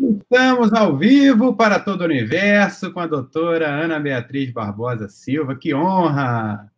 [0.00, 5.54] Estamos ao vivo para todo o universo com a doutora Ana Beatriz Barbosa Silva.
[5.54, 6.70] Que honra!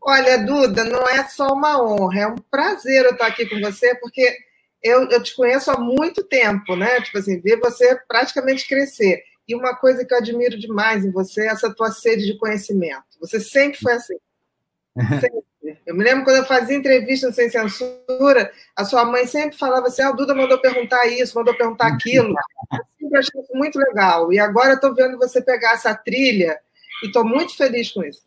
[0.00, 3.94] Olha, Duda, não é só uma honra, é um prazer eu estar aqui com você,
[4.00, 4.36] porque
[4.82, 7.00] eu, eu te conheço há muito tempo, né?
[7.00, 9.22] Tipo assim, ver você praticamente crescer.
[9.46, 13.04] E uma coisa que eu admiro demais em você é essa tua sede de conhecimento.
[13.20, 14.16] Você sempre foi assim.
[15.20, 15.42] Sempre.
[15.86, 20.02] Eu me lembro quando eu fazia entrevista Sem Censura, a sua mãe sempre falava assim:
[20.02, 22.34] ah, o Duda mandou perguntar isso, mandou perguntar aquilo.
[22.72, 24.32] Eu sempre achei isso muito legal.
[24.32, 26.58] E agora eu estou vendo você pegar essa trilha
[27.02, 28.22] e estou muito feliz com isso.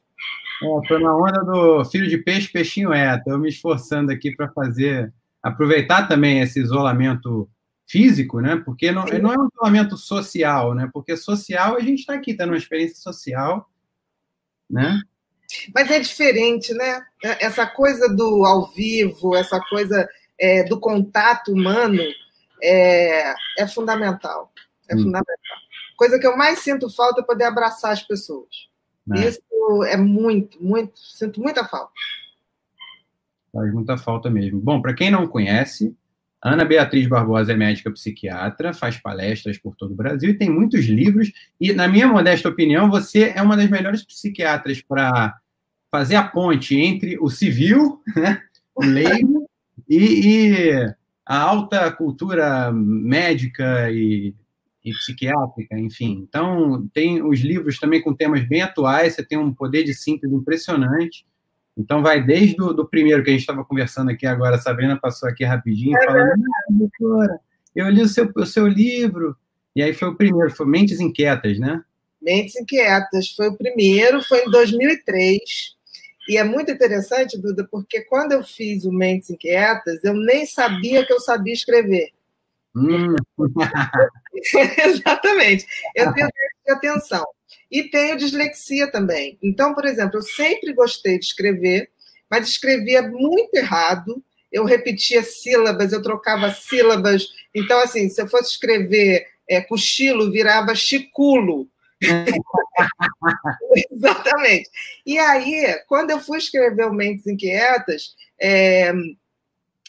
[0.82, 3.16] Estou é, na onda do filho de peixe, peixinho é.
[3.16, 5.14] Estou me esforçando aqui para fazer,
[5.44, 7.50] aproveitar também esse isolamento
[7.86, 8.56] físico, né?
[8.64, 10.90] Porque não, não é um isolamento social, né?
[10.94, 13.70] Porque social a gente está aqui, está numa experiência social,
[14.70, 15.02] né?
[15.74, 17.06] Mas é diferente, né?
[17.40, 20.08] Essa coisa do ao vivo, essa coisa
[20.40, 22.02] é, do contato humano
[22.62, 24.52] é, é fundamental.
[24.90, 25.00] É hum.
[25.00, 25.58] fundamental.
[25.98, 28.70] Coisa que eu mais sinto falta é poder abraçar as pessoas.
[29.16, 29.28] É.
[29.28, 29.42] Isso
[29.88, 31.94] é muito, muito, sinto muita falta.
[33.52, 34.60] Faz muita falta mesmo.
[34.60, 35.96] Bom, para quem não conhece,
[36.46, 40.86] Ana Beatriz Barbosa é médica psiquiatra, faz palestras por todo o Brasil e tem muitos
[40.86, 41.32] livros.
[41.60, 45.36] E, na minha modesta opinião, você é uma das melhores psiquiatras para
[45.90, 48.40] fazer a ponte entre o civil, né,
[48.76, 49.50] o leigo,
[49.90, 50.94] e, e,
[51.26, 54.36] a alta cultura médica e,
[54.84, 56.28] e, psiquiátrica, enfim.
[56.30, 60.32] Então, tem os livros também com temas bem atuais, você tem um poder de síntese
[60.32, 61.26] impressionante.
[61.78, 64.98] Então, vai desde o do primeiro que a gente estava conversando aqui agora, a Sabrina
[64.98, 67.40] passou aqui rapidinho, é falando, doutora,
[67.76, 69.36] eu li o seu, o seu livro,
[69.76, 71.84] e aí foi o primeiro, foi Mentes Inquietas, né?
[72.22, 75.42] Mentes Inquietas, foi o primeiro, foi em 2003,
[76.30, 81.06] e é muito interessante, Duda, porque quando eu fiz o Mentes Inquietas, eu nem sabia
[81.06, 82.10] que eu sabia escrever.
[82.76, 83.16] Hum.
[84.86, 85.66] Exatamente.
[85.96, 86.28] Eu tenho
[86.66, 87.24] de atenção.
[87.70, 89.38] E tenho dislexia também.
[89.42, 91.90] Então, por exemplo, eu sempre gostei de escrever,
[92.30, 94.24] mas escrevia muito errado.
[94.52, 97.28] Eu repetia sílabas, eu trocava sílabas.
[97.54, 101.68] Então, assim, se eu fosse escrever é, cochilo, virava chiculo.
[103.92, 104.70] Exatamente.
[105.06, 108.94] E aí, quando eu fui escrever o Mentes Inquietas, é,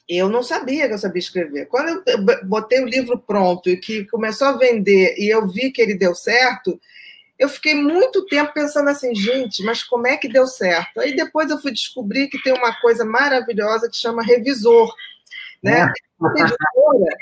[0.09, 1.67] eu não sabia que eu sabia escrever.
[1.67, 5.83] Quando eu botei o livro pronto e que começou a vender e eu vi que
[5.83, 6.81] ele deu certo,
[7.39, 11.01] eu fiquei muito tempo pensando assim, gente, mas como é que deu certo?
[11.01, 14.95] Aí depois eu fui descobrir que tem uma coisa maravilhosa que chama revisor.
[15.63, 15.81] Né?
[15.81, 16.27] É.
[16.27, 17.17] A editora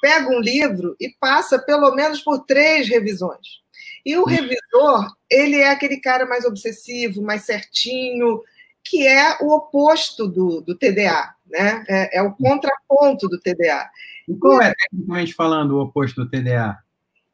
[0.00, 3.60] pega um livro e passa pelo menos por três revisões.
[4.04, 8.42] E o revisor, ele é aquele cara mais obsessivo, mais certinho,
[8.82, 11.84] que é o oposto do, do TDA, né?
[11.86, 13.90] É, é, o contraponto do TDA.
[14.26, 16.78] E qual é, tecnicamente falando, o oposto do TDA?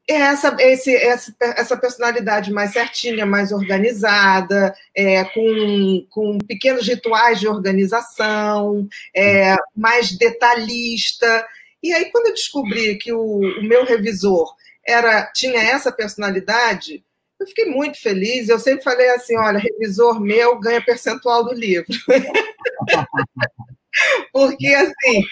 [0.09, 7.41] É essa, esse, essa, essa personalidade mais certinha, mais organizada, é, com, com pequenos rituais
[7.41, 11.45] de organização, é, mais detalhista.
[11.83, 14.55] E aí, quando eu descobri que o, o meu revisor
[14.87, 17.05] era tinha essa personalidade,
[17.41, 18.49] eu fiquei muito feliz.
[18.49, 21.87] Eu sempre falei assim: olha, revisor meu ganha percentual do livro.
[24.33, 25.23] Porque, assim,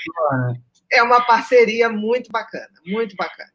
[0.91, 3.54] é uma parceria muito bacana, muito bacana.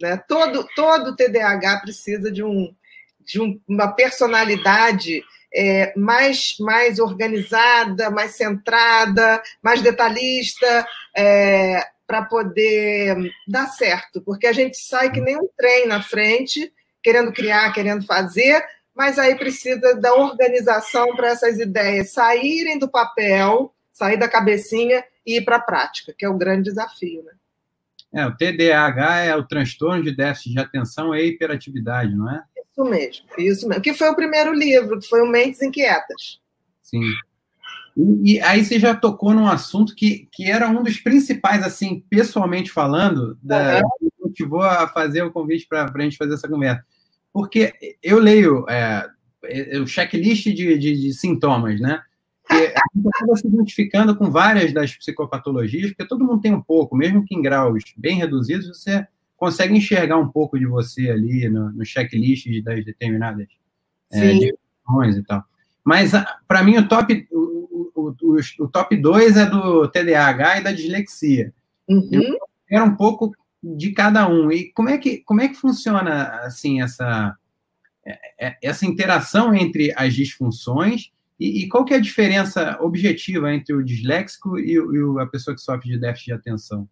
[0.00, 0.16] Né?
[0.28, 2.74] Todo, todo TDAH precisa de, um,
[3.20, 5.22] de um, uma personalidade
[5.52, 10.86] é, mais, mais organizada, mais centrada, mais detalhista,
[11.16, 13.16] é, para poder
[13.46, 16.72] dar certo, porque a gente sai que nem um trem na frente,
[17.02, 23.74] querendo criar, querendo fazer, mas aí precisa da organização para essas ideias saírem do papel,
[23.92, 27.32] sair da cabecinha e ir para a prática, que é o grande desafio, né?
[28.12, 32.42] É, o TDAH é o transtorno de déficit de atenção e hiperatividade, não é?
[32.70, 33.82] Isso mesmo, isso mesmo.
[33.82, 36.40] Que foi o primeiro livro, que foi o Mentes Inquietas.
[36.82, 37.02] Sim.
[37.96, 42.04] E, e, aí você já tocou num assunto que, que era um dos principais, assim,
[42.08, 43.90] pessoalmente falando, da, uhum.
[43.98, 46.84] que motivou a fazer o convite para a gente fazer essa conversa.
[47.32, 49.06] Porque eu leio é,
[49.44, 52.00] é, o checklist de, de, de sintomas, né?
[52.50, 56.62] E a gente acaba se identificando com várias das psicopatologias, porque todo mundo tem um
[56.62, 59.06] pouco, mesmo que em graus bem reduzidos, você
[59.36, 63.46] consegue enxergar um pouco de você ali no, no checklist das determinadas
[64.12, 65.44] é, definições e tal.
[65.84, 66.12] Mas,
[66.46, 70.72] para mim, o top, o, o, o, o top 2 é do TDAH e da
[70.72, 71.52] dislexia.
[71.88, 72.08] Uhum.
[72.12, 74.50] Eu quero um pouco de cada um.
[74.50, 77.36] E como é que, como é que funciona, assim, essa,
[78.04, 83.52] é, é, essa interação entre as disfunções e, e qual que é a diferença objetiva
[83.52, 86.88] entre o disléxico e, e a pessoa que sofre de déficit de atenção?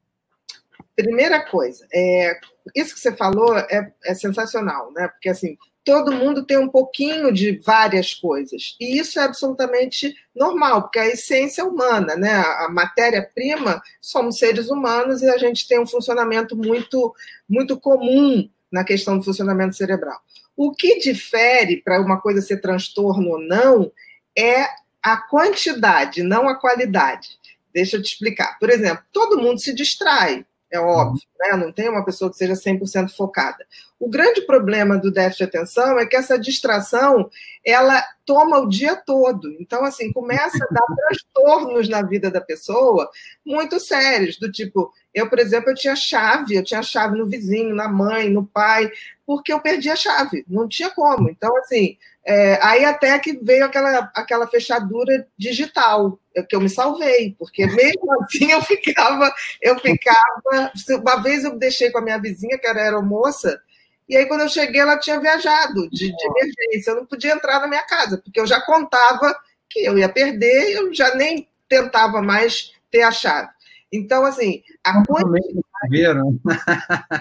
[0.96, 2.38] primeira coisa, é,
[2.74, 5.08] isso que você falou é, é sensacional, né?
[5.08, 8.76] Porque assim, todo mundo tem um pouquinho de várias coisas.
[8.80, 12.32] E isso é absolutamente normal, porque a essência é humana, né?
[12.34, 17.14] A matéria-prima somos seres humanos e a gente tem um funcionamento muito,
[17.48, 20.18] muito comum na questão do funcionamento cerebral.
[20.56, 23.92] O que difere para uma coisa ser transtorno ou não
[24.36, 24.66] é
[25.02, 27.28] a quantidade, não a qualidade.
[27.72, 28.58] Deixa eu te explicar.
[28.58, 31.56] Por exemplo, todo mundo se distrai é óbvio, né?
[31.56, 33.64] não tem uma pessoa que seja 100% focada.
[34.00, 37.30] O grande problema do déficit de atenção é que essa distração,
[37.64, 39.48] ela toma o dia todo.
[39.60, 43.08] Então, assim, começa a dar transtornos na vida da pessoa
[43.44, 47.74] muito sérios, do tipo, eu, por exemplo, eu tinha chave, eu tinha chave no vizinho,
[47.74, 48.90] na mãe, no pai,
[49.24, 51.30] porque eu perdi a chave, não tinha como.
[51.30, 51.96] Então, assim,
[52.28, 56.18] é, aí até que veio aquela, aquela fechadura digital,
[56.48, 59.32] que eu me salvei, porque mesmo assim eu ficava,
[59.62, 60.72] eu ficava.
[61.00, 63.60] Uma vez eu deixei com a minha vizinha, que era aeromoça,
[64.08, 66.90] e aí quando eu cheguei, ela tinha viajado de, de emergência.
[66.90, 69.32] Eu não podia entrar na minha casa, porque eu já contava
[69.70, 73.50] que eu ia perder, eu já nem tentava mais ter a chave.
[73.92, 75.60] Então, assim, a quantidade...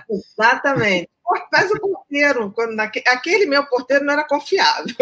[0.09, 1.09] Exatamente.
[1.51, 2.51] Faz o porteiro.
[2.51, 4.95] Quando Aquele meu porteiro não era confiável.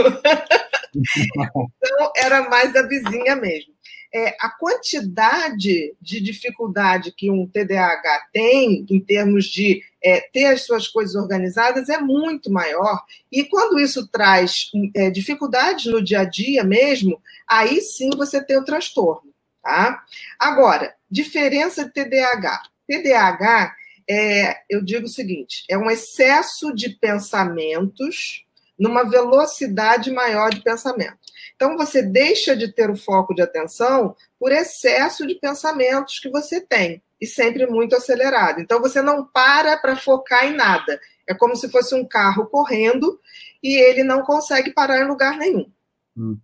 [0.95, 3.73] então, era mais da vizinha mesmo.
[4.15, 10.65] É, a quantidade de dificuldade que um TDAH tem em termos de é, ter as
[10.65, 13.01] suas coisas organizadas é muito maior.
[13.31, 18.57] E quando isso traz é, dificuldades no dia a dia mesmo, aí sim você tem
[18.57, 19.33] o transtorno.
[19.63, 20.03] Tá?
[20.37, 22.63] Agora, diferença de TDAH.
[22.87, 23.73] TDAH,
[24.09, 28.45] é, eu digo o seguinte: é um excesso de pensamentos
[28.77, 31.17] numa velocidade maior de pensamento.
[31.55, 36.59] Então, você deixa de ter o foco de atenção por excesso de pensamentos que você
[36.59, 38.59] tem, e sempre muito acelerado.
[38.59, 40.99] Então, você não para para focar em nada.
[41.27, 43.17] É como se fosse um carro correndo
[43.63, 45.71] e ele não consegue parar em lugar nenhum.
[46.17, 46.37] Hum.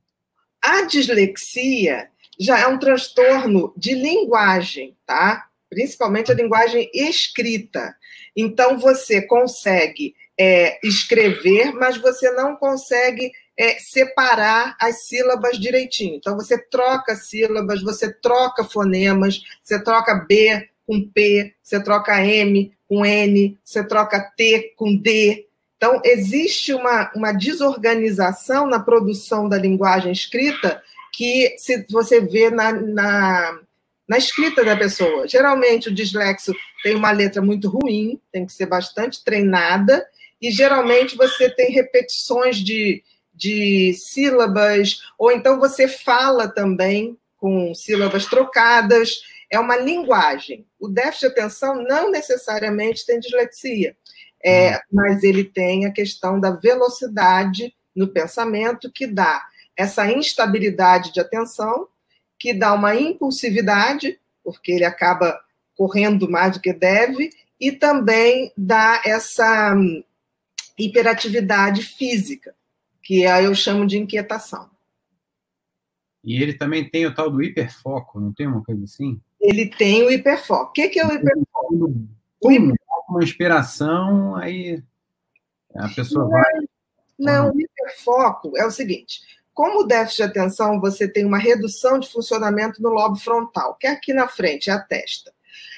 [0.62, 2.10] A dislexia
[2.40, 5.49] já é um transtorno de linguagem, tá?
[5.70, 7.96] Principalmente a linguagem escrita.
[8.36, 16.16] Então, você consegue é, escrever, mas você não consegue é, separar as sílabas direitinho.
[16.16, 22.74] Então, você troca sílabas, você troca fonemas, você troca B com P, você troca M
[22.88, 25.46] com N, você troca T com D.
[25.76, 30.82] Então, existe uma, uma desorganização na produção da linguagem escrita
[31.14, 33.60] que se você vê na, na,
[34.10, 35.28] na escrita da pessoa.
[35.28, 36.52] Geralmente o dislexo
[36.82, 40.04] tem uma letra muito ruim, tem que ser bastante treinada,
[40.42, 48.26] e geralmente você tem repetições de, de sílabas, ou então você fala também com sílabas
[48.26, 49.22] trocadas,
[49.52, 50.66] é uma linguagem.
[50.80, 53.96] O déficit de atenção não necessariamente tem dislexia,
[54.44, 54.80] é, uhum.
[54.92, 59.46] mas ele tem a questão da velocidade no pensamento que dá
[59.78, 61.88] essa instabilidade de atenção,
[62.40, 65.40] que dá uma impulsividade, porque ele acaba
[65.76, 70.04] correndo mais do que deve, e também dá essa hum,
[70.78, 72.56] hiperatividade física,
[73.04, 74.70] que aí eu chamo de inquietação.
[76.24, 79.20] E ele também tem o tal do hiperfoco, não tem uma coisa assim?
[79.40, 80.70] Ele tem o hiperfoco.
[80.70, 82.08] O que, é o hiperfoco?
[82.42, 82.74] Pum,
[83.10, 84.84] uma inspiração, aí
[85.76, 86.54] a pessoa não, vai.
[87.18, 89.22] Não, o hiperfoco é o seguinte:
[89.60, 93.88] como o déficit de atenção, você tem uma redução de funcionamento no lobo frontal, que
[93.88, 95.34] é aqui na frente, é a testa.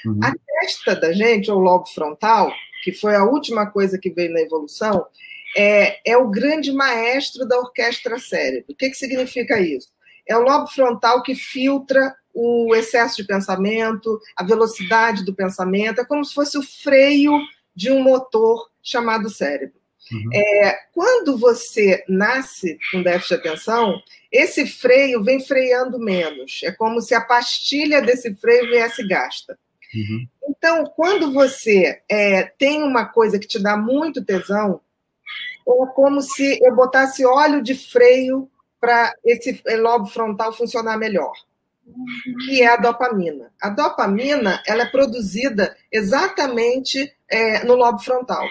[0.05, 0.19] Uhum.
[0.21, 4.39] A testa da gente, ou lobo frontal, que foi a última coisa que veio na
[4.39, 5.03] evolução,
[5.57, 8.71] é, é o grande maestro da orquestra cérebro.
[8.71, 9.88] O que, que significa isso?
[10.27, 16.05] É o lobo frontal que filtra o excesso de pensamento, a velocidade do pensamento, é
[16.05, 17.33] como se fosse o freio
[17.75, 19.80] de um motor chamado cérebro.
[20.12, 20.29] Uhum.
[20.34, 26.62] É, quando você nasce com déficit de atenção, esse freio vem freando menos.
[26.63, 29.58] É como se a pastilha desse freio viesse gasta.
[29.93, 30.27] Uhum.
[30.50, 34.81] Então, quando você é, tem uma coisa que te dá muito tesão,
[35.67, 41.34] é como se eu botasse óleo de freio para esse lobo frontal funcionar melhor,
[42.46, 43.51] que é a dopamina.
[43.62, 48.48] A dopamina ela é produzida exatamente é, no lobo frontal.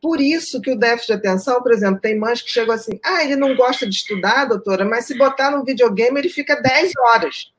[0.00, 3.24] Por isso que o déficit de atenção, por exemplo, tem mães que chegam assim, ah,
[3.24, 7.52] ele não gosta de estudar, doutora, mas se botar no videogame, ele fica 10 horas.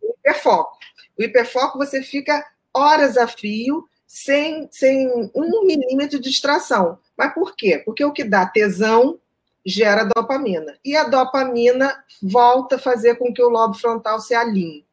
[0.00, 0.78] O hiperfoco.
[1.18, 6.98] O hiperfoco, você fica horas a fio, sem, sem um milímetro de distração.
[7.16, 7.82] Mas por quê?
[7.84, 9.18] Porque o que dá tesão
[9.64, 10.76] gera dopamina.
[10.84, 14.84] E a dopamina volta a fazer com que o lobo frontal se alinhe.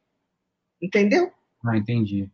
[0.81, 1.31] Entendeu?
[1.65, 2.29] Ah, entendi.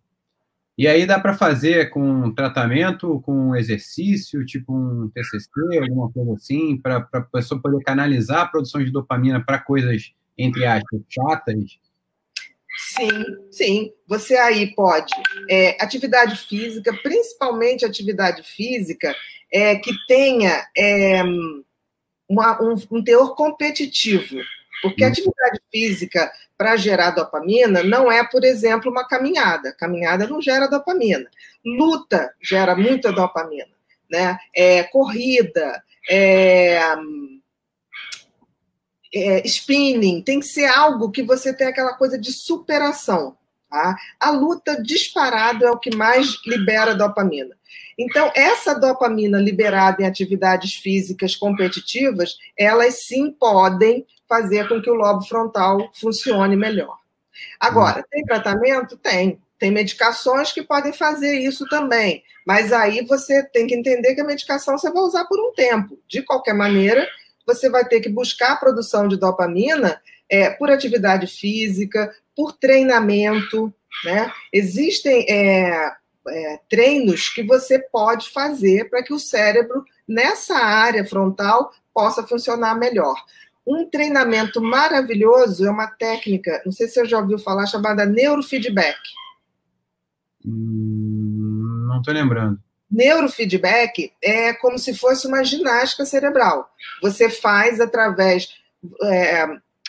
[0.78, 5.50] E aí dá para fazer com tratamento, com exercício, tipo um TCC,
[5.82, 10.66] alguma coisa assim, para a pessoa poder canalizar a produção de dopamina para coisas, entre
[10.66, 11.80] aspas, chatas.
[12.78, 13.10] Sim,
[13.52, 13.94] sim.
[14.06, 15.14] Você aí pode.
[15.50, 19.16] É, atividade física, principalmente atividade física,
[19.52, 21.24] é, que tenha é,
[22.28, 24.42] uma, um, um teor competitivo.
[24.82, 29.74] Porque a atividade física para gerar dopamina não é, por exemplo, uma caminhada.
[29.74, 31.30] Caminhada não gera dopamina.
[31.66, 33.74] Luta gera muita dopamina.
[34.10, 34.38] Né?
[34.56, 36.80] É, corrida, é,
[39.14, 43.38] é, spinning, tem que ser algo que você tem aquela coisa de superação.
[43.70, 43.96] Tá?
[44.20, 47.56] A luta disparado é o que mais libera dopamina.
[47.98, 54.96] Então, essa dopamina liberada em atividades físicas competitivas, elas sim podem fazer com que o
[54.96, 56.98] lobo frontal funcione melhor.
[57.60, 58.98] Agora, tem tratamento?
[58.98, 59.40] Tem.
[59.58, 62.24] Tem medicações que podem fazer isso também.
[62.46, 65.98] Mas aí você tem que entender que a medicação você vai usar por um tempo.
[66.08, 67.08] De qualquer maneira,
[67.46, 73.74] você vai ter que buscar a produção de dopamina é, por atividade física, por treinamento.
[74.04, 74.32] Né?
[74.52, 75.92] Existem é,
[76.28, 82.78] é, treinos que você pode fazer para que o cérebro, nessa área frontal, possa funcionar
[82.78, 83.16] melhor.
[83.66, 89.00] Um treinamento maravilhoso é uma técnica, não sei se você já ouviu falar, chamada neurofeedback.
[90.46, 92.60] Hum, não estou lembrando.
[92.90, 96.70] Neurofeedback é como se fosse uma ginástica cerebral.
[97.02, 98.50] Você faz através.
[99.04, 99.48] É,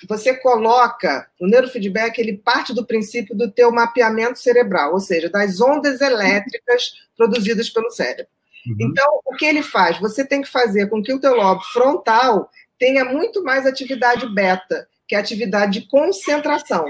[0.09, 1.29] você coloca.
[1.39, 6.95] O neurofeedback ele parte do princípio do teu mapeamento cerebral, ou seja, das ondas elétricas
[7.17, 8.27] produzidas pelo cérebro.
[8.67, 8.77] Uhum.
[8.81, 9.99] Então, o que ele faz?
[10.01, 14.89] Você tem que fazer com que o teu lobo frontal tenha muito mais atividade beta,
[15.07, 16.87] que é atividade de concentração,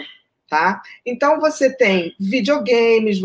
[0.49, 0.81] tá?
[1.05, 3.21] Então você tem videogames,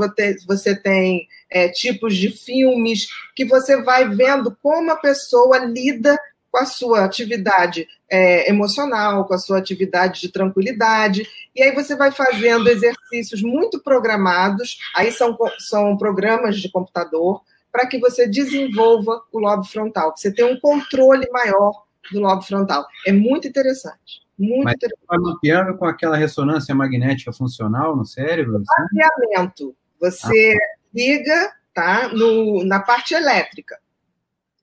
[0.45, 6.17] você tem é, tipos de filmes que você vai vendo como a pessoa lida
[6.51, 11.25] com a sua atividade é, emocional, com a sua atividade de tranquilidade,
[11.55, 17.41] e aí você vai fazendo exercícios muito programados, aí são, são programas de computador,
[17.71, 22.41] para que você desenvolva o lobo frontal, que você tenha um controle maior do lobo
[22.41, 22.85] frontal.
[23.05, 24.21] É muito interessante.
[24.37, 25.07] Muito Mas interessante.
[25.07, 28.57] Vai mapeando com aquela ressonância magnética funcional no cérebro?
[28.57, 28.97] Assim?
[28.97, 29.75] Mapeamento.
[29.99, 30.77] Você ah.
[30.93, 33.79] liga tá, no, na parte elétrica.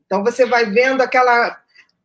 [0.04, 1.60] Então você vai vendo aquela.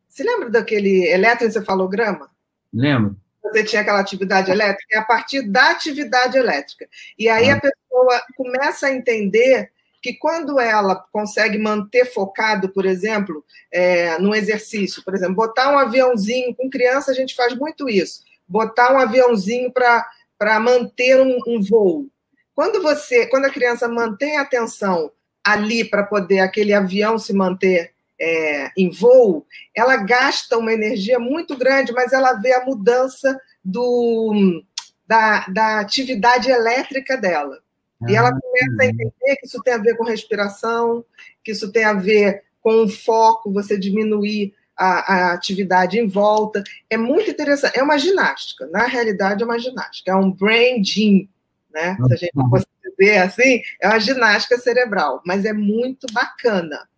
[0.08, 2.30] Você lembra daquele eletroencefalograma?
[2.72, 3.16] Lembro.
[3.42, 6.88] Você tinha aquela atividade elétrica, é a partir da atividade elétrica.
[7.18, 7.56] E aí ah.
[7.56, 9.70] a pessoa começa a entender
[10.04, 13.42] que quando ela consegue manter focado, por exemplo,
[13.72, 18.20] é, num exercício, por exemplo, botar um aviãozinho, com criança a gente faz muito isso,
[18.46, 22.06] botar um aviãozinho para manter um, um voo.
[22.54, 25.10] Quando você, quando a criança mantém a atenção
[25.42, 31.56] ali para poder aquele avião se manter é, em voo, ela gasta uma energia muito
[31.56, 34.62] grande, mas ela vê a mudança do,
[35.06, 37.63] da, da atividade elétrica dela.
[38.08, 41.04] E ela começa a entender que isso tem a ver com respiração,
[41.42, 46.62] que isso tem a ver com o foco, você diminuir a, a, atividade em volta.
[46.88, 47.78] É muito interessante.
[47.78, 51.28] É uma ginástica, na realidade é uma ginástica, é um brain gym,
[51.72, 51.96] né?
[52.06, 52.66] Se a gente fosse
[52.98, 56.88] dizer assim, é uma ginástica cerebral, mas é muito bacana.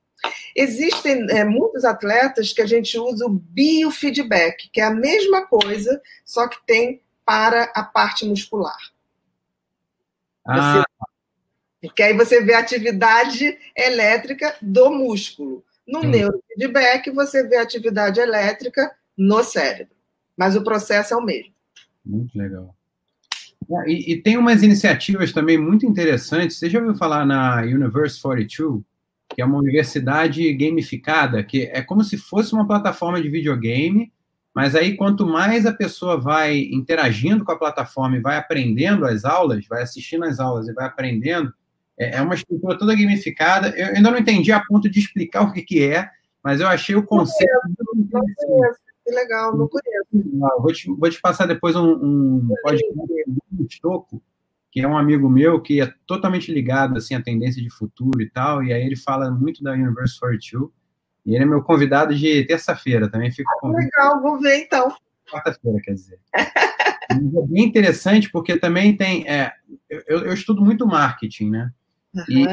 [0.54, 6.00] Existem é, muitos atletas que a gente usa o biofeedback, que é a mesma coisa,
[6.25, 8.78] só que tem para a parte muscular.
[10.48, 10.84] Ah.
[11.80, 15.64] porque aí você vê a atividade elétrica do músculo.
[15.86, 16.08] No hum.
[16.08, 19.94] neurofeedback, você vê a atividade elétrica no cérebro.
[20.36, 21.52] Mas o processo é o mesmo.
[22.04, 22.74] Muito legal.
[23.72, 26.58] Ah, e, e, tem umas iniciativas também muito interessantes.
[26.58, 28.82] Você já ouviu falar na Universe 42,
[29.34, 34.12] que é uma universidade gamificada, que é como se fosse uma plataforma de videogame,
[34.56, 39.22] mas aí, quanto mais a pessoa vai interagindo com a plataforma e vai aprendendo as
[39.22, 41.52] aulas, vai assistindo as aulas e vai aprendendo,
[41.98, 43.68] é, é uma estrutura toda gamificada.
[43.76, 46.08] Eu ainda não entendi a ponto de explicar o que, que é,
[46.42, 47.52] mas eu achei o conceito.
[47.94, 50.62] Não conheço, que legal, não conheço.
[50.62, 52.94] Vou te, vou te passar depois um, um podcast
[53.50, 54.22] do Estoco,
[54.72, 58.30] que é um amigo meu que é totalmente ligado assim, à tendência de futuro e
[58.30, 60.70] tal, e aí ele fala muito da Universe 42
[61.26, 64.95] e ele é meu convidado de terça-feira, também fico ah, Legal, vou ver então.
[65.28, 66.21] Quarta-feira, quer dizer.
[66.33, 69.28] é bem interessante, porque também tem.
[69.28, 69.52] É,
[69.90, 71.73] eu, eu, estudo muito marketing, né?
[72.14, 72.25] Uhum.
[72.28, 72.47] E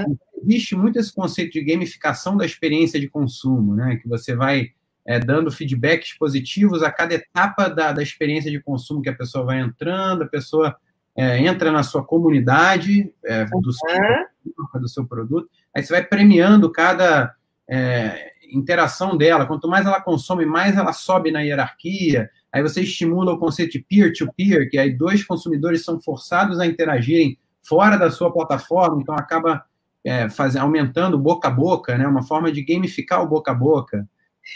[0.44, 3.98] existe muito esse conceito de gamificação da experiência de consumo, né?
[3.98, 4.70] Que você vai
[5.06, 9.46] é, dando feedbacks positivos a cada etapa da, da experiência de consumo que a pessoa
[9.46, 10.76] vai entrando, a pessoa
[11.16, 14.82] é, entra na sua comunidade é, do uhum.
[14.82, 15.48] do seu produto.
[15.76, 17.36] Aí você vai premiando cada
[17.70, 19.46] é, interação dela.
[19.46, 22.30] Quanto mais ela consome, mais ela sobe na hierarquia.
[22.52, 26.66] Aí você estimula o conceito de peer-to-peer, -peer, que aí dois consumidores são forçados a
[26.66, 29.64] interagirem fora da sua plataforma, então acaba
[30.04, 32.06] é, faz, aumentando boca a boca, né?
[32.06, 34.08] Uma forma de gamificar o boca a boca.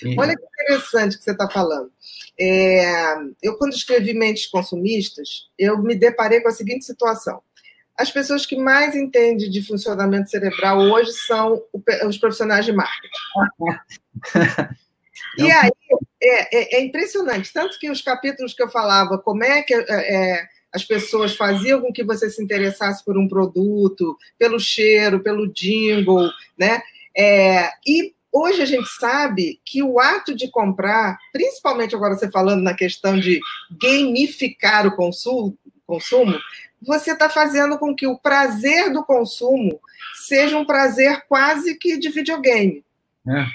[0.03, 0.19] E...
[0.19, 1.89] Olha que interessante que você está falando.
[2.39, 7.41] É, eu, quando escrevi Mentes Consumistas, eu me deparei com a seguinte situação.
[7.97, 11.61] As pessoas que mais entendem de funcionamento cerebral hoje são
[12.07, 13.09] os profissionais de marketing.
[15.39, 15.71] e aí,
[16.21, 17.51] é, é, é, impressionante.
[17.51, 21.81] Tanto que os capítulos que eu falava, como é que é, é as pessoas faziam
[21.81, 26.81] com que você se interessasse por um produto, pelo cheiro, pelo jingle, né?
[27.17, 32.61] É, e hoje a gente sabe que o ato de comprar, principalmente agora você falando
[32.61, 33.39] na questão de
[33.81, 36.37] gamificar o consumo, consumo
[36.81, 39.79] você está fazendo com que o prazer do consumo
[40.27, 42.83] seja um prazer quase que de videogame.
[43.27, 43.45] É.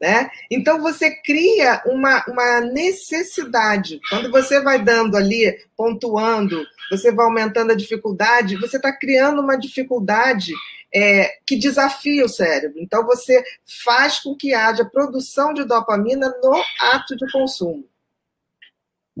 [0.00, 0.30] Né?
[0.48, 4.00] Então você cria uma, uma necessidade.
[4.08, 9.56] Quando você vai dando ali, pontuando, você vai aumentando a dificuldade, você está criando uma
[9.56, 10.52] dificuldade
[10.94, 12.78] é, que desafia o cérebro.
[12.80, 13.42] Então você
[13.84, 17.84] faz com que haja produção de dopamina no ato de consumo.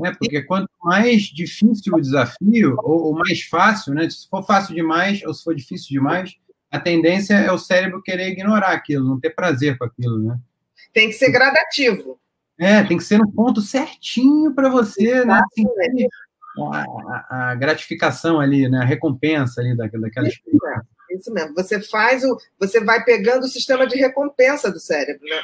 [0.04, 4.08] É, porque quanto mais difícil o desafio, ou, ou mais fácil, né?
[4.08, 6.36] Se for fácil demais ou se for difícil demais,
[6.70, 10.38] a tendência é o cérebro querer ignorar aquilo, não ter prazer com aquilo, né?
[10.92, 12.18] Tem que ser gradativo.
[12.58, 15.40] É, tem que ser no ponto certinho para você, né?
[15.44, 15.64] Assim,
[16.72, 18.78] a, a, a, gratificação ali, né?
[18.78, 20.86] A recompensa ali da, daquela experiência.
[21.10, 21.54] Isso mesmo.
[21.54, 22.36] Você faz o.
[22.58, 25.40] Você vai pegando o sistema de recompensa do cérebro, né?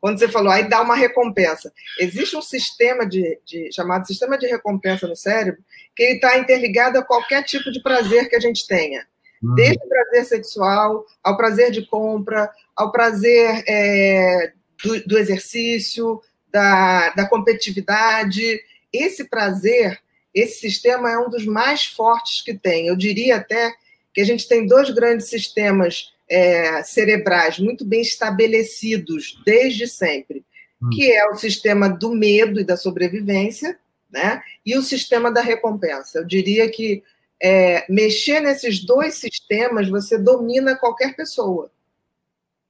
[0.00, 1.72] Quando você falou, aí dá uma recompensa.
[1.98, 5.60] Existe um sistema de, de chamado sistema de recompensa no cérebro
[5.96, 9.04] que está interligado a qualquer tipo de prazer que a gente tenha.
[9.42, 9.54] Hum.
[9.54, 14.52] Desde o prazer sexual, ao prazer de compra, ao prazer é,
[14.84, 18.60] do, do exercício, da, da competitividade.
[18.92, 20.00] Esse prazer,
[20.32, 22.86] esse sistema é um dos mais fortes que tem.
[22.86, 23.72] Eu diria até
[24.14, 30.44] que a gente tem dois grandes sistemas é, cerebrais muito bem estabelecidos desde sempre,
[30.82, 30.90] hum.
[30.90, 33.78] que é o sistema do medo e da sobrevivência,
[34.10, 34.42] né?
[34.64, 36.18] E o sistema da recompensa.
[36.18, 37.02] Eu diria que
[37.40, 41.70] é, mexer nesses dois sistemas você domina qualquer pessoa.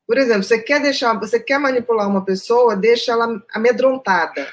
[0.07, 4.49] Por exemplo, você quer deixar, você quer manipular uma pessoa, deixa ela amedrontada,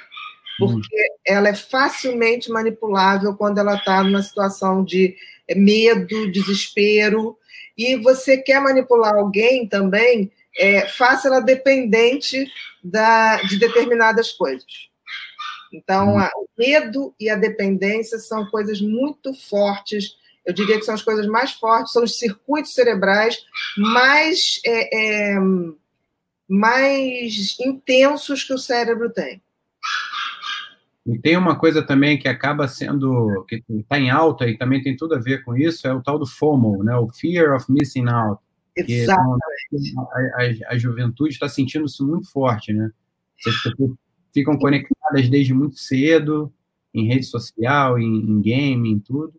[0.57, 1.15] porque hum.
[1.25, 5.15] ela é facilmente manipulável quando ela está numa situação de
[5.47, 7.37] é, medo, desespero,
[7.77, 12.45] e você quer manipular alguém também, é, faça ela dependente
[12.83, 14.89] da, de determinadas coisas.
[15.73, 16.19] Então, hum.
[16.19, 20.15] a, o medo e a dependência são coisas muito fortes
[20.45, 23.43] eu diria que são as coisas mais fortes, são os circuitos cerebrais
[23.75, 25.35] mais, é, é,
[26.47, 29.41] mais intensos que o cérebro tem.
[31.05, 34.95] E tem uma coisa também que acaba sendo, que está em alta e também tem
[34.95, 36.95] tudo a ver com isso, é o tal do FOMO, né?
[36.95, 38.41] o Fear of Missing Out.
[38.75, 39.93] Exatamente.
[39.97, 42.89] A, a, a juventude está sentindo isso muito forte, né?
[43.37, 43.91] As pessoas
[44.33, 46.51] ficam conectadas desde muito cedo,
[46.93, 49.33] em rede social, em, em game, em tudo.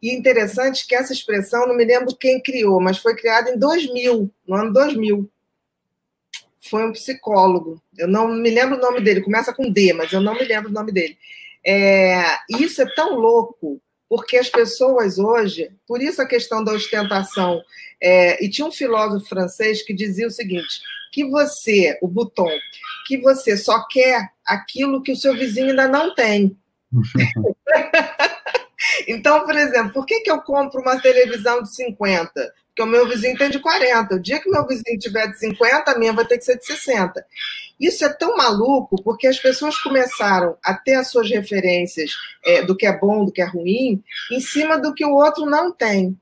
[0.00, 4.30] E interessante que essa expressão, não me lembro quem criou, mas foi criada em 2000,
[4.46, 5.28] no ano 2000.
[6.68, 7.82] Foi um psicólogo.
[7.96, 10.70] Eu não me lembro o nome dele, começa com D, mas eu não me lembro
[10.70, 11.16] o nome dele.
[11.64, 17.62] É, isso é tão louco, porque as pessoas hoje, por isso a questão da ostentação.
[18.00, 20.80] É, e tinha um filósofo francês que dizia o seguinte:
[21.12, 22.50] que você, o Bouton,
[23.06, 26.56] que você só quer aquilo que o seu vizinho ainda não tem.
[29.06, 32.54] Então, por exemplo, por que, que eu compro uma televisão de 50?
[32.68, 34.14] Porque o meu vizinho tem de 40.
[34.14, 36.64] O dia que meu vizinho tiver de 50, a minha vai ter que ser de
[36.64, 37.24] 60.
[37.78, 42.12] Isso é tão maluco porque as pessoas começaram a ter as suas referências
[42.44, 45.44] é, do que é bom, do que é ruim, em cima do que o outro
[45.44, 46.18] não tem.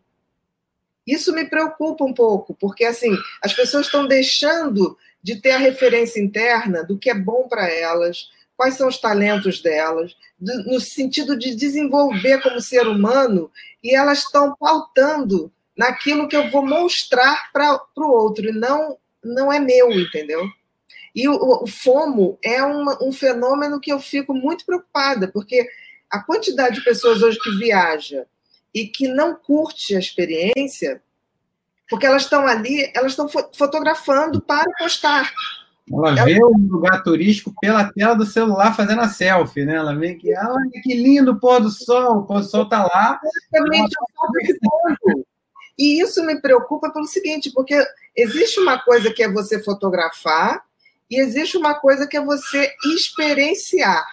[1.07, 6.21] Isso me preocupa um pouco, porque assim, as pessoas estão deixando de ter a referência
[6.21, 11.55] interna do que é bom para elas, quais são os talentos delas, no sentido de
[11.55, 13.51] desenvolver como ser humano,
[13.83, 19.51] e elas estão pautando naquilo que eu vou mostrar para o outro, e não, não
[19.51, 20.47] é meu, entendeu?
[21.15, 25.67] E o, o FOMO é uma, um fenômeno que eu fico muito preocupada, porque
[26.11, 28.27] a quantidade de pessoas hoje que viaja
[28.75, 31.03] e que não curte a experiência,
[31.89, 35.33] porque elas estão ali, elas estão fotografando para postar.
[35.93, 39.75] Ela vê o lugar turístico pela tela do celular fazendo a selfie, né?
[39.75, 42.85] Ela vê que, olha que lindo o pôr do sol, o pôr do sol está
[42.85, 43.21] lá.
[43.53, 45.15] Exatamente, tá
[45.77, 47.83] E isso me preocupa pelo seguinte, porque
[48.17, 50.63] existe uma coisa que é você fotografar
[51.11, 54.07] e existe uma coisa que é você experienciar.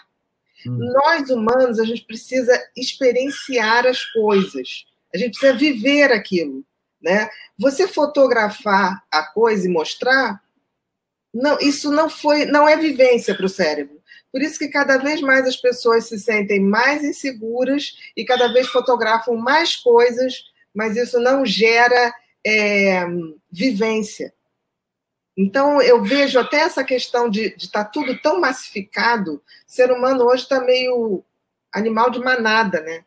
[0.65, 0.79] Hum.
[0.79, 4.85] Nós humanos, a gente precisa experienciar as coisas.
[5.13, 6.63] A gente precisa viver aquilo,
[6.99, 7.29] né?
[7.59, 10.41] Você fotografar a coisa e mostrar,
[11.37, 13.97] não, isso não foi, não é vivência para o cérebro.
[14.31, 18.67] Por isso que cada vez mais as pessoas se sentem mais inseguras e cada vez
[18.67, 22.13] fotografam mais coisas, mas isso não gera
[22.45, 23.05] é,
[23.51, 24.33] vivência.
[25.37, 30.25] Então, eu vejo até essa questão de estar tá tudo tão massificado, o ser humano
[30.25, 31.23] hoje está meio
[31.71, 33.03] animal de manada, né?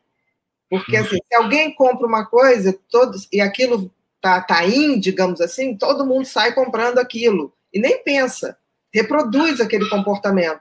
[0.68, 5.76] Porque, assim, se alguém compra uma coisa todos, e aquilo tá, tá in, digamos assim,
[5.76, 8.56] todo mundo sai comprando aquilo e nem pensa,
[8.92, 10.60] reproduz aquele comportamento.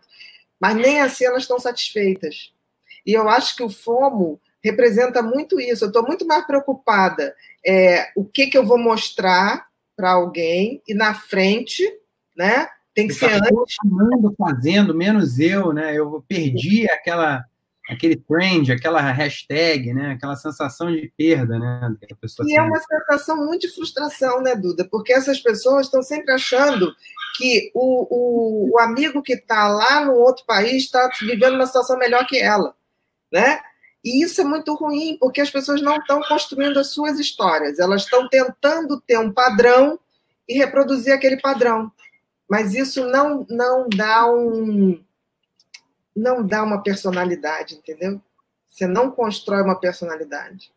[0.59, 2.51] Mas nem assim elas estão satisfeitas.
[3.05, 5.85] E eu acho que o FOMO representa muito isso.
[5.85, 7.33] Eu estou muito mais preocupada
[7.65, 11.83] é, o que, que eu vou mostrar para alguém e na frente,
[12.35, 12.67] né?
[12.93, 13.75] Tem que ser antes.
[13.81, 15.93] Todo mundo fazendo, menos eu, né?
[15.95, 17.45] Eu perdi aquela
[17.89, 20.11] aquele trend, aquela hashtag, né?
[20.11, 21.95] Aquela sensação de perda, né?
[22.07, 24.87] Que pessoa e é é uma sensação muito de frustração, né, Duda?
[24.89, 26.93] Porque essas pessoas estão sempre achando
[27.35, 31.97] que o, o, o amigo que está lá no outro país está vivendo uma situação
[31.97, 32.75] melhor que ela,
[33.31, 33.59] né?
[34.03, 38.03] E isso é muito ruim, porque as pessoas não estão construindo as suas histórias, elas
[38.03, 39.99] estão tentando ter um padrão
[40.47, 41.91] e reproduzir aquele padrão.
[42.49, 45.03] Mas isso não, não dá um,
[46.19, 48.21] não dá uma personalidade, entendeu?
[48.67, 50.71] Você não constrói uma personalidade.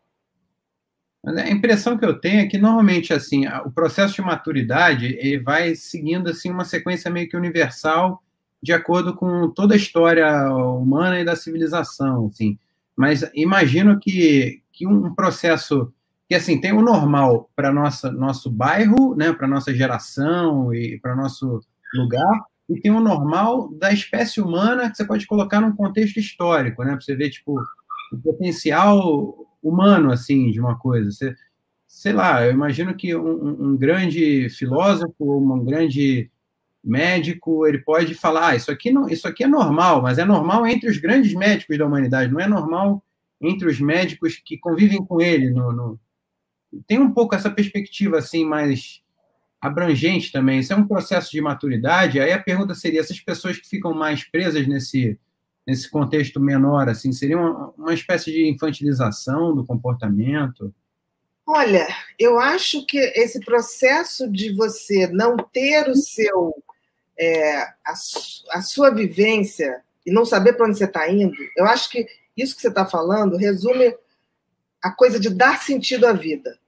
[1.25, 5.77] A impressão que eu tenho é que normalmente assim o processo de maturidade ele vai
[5.77, 8.21] seguindo assim uma sequência meio que universal
[8.61, 12.59] de acordo com toda a história humana e da civilização, assim.
[12.97, 15.93] Mas imagino que, que um processo
[16.29, 21.17] que assim tem o normal para nossa nosso bairro, né, para nossa geração e para
[21.17, 21.61] nosso
[21.95, 26.83] lugar, e tem o normal da espécie humana que você pode colocar num contexto histórico,
[26.83, 26.93] né?
[26.93, 27.61] Para você ver, tipo,
[28.11, 31.11] o potencial humano, assim, de uma coisa.
[31.11, 31.35] Você,
[31.87, 36.31] sei lá, eu imagino que um, um grande filósofo, um grande
[36.83, 40.67] médico, ele pode falar, ah, isso aqui, não, isso aqui é normal, mas é normal
[40.67, 43.05] entre os grandes médicos da humanidade, não é normal
[43.41, 45.51] entre os médicos que convivem com ele.
[45.51, 46.01] No, no...
[46.87, 49.03] Tem um pouco essa perspectiva, assim, mais
[49.63, 50.59] abrangente também.
[50.59, 52.19] Isso é um processo de maturidade.
[52.19, 55.19] Aí a pergunta seria: essas pessoas que ficam mais presas nesse,
[55.65, 60.75] nesse contexto menor, assim, seria uma, uma espécie de infantilização do comportamento?
[61.47, 61.87] Olha,
[62.19, 66.55] eu acho que esse processo de você não ter o seu
[67.19, 67.93] é, a,
[68.51, 72.55] a, sua vivência e não saber para onde você está indo, eu acho que isso
[72.57, 73.95] que você está falando resume
[74.83, 76.59] a coisa de dar sentido à vida.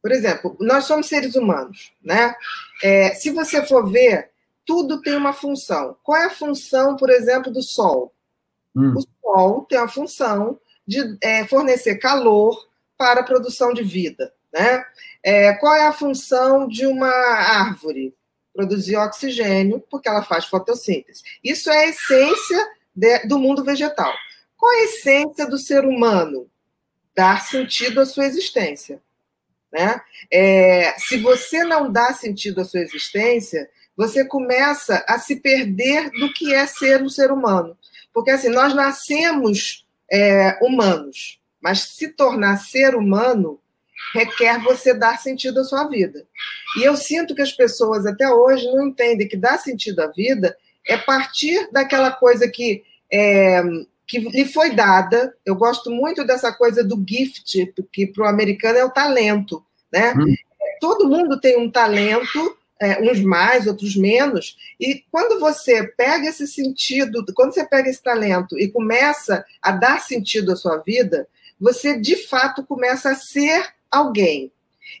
[0.00, 2.34] Por exemplo, nós somos seres humanos, né?
[2.82, 4.30] É, se você for ver,
[4.64, 5.96] tudo tem uma função.
[6.02, 8.12] Qual é a função, por exemplo, do Sol?
[8.76, 8.94] Hum.
[8.94, 14.84] O Sol tem a função de é, fornecer calor para a produção de vida, né?
[15.22, 18.14] É, qual é a função de uma árvore?
[18.52, 21.22] Produzir oxigênio, porque ela faz fotossíntese.
[21.44, 24.12] Isso é a essência de, do mundo vegetal.
[24.56, 26.50] Qual é a essência do ser humano?
[27.14, 29.00] Dar sentido à sua existência.
[29.72, 30.00] Né?
[30.32, 36.32] É, se você não dá sentido à sua existência, você começa a se perder do
[36.32, 37.76] que é ser um ser humano.
[38.12, 43.60] Porque assim, nós nascemos é, humanos, mas se tornar ser humano
[44.14, 46.26] requer você dar sentido à sua vida.
[46.78, 50.56] E eu sinto que as pessoas até hoje não entendem que dar sentido à vida
[50.86, 53.62] é partir daquela coisa que é,
[54.08, 55.34] que lhe foi dada.
[55.44, 59.62] Eu gosto muito dessa coisa do gift, que para o americano é o talento.
[59.92, 60.14] Né?
[60.14, 60.34] Hum.
[60.80, 66.46] Todo mundo tem um talento, é, uns mais, outros menos, e quando você pega esse
[66.46, 71.28] sentido, quando você pega esse talento e começa a dar sentido à sua vida,
[71.60, 74.52] você de fato começa a ser alguém.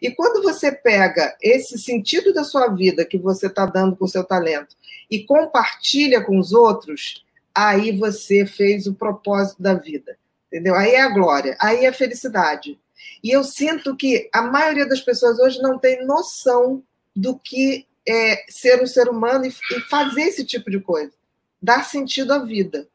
[0.02, 4.08] E quando você pega esse sentido da sua vida que você está dando com o
[4.08, 4.76] seu talento
[5.10, 10.18] e compartilha com os outros, aí você fez o propósito da vida.
[10.46, 10.74] Entendeu?
[10.74, 12.78] Aí é a glória, aí é a felicidade.
[13.22, 16.82] E eu sinto que a maioria das pessoas hoje não tem noção
[17.14, 21.12] do que é ser um ser humano e, e fazer esse tipo de coisa,
[21.60, 22.88] dar sentido à vida.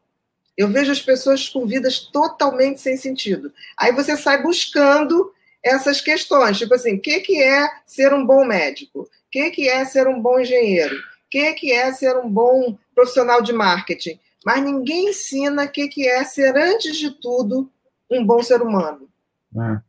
[0.58, 3.54] Eu vejo as pessoas com vidas totalmente sem sentido.
[3.78, 5.32] Aí você sai buscando
[5.64, 9.02] essas questões, tipo assim, o que, que é ser um bom médico?
[9.02, 10.96] O que, que é ser um bom engenheiro?
[10.96, 14.20] O que, que é ser um bom profissional de marketing?
[14.46, 17.72] Mas ninguém ensina o que, que é ser, antes de tudo,
[18.10, 19.10] um bom ser humano.
[19.56, 19.82] É.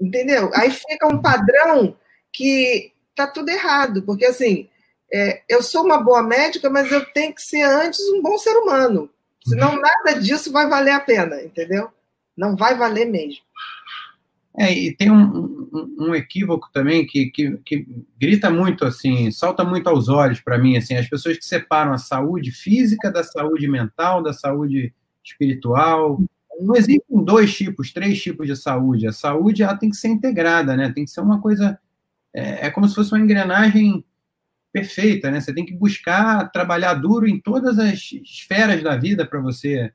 [0.00, 0.50] Entendeu?
[0.54, 1.96] Aí fica um padrão
[2.32, 4.68] que tá tudo errado, porque assim,
[5.12, 8.56] é, eu sou uma boa médica, mas eu tenho que ser antes um bom ser
[8.56, 9.10] humano.
[9.46, 11.90] Senão nada disso vai valer a pena, entendeu?
[12.36, 13.42] Não vai valer mesmo.
[14.58, 17.86] É, e tem um, um, um equívoco também que, que, que,
[18.20, 21.98] grita muito, assim, salta muito aos olhos para mim, assim, as pessoas que separam a
[21.98, 24.92] saúde física da saúde mental, da saúde
[25.24, 26.20] espiritual.
[26.60, 29.06] Não existem dois tipos, três tipos de saúde.
[29.06, 30.92] A saúde ela tem que ser integrada, né?
[30.92, 31.78] Tem que ser uma coisa.
[32.34, 34.04] É, é como se fosse uma engrenagem
[34.70, 35.40] perfeita, né?
[35.40, 39.92] Você tem que buscar trabalhar duro em todas as esferas da vida para você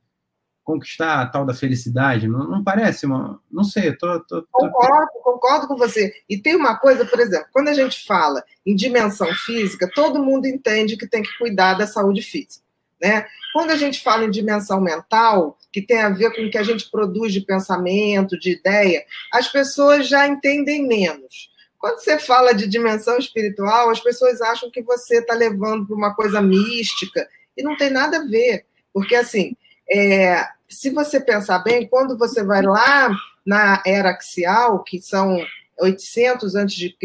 [0.68, 2.28] conquistar a tal da felicidade.
[2.28, 3.42] Não, não parece uma.
[3.50, 6.14] Não sei, tô, tô, tô, Concordo, concordo com você.
[6.30, 10.46] E tem uma coisa, por exemplo, quando a gente fala em dimensão física, todo mundo
[10.46, 12.66] entende que tem que cuidar da saúde física.
[13.02, 13.26] Né?
[13.54, 16.64] Quando a gente fala em dimensão mental, que tem a ver com o que a
[16.64, 21.50] gente produz de pensamento, de ideia, as pessoas já entendem menos.
[21.80, 26.14] Quando você fala de dimensão espiritual, as pessoas acham que você está levando para uma
[26.14, 27.26] coisa mística,
[27.56, 28.66] e não tem nada a ver.
[28.92, 29.56] Porque, assim,
[29.90, 33.10] é, se você pensar bem, quando você vai lá
[33.46, 35.40] na era axial, que são
[35.80, 36.96] 800 a.C.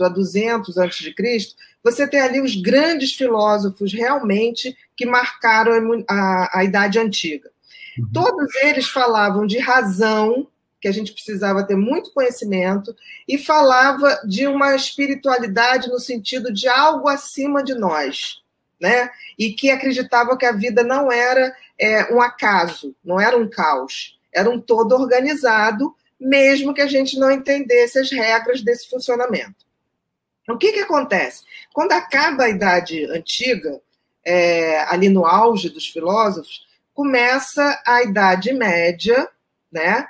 [0.00, 1.14] a 200 a.C.,
[1.82, 7.50] você tem ali os grandes filósofos realmente que marcaram a, a Idade Antiga.
[7.98, 8.08] Uhum.
[8.12, 10.48] Todos eles falavam de razão,
[10.80, 12.94] que a gente precisava ter muito conhecimento,
[13.28, 18.42] e falava de uma espiritualidade no sentido de algo acima de nós,
[18.80, 19.10] né?
[19.38, 24.18] E que acreditava que a vida não era é, um acaso, não era um caos,
[24.32, 29.64] era um todo organizado, mesmo que a gente não entendesse as regras desse funcionamento.
[30.48, 31.42] O que, que acontece?
[31.72, 33.80] Quando acaba a Idade Antiga,
[34.24, 39.28] é, ali no auge dos filósofos, começa a Idade Média,
[39.70, 40.06] né?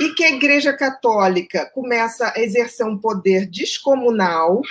[0.00, 4.62] E que a Igreja Católica começa a exercer um poder descomunal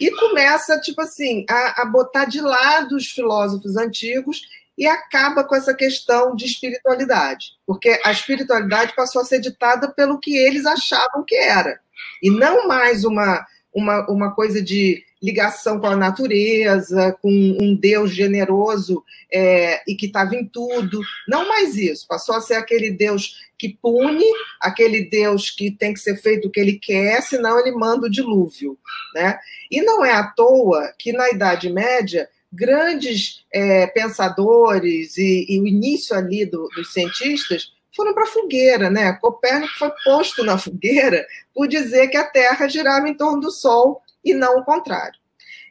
[0.00, 4.42] e começa, tipo assim, a, a botar de lado os filósofos antigos
[4.78, 10.20] e acaba com essa questão de espiritualidade, porque a espiritualidade passou a ser ditada pelo
[10.20, 11.80] que eles achavam que era,
[12.22, 17.28] e não mais uma, uma, uma coisa de ligação com a natureza, com
[17.60, 21.00] um Deus generoso é, e que estava em tudo.
[21.26, 22.06] Não mais isso.
[22.06, 24.24] Passou a ser aquele Deus que pune,
[24.60, 28.10] aquele Deus que tem que ser feito o que ele quer, senão ele manda o
[28.10, 28.78] dilúvio.
[29.14, 29.38] Né?
[29.70, 35.66] E não é à toa que na Idade Média grandes é, pensadores e, e, o
[35.66, 39.12] início ali do, dos cientistas foram para a fogueira, né?
[39.14, 44.00] Copérnico foi posto na fogueira por dizer que a Terra girava em torno do Sol
[44.24, 45.18] e não o contrário.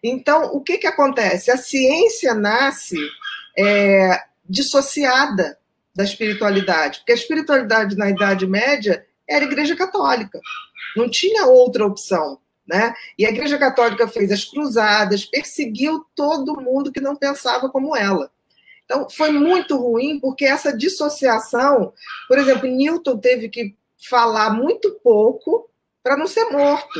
[0.03, 1.49] Então, o que, que acontece?
[1.49, 2.97] A ciência nasce
[3.57, 5.57] é, dissociada
[5.95, 10.39] da espiritualidade, porque a espiritualidade na Idade Média era a Igreja Católica,
[10.95, 12.39] não tinha outra opção.
[12.67, 12.93] Né?
[13.17, 18.29] E a Igreja Católica fez as cruzadas, perseguiu todo mundo que não pensava como ela.
[18.83, 21.93] Então, foi muito ruim, porque essa dissociação,
[22.27, 23.75] por exemplo, Newton teve que
[24.09, 25.69] falar muito pouco
[26.01, 26.99] para não ser morto.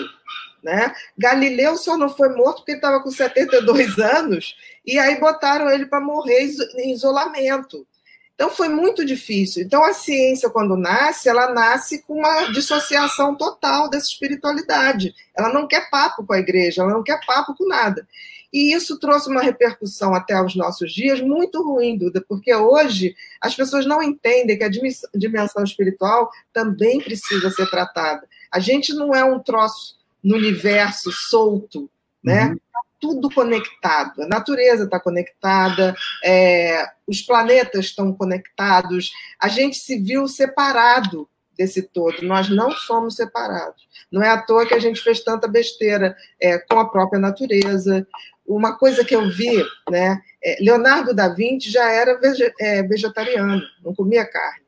[0.63, 0.93] Né?
[1.17, 5.85] Galileu só não foi morto porque ele estava com 72 anos, e aí botaram ele
[5.85, 7.87] para morrer em isolamento.
[8.37, 9.63] Então foi muito difícil.
[9.63, 15.15] Então a ciência quando nasce, ela nasce com uma dissociação total dessa espiritualidade.
[15.35, 18.07] Ela não quer papo com a igreja, ela não quer papo com nada.
[18.53, 23.55] E isso trouxe uma repercussão até os nossos dias muito ruim, Duda, porque hoje as
[23.55, 24.69] pessoas não entendem que a
[25.15, 28.27] dimensão espiritual também precisa ser tratada.
[28.51, 31.89] A gente não é um troço no universo solto,
[32.23, 32.49] né?
[32.49, 32.57] Uhum
[32.99, 34.23] tudo conectado.
[34.23, 39.11] A natureza está conectada, é, os planetas estão conectados.
[39.39, 42.21] A gente se viu separado desse todo.
[42.21, 43.87] Nós não somos separados.
[44.11, 48.07] Não é à toa que a gente fez tanta besteira é, com a própria natureza.
[48.45, 50.21] Uma coisa que eu vi, né?
[50.43, 52.19] É, Leonardo da Vinci já era
[52.59, 54.66] é, vegetariano, não comia carne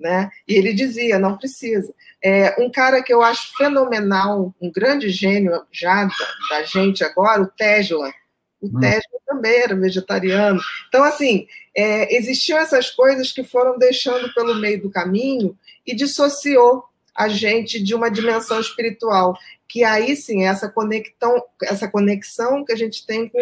[0.00, 0.30] né?
[0.48, 1.94] E ele dizia, não precisa.
[2.22, 6.14] É, um cara que eu acho fenomenal, um grande gênio já da,
[6.50, 8.12] da gente agora, o Tesla.
[8.60, 8.80] O hum.
[8.80, 10.60] Tesla também era vegetariano.
[10.88, 16.84] Então, assim, é, existiam essas coisas que foram deixando pelo meio do caminho e dissociou
[17.14, 19.36] a gente de uma dimensão espiritual,
[19.68, 23.38] que aí sim é essa conexão, essa conexão que a gente tem com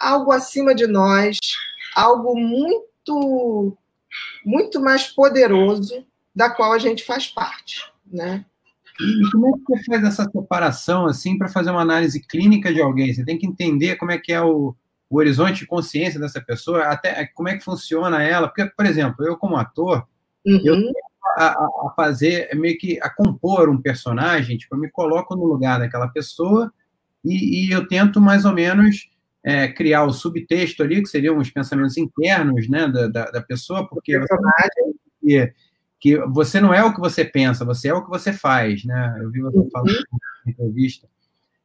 [0.00, 1.38] algo acima de nós,
[1.94, 3.76] algo muito
[4.44, 6.04] muito mais poderoso
[6.34, 8.44] da qual a gente faz parte, né?
[9.00, 12.80] E como é que você faz essa separação assim para fazer uma análise clínica de
[12.80, 13.12] alguém?
[13.12, 14.74] Você tem que entender como é que é o,
[15.10, 18.46] o horizonte de consciência dessa pessoa, até como é que funciona ela.
[18.46, 20.06] Porque, por exemplo, eu como ator,
[20.46, 20.60] uhum.
[20.64, 20.92] eu
[21.36, 25.44] a, a, fazer, é meio que a compor um personagem, tipo, eu me coloco no
[25.44, 26.72] lugar daquela pessoa
[27.24, 29.10] e, e eu tento mais ou menos
[29.44, 33.86] é, criar o subtexto ali, que seriam os pensamentos internos né, da, da, da pessoa,
[33.86, 34.18] porque
[35.20, 35.52] que,
[36.00, 39.18] que você não é o que você pensa, você é o que você faz, né?
[39.20, 39.70] Eu vi você uhum.
[39.70, 40.04] falando
[40.44, 41.06] na entrevista.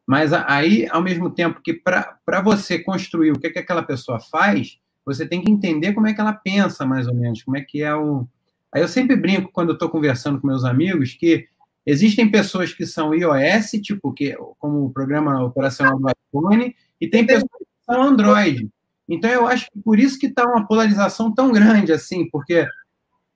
[0.05, 4.79] Mas aí, ao mesmo tempo que para você construir o que, que aquela pessoa faz,
[5.05, 7.81] você tem que entender como é que ela pensa, mais ou menos, como é que
[7.81, 8.27] é o.
[8.73, 11.47] Aí eu sempre brinco quando eu estou conversando com meus amigos que
[11.85, 17.25] existem pessoas que são iOS, tipo, que, como o programa operacional do iPhone, e tem
[17.25, 17.49] pessoas
[17.89, 18.69] são Android.
[19.07, 22.67] Então eu acho que por isso que está uma polarização tão grande assim, porque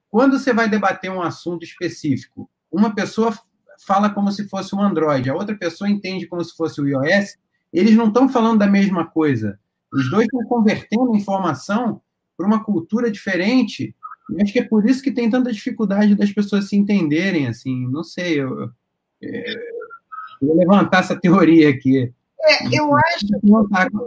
[0.08, 3.36] quando você vai debater um assunto específico, uma pessoa
[3.84, 7.36] fala como se fosse um Android, a outra pessoa entende como se fosse o iOS,
[7.72, 9.58] eles não estão falando da mesma coisa.
[9.92, 12.00] Os dois estão convertendo informação
[12.36, 13.94] para uma cultura diferente.
[14.30, 17.86] E acho que é por isso que tem tanta dificuldade das pessoas se entenderem, assim.
[17.88, 18.70] Não sei, eu,
[19.20, 19.44] eu,
[20.42, 22.12] eu levantar essa teoria aqui.
[22.44, 23.26] É, eu acho.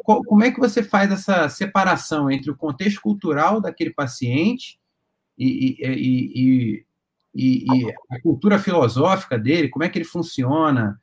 [0.04, 4.80] Como é que você faz essa separação entre o contexto cultural daquele paciente
[5.38, 6.86] e, e,
[7.34, 9.70] e, e, a cultura filosófica dele?
[9.70, 11.00] Como é que ele funciona?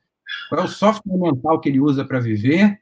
[0.49, 2.79] Qual é o software mental que ele usa para viver?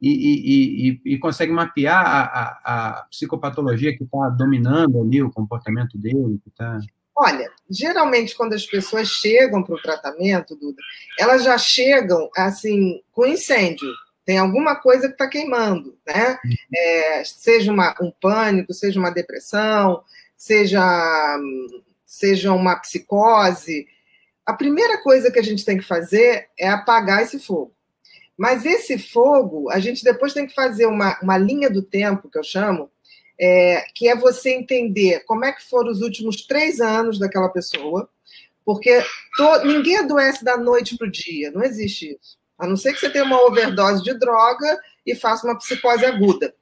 [0.00, 6.48] e, consegue mapear a, a, a psicopatologia que está dominando ali o comportamento dele, que
[6.48, 6.78] está...
[7.20, 10.80] Olha, geralmente quando as pessoas chegam para o tratamento, Duda,
[11.18, 13.88] elas já chegam assim com incêndio.
[14.24, 16.38] Tem alguma coisa que está queimando, né?
[16.72, 20.02] É, seja uma, um pânico, seja uma depressão,
[20.36, 20.80] seja,
[22.06, 23.88] seja uma psicose.
[24.46, 27.74] A primeira coisa que a gente tem que fazer é apagar esse fogo.
[28.36, 32.38] Mas esse fogo, a gente depois tem que fazer uma, uma linha do tempo, que
[32.38, 32.88] eu chamo,
[33.40, 38.08] é, que é você entender como é que foram os últimos três anos daquela pessoa,
[38.64, 39.02] porque
[39.36, 42.36] to, ninguém adoece da noite para o dia, não existe isso.
[42.58, 46.52] A não ser que você tenha uma overdose de droga e faça uma psicose aguda.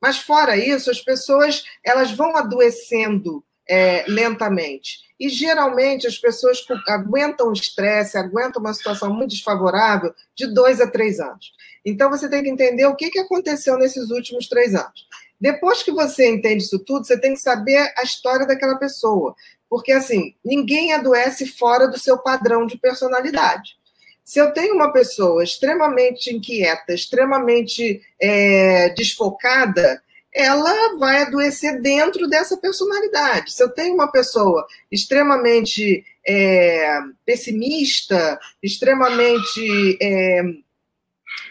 [0.00, 5.00] Mas fora isso, as pessoas elas vão adoecendo é, lentamente.
[5.18, 10.90] E geralmente as pessoas aguentam o estresse, aguentam uma situação muito desfavorável de dois a
[10.90, 11.52] três anos.
[11.84, 15.06] Então você tem que entender o que, aconteceu nesses últimos três anos.
[15.40, 19.34] Depois que você entende isso tudo, você tem que saber a história daquela pessoa.
[19.68, 23.78] Porque, assim, ninguém adoece fora do seu padrão de personalidade.
[24.24, 32.56] Se eu tenho uma pessoa extremamente inquieta, extremamente é, desfocada, ela vai adoecer dentro dessa
[32.56, 33.52] personalidade.
[33.52, 40.42] Se eu tenho uma pessoa extremamente é, pessimista, extremamente é,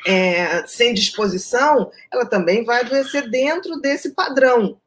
[0.05, 4.79] é, sem disposição, ela também vai adoecer dentro desse padrão.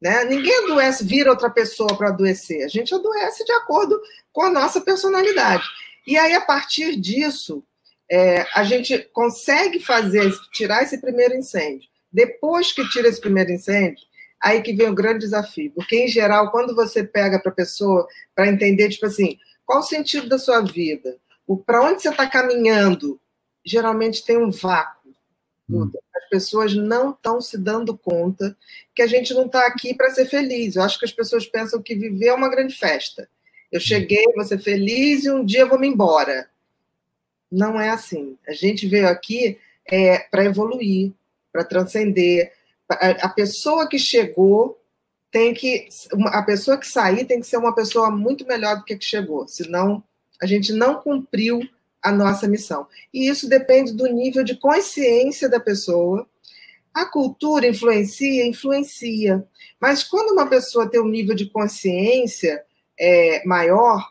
[0.00, 0.24] Né?
[0.24, 2.64] Ninguém adoece, vira outra pessoa para adoecer.
[2.64, 4.00] A gente adoece de acordo
[4.32, 5.64] com a nossa personalidade.
[6.06, 7.62] E aí, a partir disso,
[8.10, 11.88] é, a gente consegue fazer, tirar esse primeiro incêndio.
[12.10, 14.04] Depois que tira esse primeiro incêndio,
[14.42, 15.70] aí que vem o grande desafio.
[15.74, 19.84] Porque, em geral, quando você pega para a pessoa para entender, tipo assim, qual o
[19.84, 21.18] sentido da sua vida?
[21.66, 23.19] Para onde você está caminhando?
[23.64, 25.14] Geralmente tem um vácuo.
[25.68, 25.90] Hum.
[26.14, 28.56] As pessoas não estão se dando conta
[28.94, 30.76] que a gente não está aqui para ser feliz.
[30.76, 33.28] Eu acho que as pessoas pensam que viver é uma grande festa.
[33.70, 33.82] Eu hum.
[33.82, 36.48] cheguei, vou ser feliz e um dia vou me embora.
[37.50, 38.36] Não é assim.
[38.46, 41.12] A gente veio aqui é, para evoluir,
[41.52, 42.52] para transcender.
[42.88, 44.80] A pessoa que chegou
[45.30, 45.88] tem que.
[46.26, 49.04] A pessoa que sair tem que ser uma pessoa muito melhor do que a que
[49.04, 50.02] chegou, senão
[50.42, 51.60] a gente não cumpriu
[52.02, 52.86] a nossa missão.
[53.12, 56.26] E isso depende do nível de consciência da pessoa.
[56.92, 59.46] A cultura influencia, influencia.
[59.80, 62.64] Mas quando uma pessoa tem um nível de consciência
[62.98, 64.10] é, maior,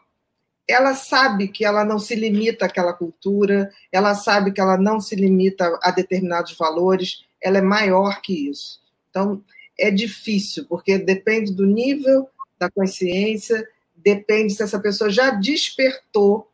[0.67, 5.15] ela sabe que ela não se limita àquela cultura, ela sabe que ela não se
[5.15, 8.79] limita a determinados valores, ela é maior que isso.
[9.09, 9.43] Então,
[9.77, 16.48] é difícil, porque depende do nível da consciência, depende se essa pessoa já despertou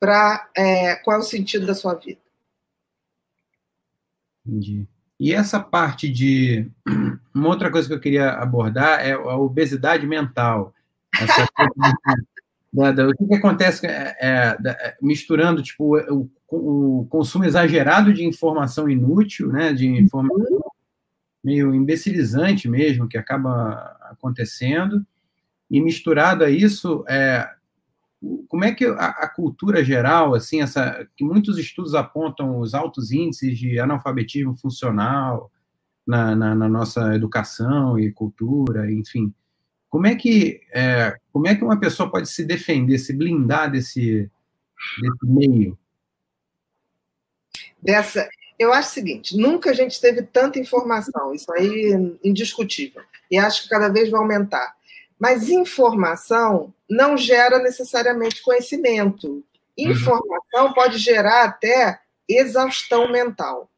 [0.00, 2.20] para é, qual é o sentido da sua vida.
[4.46, 4.86] Entendi.
[5.20, 6.70] E essa parte de.
[7.34, 10.74] Uma outra coisa que eu queria abordar é a obesidade mental.
[11.14, 11.46] Essa
[12.72, 18.12] da, da, o que, que acontece é, é, é, misturando tipo, o, o, consumo exagerado
[18.12, 20.60] de informação inútil, né, de informação
[21.42, 25.04] meio imbecilizante mesmo, que acaba acontecendo,
[25.70, 27.48] e misturado a isso, é,
[28.48, 33.12] como é que a, a, cultura geral, assim, essa, que muitos estudos apontam os altos
[33.12, 35.52] índices de analfabetismo funcional
[36.06, 39.32] na, na, na nossa educação e cultura, enfim,
[39.88, 44.28] Como é que é, como é que uma pessoa pode se defender, se blindar desse,
[45.00, 45.78] desse meio?
[47.80, 53.02] Dessa, eu acho o seguinte: nunca a gente teve tanta informação, isso aí é indiscutível,
[53.30, 54.76] e acho que cada vez vai aumentar.
[55.20, 59.44] Mas informação não gera necessariamente conhecimento.
[59.76, 60.72] Informação uhum.
[60.72, 63.70] pode gerar até exaustão mental.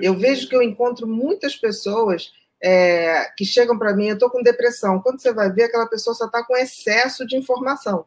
[0.00, 4.42] Eu vejo que eu encontro muitas pessoas é, que chegam para mim, eu estou com
[4.42, 5.00] depressão.
[5.00, 8.04] Quando você vai ver, aquela pessoa só está com excesso de informação.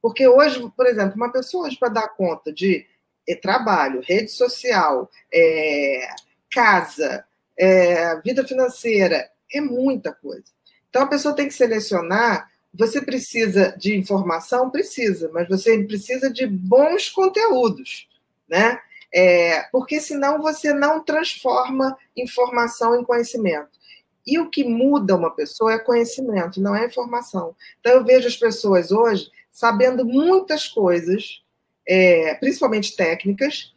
[0.00, 2.86] Porque hoje, por exemplo, uma pessoa hoje para dar conta de
[3.26, 6.08] é, trabalho, rede social, é,
[6.50, 7.24] casa,
[7.58, 10.44] é, vida financeira, é muita coisa.
[10.88, 12.50] Então a pessoa tem que selecionar.
[12.74, 14.70] Você precisa de informação?
[14.70, 18.08] Precisa, mas você precisa de bons conteúdos,
[18.48, 18.78] né?
[19.12, 23.78] É, porque senão você não transforma informação em conhecimento.
[24.26, 27.56] E o que muda uma pessoa é conhecimento, não é informação.
[27.80, 31.42] Então eu vejo as pessoas hoje sabendo muitas coisas,
[31.86, 33.74] é, principalmente técnicas,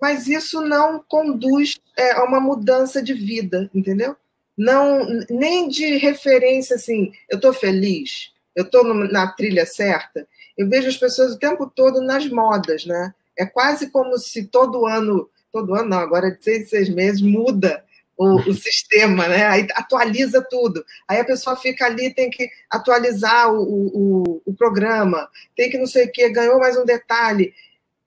[0.00, 4.14] mas isso não conduz é, a uma mudança de vida, entendeu?
[4.58, 10.26] Não, nem de referência assim, eu estou feliz, eu estou na trilha certa.
[10.56, 13.14] Eu vejo as pessoas o tempo todo nas modas, né?
[13.38, 17.84] É quase como se todo ano, todo ano não, agora de seis, seis meses, muda
[18.16, 19.46] o, o, sistema, né?
[19.46, 20.84] Aí atualiza tudo.
[21.06, 25.86] Aí a pessoa fica ali, tem que atualizar o, o, o programa, tem que não
[25.86, 27.54] sei o quê, ganhou mais um detalhe.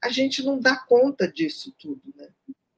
[0.04, 2.28] A gente não dá conta disso tudo, né?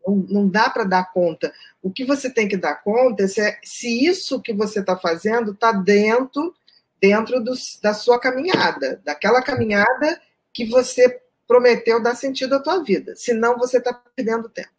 [0.05, 1.53] Não, não dá para dar conta.
[1.81, 4.97] O que você tem que dar conta é se, é, se isso que você está
[4.97, 6.53] fazendo está dentro,
[7.01, 10.21] dentro do, da sua caminhada, daquela caminhada
[10.53, 13.15] que você prometeu dar sentido à tua vida.
[13.15, 14.69] Senão você está perdendo tempo.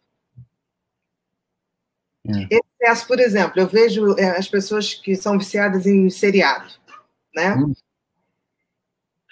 [2.27, 2.59] É.
[2.81, 6.73] Excesso, por exemplo, eu vejo é, as pessoas que são viciadas em seriado,
[7.35, 7.55] né?
[7.55, 7.73] Hum.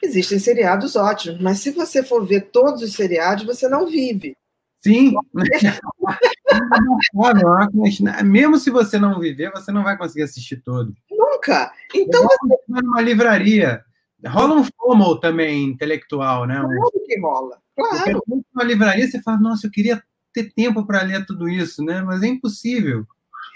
[0.04, 4.36] Existem seriados ótimos, mas se você for ver todos os seriados, você não vive.
[4.84, 5.16] Sim.
[8.26, 10.94] Mesmo se você não viver, você não vai conseguir assistir todo.
[11.10, 11.72] Nunca.
[11.96, 13.84] Então você numa livraria.
[14.26, 16.56] Rola um FOMO também intelectual, né?
[16.56, 17.62] Claro que rola.
[17.76, 18.22] Claro.
[18.26, 20.02] Porque numa livraria você fala, nossa, eu queria
[20.34, 22.02] ter tempo para ler tudo isso, né?
[22.02, 23.06] Mas é impossível.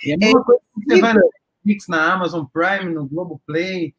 [0.05, 3.95] É a mesma é coisa que você vai na Netflix, na Amazon Prime, no Globoplay.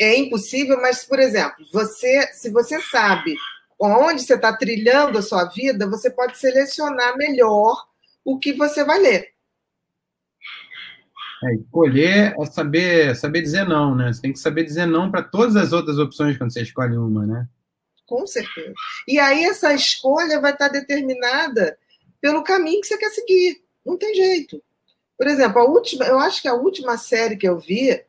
[0.00, 3.36] É impossível, mas, por exemplo, você, se você sabe
[3.80, 7.86] onde você está trilhando a sua vida, você pode selecionar melhor
[8.24, 9.34] o que você vai ler.
[11.44, 14.12] É, escolher é saber, saber dizer não, né?
[14.12, 17.26] Você tem que saber dizer não para todas as outras opções quando você escolhe uma,
[17.26, 17.48] né?
[18.06, 18.72] Com certeza.
[19.08, 21.76] E aí essa escolha vai estar determinada
[22.20, 23.62] pelo caminho que você quer seguir.
[23.84, 24.62] Não tem jeito.
[25.16, 28.02] Por exemplo, a última, eu acho que a última série que eu vi,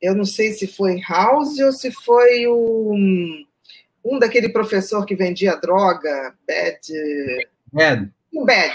[0.00, 3.44] eu não sei se foi House ou se foi um,
[4.08, 6.80] um daquele professor que vendia droga, Bad.
[7.72, 8.12] Bad.
[8.32, 8.74] Um Bad.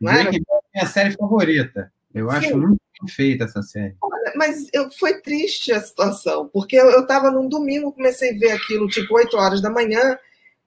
[0.00, 1.92] Não é minha série favorita.
[2.14, 2.54] Eu acho Sim.
[2.54, 3.96] muito bem feita essa série.
[4.02, 8.52] Olha, mas eu, foi triste a situação, porque eu estava num domingo, comecei a ver
[8.52, 10.18] aquilo tipo 8 horas da manhã.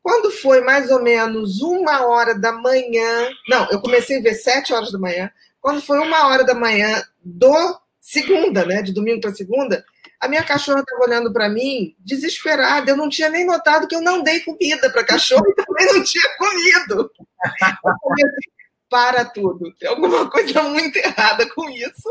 [0.03, 4.73] Quando foi mais ou menos uma hora da manhã, não, eu comecei a ver 7
[4.73, 5.31] horas da manhã.
[5.59, 9.85] Quando foi uma hora da manhã do segunda, né, de domingo para segunda,
[10.21, 12.91] a minha cachorra estava olhando para mim, desesperada.
[12.91, 15.85] Eu não tinha nem notado que eu não dei comida para a cachorra e também
[15.87, 17.11] não tinha comido.
[17.43, 18.51] Assim,
[18.87, 19.73] para tudo.
[19.79, 22.07] Tem alguma coisa muito errada com isso.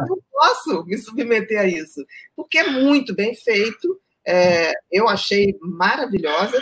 [0.00, 2.04] Eu não posso me submeter a isso,
[2.34, 4.00] porque é muito bem feito.
[4.26, 6.60] É, eu achei maravilhosa,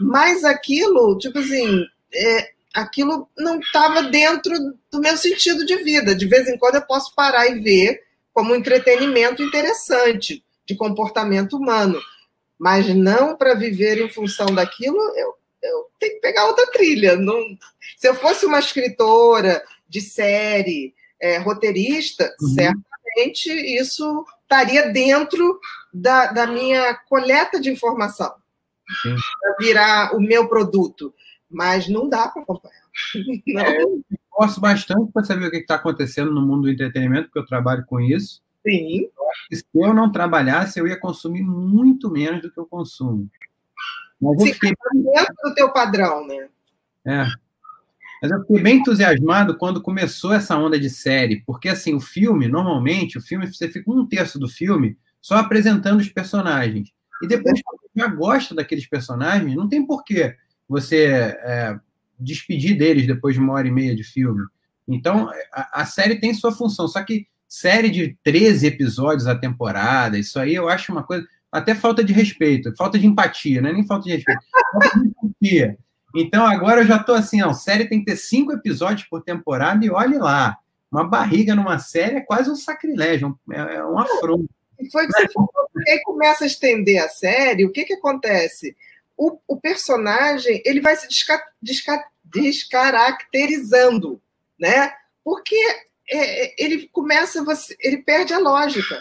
[0.00, 1.84] mas aquilo, tipo assim,
[2.14, 4.52] é, aquilo não estava dentro
[4.90, 6.14] do meu sentido de vida.
[6.14, 8.00] De vez em quando eu posso parar e ver
[8.40, 12.00] como um entretenimento interessante de comportamento humano,
[12.58, 14.98] mas não para viver em função daquilo.
[15.14, 17.16] Eu eu tenho que pegar outra trilha.
[17.16, 17.38] Não...
[17.98, 22.48] Se eu fosse uma escritora de série, é, roteirista, uhum.
[22.54, 25.60] certamente isso estaria dentro
[25.92, 28.32] da, da minha coleta de informação,
[29.02, 31.12] para virar o meu produto.
[31.50, 32.80] Mas não dá para acompanhar.
[33.46, 33.62] Não.
[33.62, 33.84] É,
[34.30, 37.84] gosto bastante para saber o que está acontecendo no mundo do entretenimento, porque eu trabalho
[37.86, 38.42] com isso.
[38.66, 39.08] Sim.
[39.52, 43.28] Se eu não trabalhasse, eu ia consumir muito menos do que eu consumo.
[44.20, 44.74] Mas eu fiquei...
[44.94, 46.48] dentro do teu padrão, né?
[47.04, 47.26] É.
[48.22, 52.48] Mas eu fiquei bem entusiasmado quando começou essa onda de série, porque assim, o filme,
[52.48, 56.92] normalmente, o filme, você fica um terço do filme só apresentando os personagens.
[57.22, 60.36] E depois, quando você já gosta daqueles personagens, não tem porquê
[60.68, 61.78] você é,
[62.20, 64.44] despedir deles depois de uma hora e meia de filme.
[64.86, 70.18] Então, a, a série tem sua função, só que série de 13 episódios a temporada,
[70.18, 71.26] isso aí eu acho uma coisa.
[71.50, 74.40] Até falta de respeito, falta de empatia, não é nem falta de respeito,
[74.72, 75.78] falta de empatia.
[76.14, 79.84] Então agora eu já estou assim, ó, série tem que ter cinco episódios por temporada
[79.84, 80.58] e olhe lá.
[80.90, 84.48] Uma barriga numa série é quase um sacrilégio, é, é um afronto.
[84.90, 85.50] Foi que você falou,
[85.88, 88.74] aí começa a estender a série, o que, que acontece?
[89.22, 94.18] O, o personagem ele vai se desca, desca, descaracterizando,
[94.58, 94.90] né?
[95.22, 95.54] Porque
[96.10, 98.98] é, é, ele começa, você, ele perde a lógica.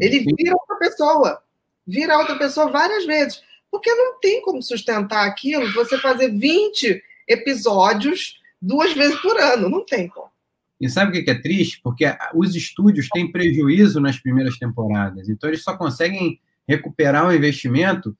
[0.00, 1.42] Ele vira outra pessoa.
[1.86, 3.40] Vira outra pessoa várias vezes.
[3.70, 9.68] Porque não tem como sustentar aquilo, você fazer 20 episódios duas vezes por ano.
[9.68, 10.32] Não tem como.
[10.80, 11.80] E sabe o que é triste?
[11.84, 12.04] Porque
[12.34, 15.28] os estúdios têm prejuízo nas primeiras temporadas.
[15.28, 18.16] Então, eles só conseguem recuperar o investimento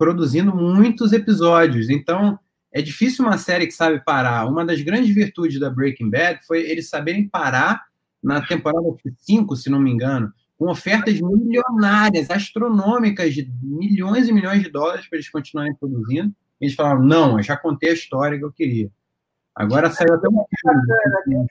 [0.00, 1.90] produzindo muitos episódios.
[1.90, 2.38] Então,
[2.72, 4.46] é difícil uma série que sabe parar.
[4.46, 7.84] Uma das grandes virtudes da Breaking Bad foi eles saberem parar
[8.22, 8.80] na temporada
[9.18, 15.06] 5, se não me engano, com ofertas milionárias, astronômicas, de milhões e milhões de dólares
[15.06, 16.34] para eles continuarem produzindo.
[16.58, 18.90] Eles falaram: não, eu já contei a história que eu queria.
[19.54, 20.46] Agora saiu até uma.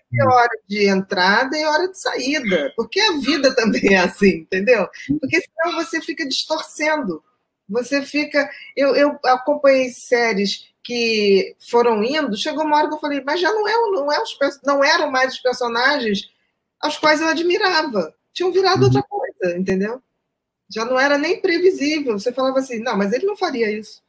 [0.10, 4.88] Tem hora de entrada e hora de saída, porque a vida também é assim, entendeu?
[5.20, 7.22] Porque senão você fica distorcendo.
[7.70, 8.50] Você fica.
[8.76, 13.52] Eu, eu acompanhei séries que foram indo, chegou uma hora que eu falei, mas já
[13.52, 16.32] não, é, não, é os, não eram mais os personagens
[16.80, 18.16] aos quais eu admirava.
[18.34, 18.86] Tinham virado uhum.
[18.86, 20.02] outra coisa, entendeu?
[20.70, 22.18] Já não era nem previsível.
[22.18, 24.02] Você falava assim, não, mas ele não faria isso.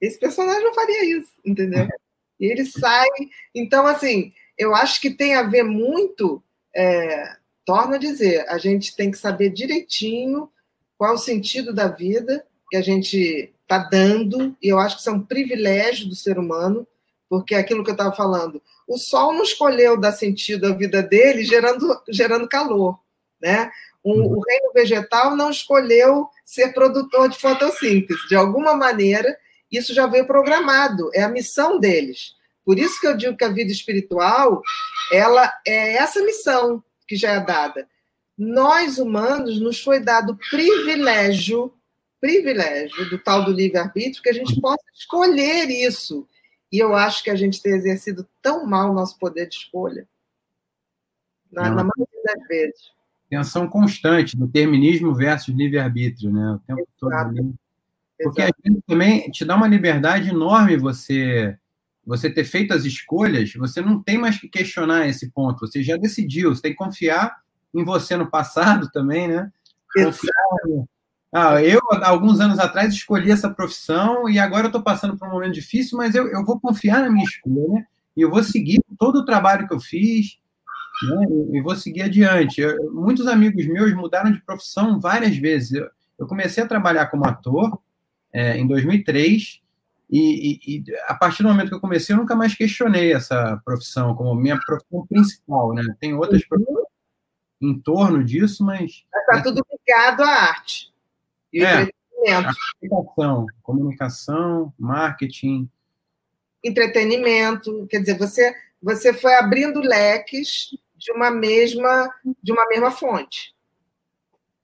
[0.00, 1.86] Esse personagem não faria isso, entendeu?
[2.40, 3.06] E ele sai.
[3.54, 6.42] Então, assim, eu acho que tem a ver muito.
[6.74, 10.50] É, torna a dizer, a gente tem que saber direitinho
[10.98, 12.44] qual o sentido da vida
[12.74, 16.40] que a gente está dando, e eu acho que isso é um privilégio do ser
[16.40, 16.84] humano,
[17.28, 21.00] porque é aquilo que eu estava falando, o sol não escolheu dar sentido à vida
[21.00, 22.98] dele gerando, gerando calor,
[23.40, 23.70] né?
[24.02, 24.38] O, uhum.
[24.38, 28.26] o reino vegetal não escolheu ser produtor de fotossíntese.
[28.28, 29.38] De alguma maneira,
[29.70, 32.34] isso já veio programado, é a missão deles.
[32.64, 34.60] Por isso que eu digo que a vida espiritual,
[35.12, 37.88] ela é essa missão que já é dada.
[38.36, 41.72] Nós humanos nos foi dado privilégio
[42.24, 46.26] privilégio do tal do livre-arbítrio que a gente possa escolher isso.
[46.72, 50.08] E eu acho que a gente tem exercido tão mal o nosso poder de escolha.
[51.52, 52.80] Na, na maioria das vezes.
[53.28, 56.52] Tensão constante, determinismo versus livre-arbítrio, né?
[56.52, 57.34] O tempo Exato.
[57.34, 57.54] todo.
[58.22, 58.58] Porque Exato.
[58.64, 61.56] a gente também te dá uma liberdade enorme você
[62.06, 65.96] você ter feito as escolhas, você não tem mais que questionar esse ponto, você já
[65.96, 67.34] decidiu, você tem que confiar
[67.74, 69.50] em você no passado também, né?
[69.94, 70.86] Confiar
[71.36, 75.32] ah, eu, alguns anos atrás, escolhi essa profissão e agora eu estou passando por um
[75.32, 77.86] momento difícil, mas eu, eu vou confiar na minha escolha né?
[78.16, 80.38] e eu vou seguir todo o trabalho que eu fiz
[81.02, 81.26] né?
[81.52, 82.60] e vou seguir adiante.
[82.60, 85.72] Eu, muitos amigos meus mudaram de profissão várias vezes.
[85.72, 87.80] Eu, eu comecei a trabalhar como ator
[88.32, 89.60] é, em 2003
[90.08, 93.60] e, e, e, a partir do momento que eu comecei, eu nunca mais questionei essa
[93.64, 95.74] profissão como minha profissão principal.
[95.74, 95.82] Né?
[95.98, 96.48] Tem outras uhum.
[96.48, 96.86] profissões
[97.60, 99.04] em torno disso, mas...
[99.12, 100.93] Está tudo ligado à arte.
[101.54, 101.88] E é,
[102.82, 103.46] entretenimento.
[103.62, 105.70] Comunicação, marketing.
[106.62, 107.86] Entretenimento.
[107.88, 108.52] Quer dizer, você,
[108.82, 112.10] você foi abrindo leques de uma mesma,
[112.42, 113.54] de uma mesma fonte.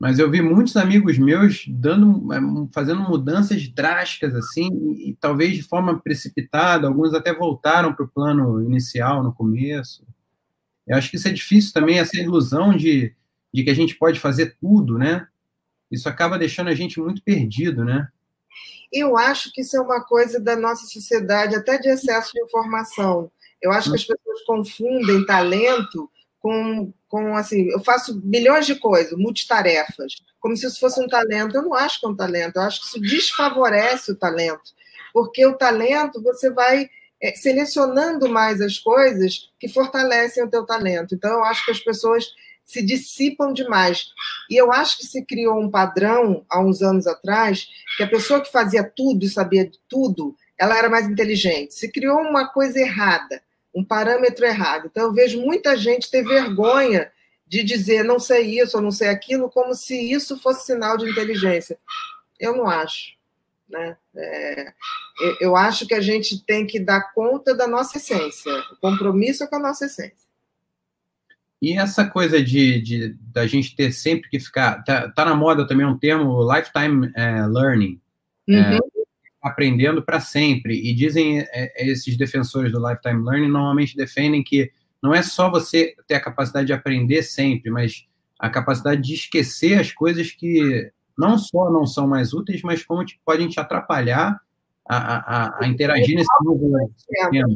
[0.00, 2.26] Mas eu vi muitos amigos meus dando,
[2.72, 8.08] fazendo mudanças drásticas assim, e, e talvez de forma precipitada, alguns até voltaram para o
[8.08, 10.04] plano inicial no começo.
[10.88, 13.14] Eu acho que isso é difícil também, essa ilusão de,
[13.52, 15.28] de que a gente pode fazer tudo, né?
[15.90, 18.08] Isso acaba deixando a gente muito perdido, né?
[18.92, 23.30] Eu acho que isso é uma coisa da nossa sociedade, até de excesso de informação.
[23.62, 26.10] Eu acho que as pessoas confundem talento
[26.40, 31.54] com, com assim, eu faço milhões de coisas, multitarefas, como se isso fosse um talento.
[31.54, 34.72] Eu não acho que é um talento, eu acho que isso desfavorece o talento,
[35.12, 36.88] porque o talento você vai
[37.22, 41.14] é, selecionando mais as coisas que fortalecem o teu talento.
[41.14, 42.24] Então, eu acho que as pessoas
[42.70, 44.06] se dissipam demais.
[44.48, 48.40] E eu acho que se criou um padrão há uns anos atrás que a pessoa
[48.40, 51.74] que fazia tudo e sabia de tudo, ela era mais inteligente.
[51.74, 53.42] Se criou uma coisa errada,
[53.74, 54.86] um parâmetro errado.
[54.86, 57.10] Então eu vejo muita gente ter vergonha
[57.44, 61.10] de dizer não sei isso ou não sei aquilo, como se isso fosse sinal de
[61.10, 61.76] inteligência.
[62.38, 63.14] Eu não acho.
[63.68, 63.96] Né?
[64.14, 64.72] É,
[65.40, 68.52] eu acho que a gente tem que dar conta da nossa essência.
[68.72, 70.29] O compromisso é com a nossa essência.
[71.60, 74.82] E essa coisa de, de da gente ter sempre que ficar.
[74.82, 78.00] Tá, tá na moda também um termo lifetime é, learning.
[78.48, 78.76] É, uhum.
[78.76, 78.78] É,
[79.42, 80.74] aprendendo para sempre.
[80.74, 84.70] E dizem é, esses defensores do lifetime learning normalmente defendem que
[85.02, 88.06] não é só você ter a capacidade de aprender sempre, mas
[88.38, 93.04] a capacidade de esquecer as coisas que não só não são mais úteis, mas como
[93.04, 94.40] te, podem te atrapalhar
[94.88, 97.54] a, a, a interagir nesse novo sistema.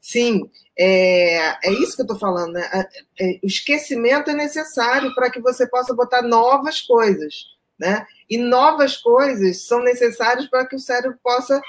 [0.00, 2.52] Sim, é, é isso que eu estou falando.
[2.52, 2.86] Né?
[3.20, 7.34] É, o esquecimento é necessário para que você possa botar novas coisas.
[7.78, 8.06] Né?
[8.28, 11.60] E novas coisas são necessárias para que o cérebro possa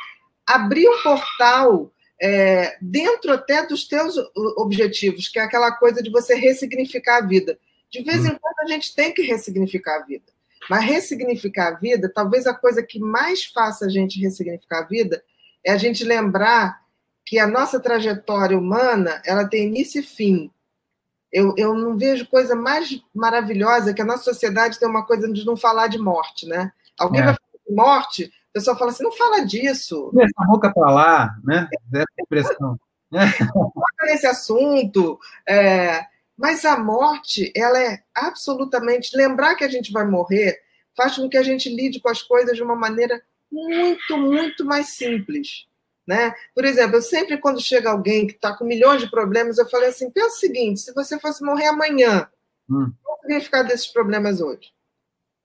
[0.46, 1.92] abrir um portal
[2.22, 4.16] é, dentro até dos teus
[4.58, 7.58] objetivos, que é aquela coisa de você ressignificar a vida.
[7.92, 8.38] De vez em hum.
[8.40, 10.26] quando a gente tem que ressignificar a vida.
[10.70, 15.24] Mas ressignificar a vida, talvez a coisa que mais faça a gente ressignificar a vida
[15.64, 16.80] é a gente lembrar
[17.30, 20.52] que a nossa trajetória humana ela tem início e fim.
[21.32, 25.46] Eu, eu não vejo coisa mais maravilhosa que a nossa sociedade tem uma coisa de
[25.46, 26.72] não falar de morte, né?
[26.98, 27.26] Alguém é.
[27.26, 30.12] vai falar de morte, o pessoal fala assim, não fala disso.
[30.20, 31.70] Essa boca para lá, né?
[31.94, 32.80] Essa expressão.
[33.12, 33.22] não
[33.76, 35.20] toca nesse assunto.
[35.48, 36.04] É,
[36.36, 39.16] mas a morte, ela é absolutamente.
[39.16, 40.60] Lembrar que a gente vai morrer
[40.98, 43.22] faz com que a gente lide com as coisas de uma maneira
[43.52, 45.69] muito, muito mais simples.
[46.10, 46.34] Né?
[46.56, 49.90] Por exemplo, eu sempre, quando chega alguém que está com milhões de problemas, eu falei
[49.90, 52.28] assim: pensa o seguinte, se você fosse morrer amanhã,
[52.68, 52.92] hum.
[53.04, 54.74] qual o significado desses problemas hoje?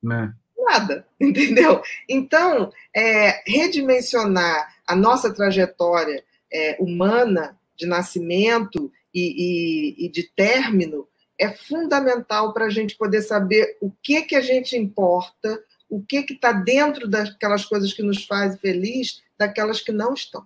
[0.02, 0.32] Né?
[0.56, 1.82] Nada, entendeu?
[2.08, 11.06] Então, é, redimensionar a nossa trajetória é, humana de nascimento e, e, e de término
[11.38, 16.22] é fundamental para a gente poder saber o que que a gente importa, o que
[16.22, 20.42] que está dentro daquelas coisas que nos fazem feliz, daquelas que não estão.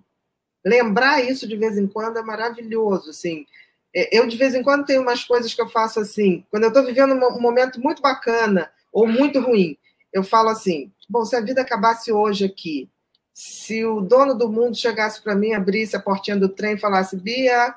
[0.64, 3.46] Lembrar isso de vez em quando é maravilhoso, assim.
[3.94, 6.68] É, eu de vez em quando tenho umas coisas que eu faço assim, quando eu
[6.68, 9.76] estou vivendo um momento muito bacana ou muito ruim,
[10.12, 12.88] eu falo assim: bom, se a vida acabasse hoje aqui,
[13.32, 17.16] se o dono do mundo chegasse para mim, abrisse a portinha do trem e falasse,
[17.16, 17.74] Bia,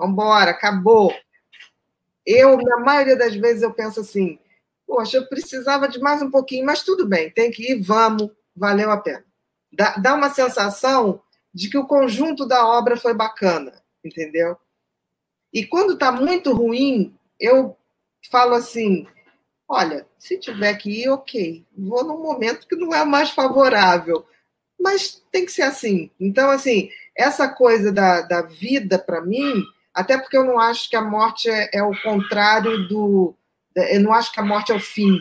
[0.00, 1.14] embora, acabou.
[2.26, 4.36] Eu, na maioria das vezes, eu penso assim,
[4.84, 8.90] poxa, eu precisava de mais um pouquinho, mas tudo bem, tem que ir, vamos, valeu
[8.90, 9.24] a pena.
[9.72, 11.20] Dá, dá uma sensação
[11.56, 13.72] de que o conjunto da obra foi bacana,
[14.04, 14.58] entendeu?
[15.50, 17.74] E quando está muito ruim, eu
[18.30, 19.06] falo assim,
[19.66, 24.26] olha, se tiver que ir, ok, vou num momento que não é mais favorável,
[24.78, 26.10] mas tem que ser assim.
[26.20, 30.96] Então, assim, essa coisa da, da vida, para mim, até porque eu não acho que
[30.96, 33.34] a morte é, é, o contrário do.
[33.74, 35.18] Eu não acho que a morte é o fim.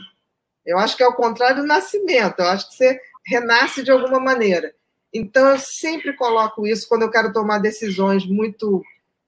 [0.65, 2.39] Eu acho que é o contrário do nascimento.
[2.39, 4.75] Eu acho que você renasce de alguma maneira.
[5.13, 8.83] Então, eu sempre coloco isso quando eu quero tomar decisões muito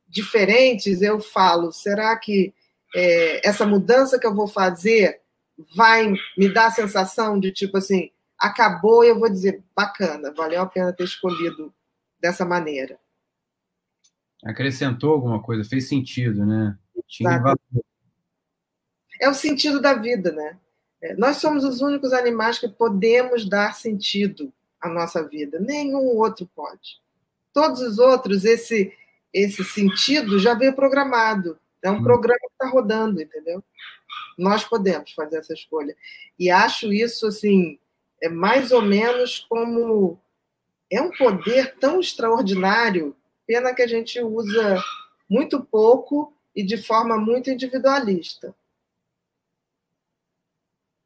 [0.07, 1.01] diferentes.
[1.01, 2.53] Eu falo: será que
[2.95, 5.21] é, essa mudança que eu vou fazer
[5.75, 10.61] vai me dar a sensação de tipo assim, acabou e eu vou dizer, bacana, valeu
[10.61, 11.73] a pena ter escolhido
[12.21, 12.99] dessa maneira
[14.43, 16.78] acrescentou alguma coisa, fez sentido, né?
[17.07, 17.59] Tinha valor.
[19.19, 20.57] É o sentido da vida, né?
[21.01, 25.59] É, nós somos os únicos animais que podemos dar sentido à nossa vida.
[25.59, 27.01] Nenhum outro pode.
[27.53, 28.93] Todos os outros, esse,
[29.34, 31.57] esse sentido já veio programado.
[31.82, 32.03] É um hum.
[32.03, 33.63] programa que está rodando, entendeu?
[34.38, 35.95] Nós podemos fazer essa escolha.
[36.38, 37.80] E acho isso, assim,
[38.21, 40.19] é mais ou menos como.
[40.89, 43.13] É um poder tão extraordinário
[43.47, 44.84] Pena que a gente usa
[45.30, 48.53] muito pouco e de forma muito individualista.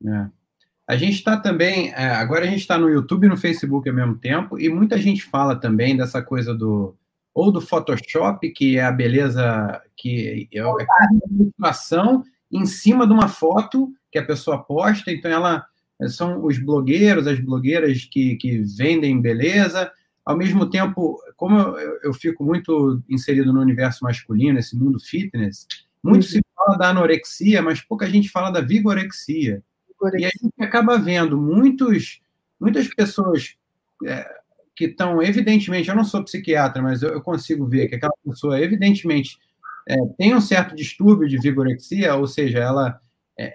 [0.03, 0.41] É.
[0.88, 3.96] A gente está também, é, agora a gente está no YouTube e no Facebook ao
[3.96, 6.96] mesmo tempo, e muita gente fala também dessa coisa do,
[7.34, 13.14] ou do Photoshop, que é a beleza, que é, é a ilustração em cima de
[13.14, 15.66] uma foto que a pessoa posta, então ela
[16.10, 19.92] são os blogueiros, as blogueiras que, que vendem beleza,
[20.26, 25.66] ao mesmo tempo, como eu, eu, fico muito inserido no universo masculino, esse mundo fitness,
[26.04, 26.30] muito uhum.
[26.30, 29.64] se fala da anorexia, mas pouca gente fala da vigorexia.
[30.18, 32.22] E a gente acaba vendo muitos,
[32.60, 33.56] muitas pessoas
[34.06, 34.41] é,
[34.76, 38.60] que estão, evidentemente, eu não sou psiquiatra, mas eu, eu consigo ver que aquela pessoa,
[38.60, 39.38] evidentemente,
[39.88, 42.99] é, tem um certo distúrbio de vigorexia, ou seja, ela,
[43.38, 43.54] é,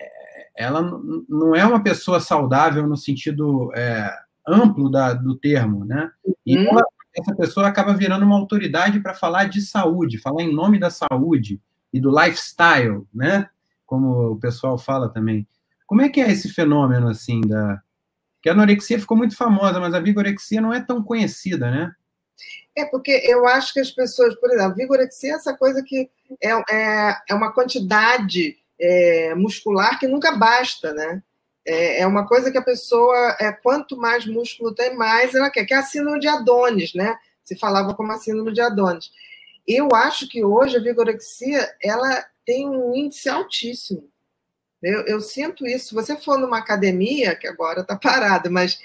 [0.57, 0.83] ela
[1.29, 4.11] não é uma pessoa saudável no sentido é,
[4.47, 6.11] amplo da, do termo, né?
[6.45, 6.69] E uhum.
[6.69, 6.85] ela,
[7.17, 11.61] essa pessoa acaba virando uma autoridade para falar de saúde, falar em nome da saúde
[11.93, 13.49] e do lifestyle, né?
[13.85, 15.47] Como o pessoal fala também.
[15.87, 17.81] Como é que é esse fenômeno, assim, da...
[18.43, 21.93] Que a anorexia ficou muito famosa, mas a vigorexia não é tão conhecida, né?
[22.77, 26.11] É porque eu acho que as pessoas, por exemplo, vigorexia é essa coisa que
[26.43, 31.23] é, é, é uma quantidade é, muscular que nunca basta, né?
[31.65, 35.65] É, é uma coisa que a pessoa, é, quanto mais músculo tem, mais ela quer,
[35.65, 37.17] que é a síndrome de Adonis, né?
[37.43, 39.11] Se falava como a síndrome de Adonis.
[39.67, 44.09] Eu acho que hoje a vigorexia ela tem um índice altíssimo.
[44.83, 45.89] Eu, eu, sinto isso.
[45.89, 48.79] Se você for numa academia, que agora está parada, mas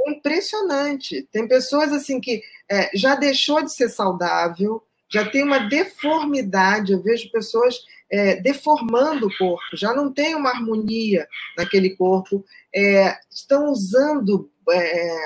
[0.00, 1.28] é impressionante.
[1.32, 6.92] Tem pessoas assim que é, já deixou de ser saudável, já tem uma deformidade.
[6.92, 7.76] Eu vejo pessoas
[8.10, 15.18] é, deformando o corpo, já não tem uma harmonia naquele corpo, é, estão usando é,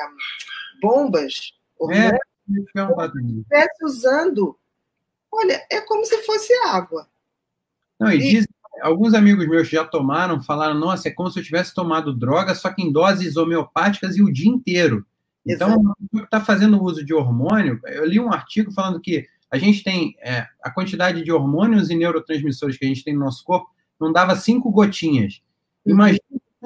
[0.81, 1.53] bombas,
[1.91, 4.59] é, estivesse usando.
[5.33, 7.09] Olha, é como se fosse água.
[7.99, 8.49] Não, e, e dizem,
[8.83, 12.71] alguns amigos meus já tomaram, falaram, nossa, é como se eu tivesse tomado droga, só
[12.71, 15.07] que em doses homeopáticas e o dia inteiro.
[15.47, 20.14] Então, está fazendo uso de hormônio, eu li um artigo falando que a gente tem
[20.21, 23.68] é, a quantidade de hormônios e neurotransmissores que a gente tem no nosso corpo,
[24.01, 25.43] não dava cinco gotinhas.
[25.85, 25.95] Uhum.
[25.95, 26.21] Imagina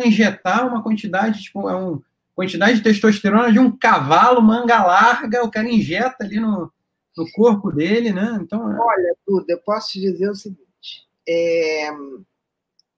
[0.05, 2.02] injetar uma quantidade, tipo, é uma
[2.34, 6.70] quantidade de testosterona de um cavalo, manga larga, o cara injeta ali no,
[7.16, 8.38] no corpo dele, né?
[8.42, 8.76] Então, é...
[8.78, 10.63] Olha, Duda, eu posso te dizer o seguinte:
[11.28, 11.90] é,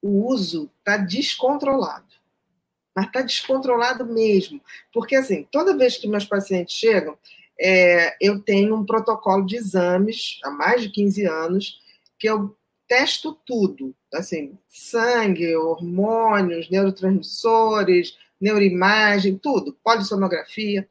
[0.02, 2.06] o uso está descontrolado.
[2.94, 4.60] Mas está descontrolado mesmo.
[4.92, 7.16] Porque, assim, toda vez que meus pacientes chegam,
[7.58, 11.80] é, eu tenho um protocolo de exames há mais de 15 anos
[12.18, 12.56] que eu
[12.88, 20.88] testo tudo, assim, sangue, hormônios, neurotransmissores, neuroimagem, tudo, polissonografia.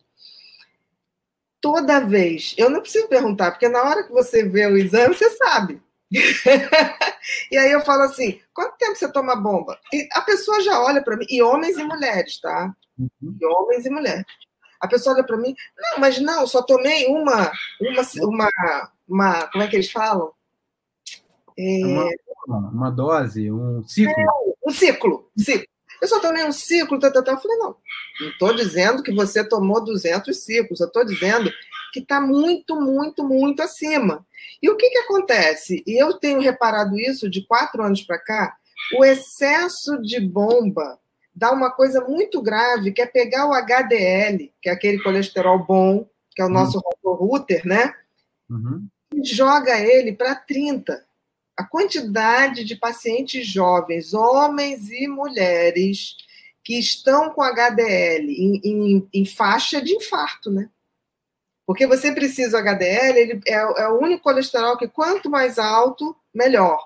[1.62, 5.30] Toda vez, eu não preciso perguntar, porque na hora que você vê o exame, você
[5.32, 5.82] sabe.
[7.52, 9.80] e aí eu falo assim: quanto tempo você toma bomba?
[9.94, 12.74] E a pessoa já olha para mim, e homens e mulheres, tá?
[12.98, 13.38] Uhum.
[13.40, 14.26] E homens e mulheres.
[14.80, 17.52] A pessoa olha para mim, não, mas não, só tomei uma,
[17.82, 18.50] uma, uma,
[19.08, 20.32] uma como é que eles falam?
[21.58, 21.82] É...
[22.48, 24.14] Uma, uma, dose, um ciclo.
[24.14, 24.26] É,
[24.68, 25.68] um ciclo, um ciclo.
[26.02, 27.32] Eu só tomei um ciclo, tá, tá, tá.
[27.32, 27.76] Eu falei, não,
[28.22, 31.50] não estou dizendo que você tomou 200 ciclos, eu estou dizendo
[31.92, 34.26] que está muito, muito, muito acima.
[34.62, 35.84] E o que, que acontece?
[35.86, 38.56] E eu tenho reparado isso de quatro anos para cá,
[38.98, 41.00] o excesso de bomba
[41.34, 46.08] dá uma coisa muito grave, que é pegar o HDL, que é aquele colesterol bom,
[46.32, 47.14] que é o nosso uhum.
[47.14, 47.94] router, né?
[48.50, 48.88] Uhum.
[49.14, 51.06] E joga ele para 30.
[51.58, 56.16] A quantidade de pacientes jovens, homens e mulheres,
[56.64, 60.70] que estão com HDL em, em, em faixa de infarto, né?
[61.66, 66.16] Porque você precisa, o HDL, ele é, é, o único colesterol que quanto mais alto,
[66.34, 66.80] melhor.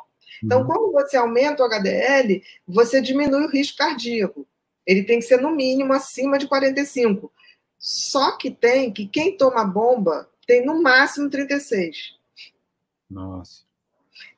[0.44, 0.68] Então, uhum.
[0.68, 4.48] quando você aumenta o HDL, você diminui o risco cardíaco.
[4.86, 7.32] Ele tem que ser, no mínimo, acima de 45.
[7.78, 12.16] Só que tem que quem toma bomba tem, no máximo, 36.
[13.10, 13.64] Nossa.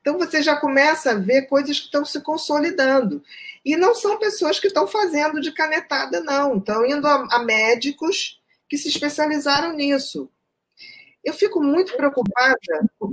[0.00, 3.22] Então, você já começa a ver coisas que estão se consolidando.
[3.64, 6.58] E não são pessoas que estão fazendo de canetada, não.
[6.58, 8.41] Estão indo a, a médicos
[8.72, 10.30] que se especializaram nisso.
[11.22, 12.56] Eu fico muito preocupada.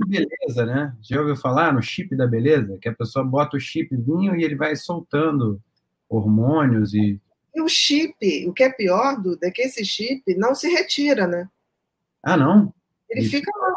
[0.06, 0.96] Beleza, né?
[1.02, 2.78] Já ouviu falar no chip da beleza?
[2.80, 5.60] Que a pessoa bota o chipzinho e ele vai soltando
[6.08, 7.20] hormônios e.
[7.54, 11.26] E o chip, o que é pior, Duda, é que esse chip não se retira,
[11.26, 11.46] né?
[12.22, 12.72] Ah, não?
[13.10, 13.30] Ele Isso.
[13.30, 13.74] fica lá.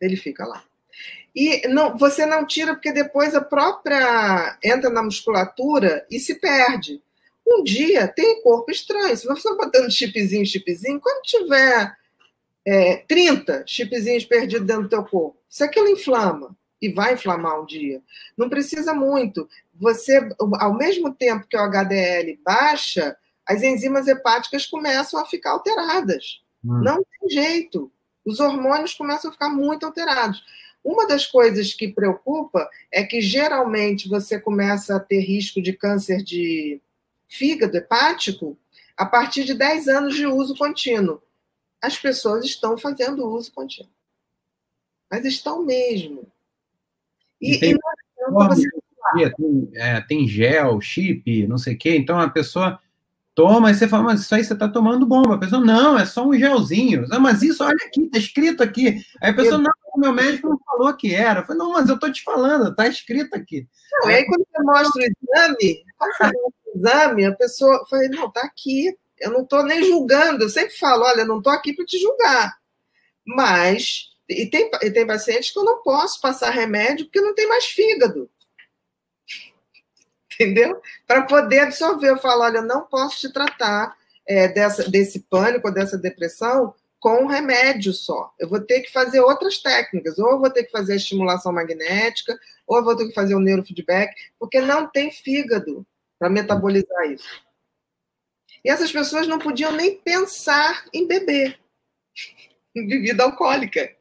[0.00, 0.64] Ele fica lá.
[1.32, 7.00] E não, você não tira porque depois a própria entra na musculatura e se perde.
[7.50, 9.16] Um dia tem corpo estranho.
[9.16, 11.96] Se você for botando chipzinho, chipzinho, quando tiver
[12.64, 17.66] é, 30 chipzinhos perdidos dentro do teu corpo, se aquilo inflama, e vai inflamar um
[17.66, 18.00] dia,
[18.36, 19.48] não precisa muito.
[19.74, 26.40] Você, ao mesmo tempo que o HDL baixa, as enzimas hepáticas começam a ficar alteradas.
[26.64, 26.80] Hum.
[26.82, 27.92] Não tem jeito.
[28.24, 30.42] Os hormônios começam a ficar muito alterados.
[30.82, 36.22] Uma das coisas que preocupa é que geralmente você começa a ter risco de câncer
[36.22, 36.80] de
[37.30, 38.58] fígado hepático
[38.96, 41.22] a partir de 10 anos de uso contínuo.
[41.80, 43.92] As pessoas estão fazendo uso contínuo.
[45.10, 46.26] Mas estão mesmo.
[47.40, 48.68] E, e tem, e você...
[49.36, 51.96] tem, é, tem gel, chip, não sei o quê.
[51.96, 52.78] Então a pessoa
[53.34, 55.36] toma e você fala, mas isso aí você está tomando bomba.
[55.36, 57.06] A pessoa, não, é só um gelzinho.
[57.10, 59.02] Ah, mas isso, olha aqui, está escrito aqui.
[59.22, 61.40] Aí a pessoa, não, o meu médico não falou que era.
[61.40, 63.66] Eu falei, não, mas eu estou te falando, está escrito aqui.
[63.92, 65.84] Não, e aí quando você mostra o exame,
[66.80, 68.96] exame, a pessoa fala, não, está aqui.
[69.18, 70.44] Eu não estou nem julgando.
[70.44, 72.56] Eu sempre falo, olha, não estou aqui para te julgar.
[73.24, 77.46] Mas, e tem, e tem pacientes que eu não posso passar remédio porque não tem
[77.46, 78.30] mais fígado
[80.40, 80.80] entendeu?
[81.06, 82.08] Para poder absorver.
[82.08, 83.94] Eu falo, olha, eu não posso te tratar
[84.26, 88.32] é, dessa, desse pânico, dessa depressão com um remédio só.
[88.38, 91.52] Eu vou ter que fazer outras técnicas, ou eu vou ter que fazer a estimulação
[91.52, 95.86] magnética, ou eu vou ter que fazer o neurofeedback, porque não tem fígado
[96.20, 97.42] para metabolizar isso.
[98.62, 101.58] E essas pessoas não podiam nem pensar em beber
[102.76, 103.96] em bebida alcoólica.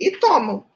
[0.00, 0.66] E tomam.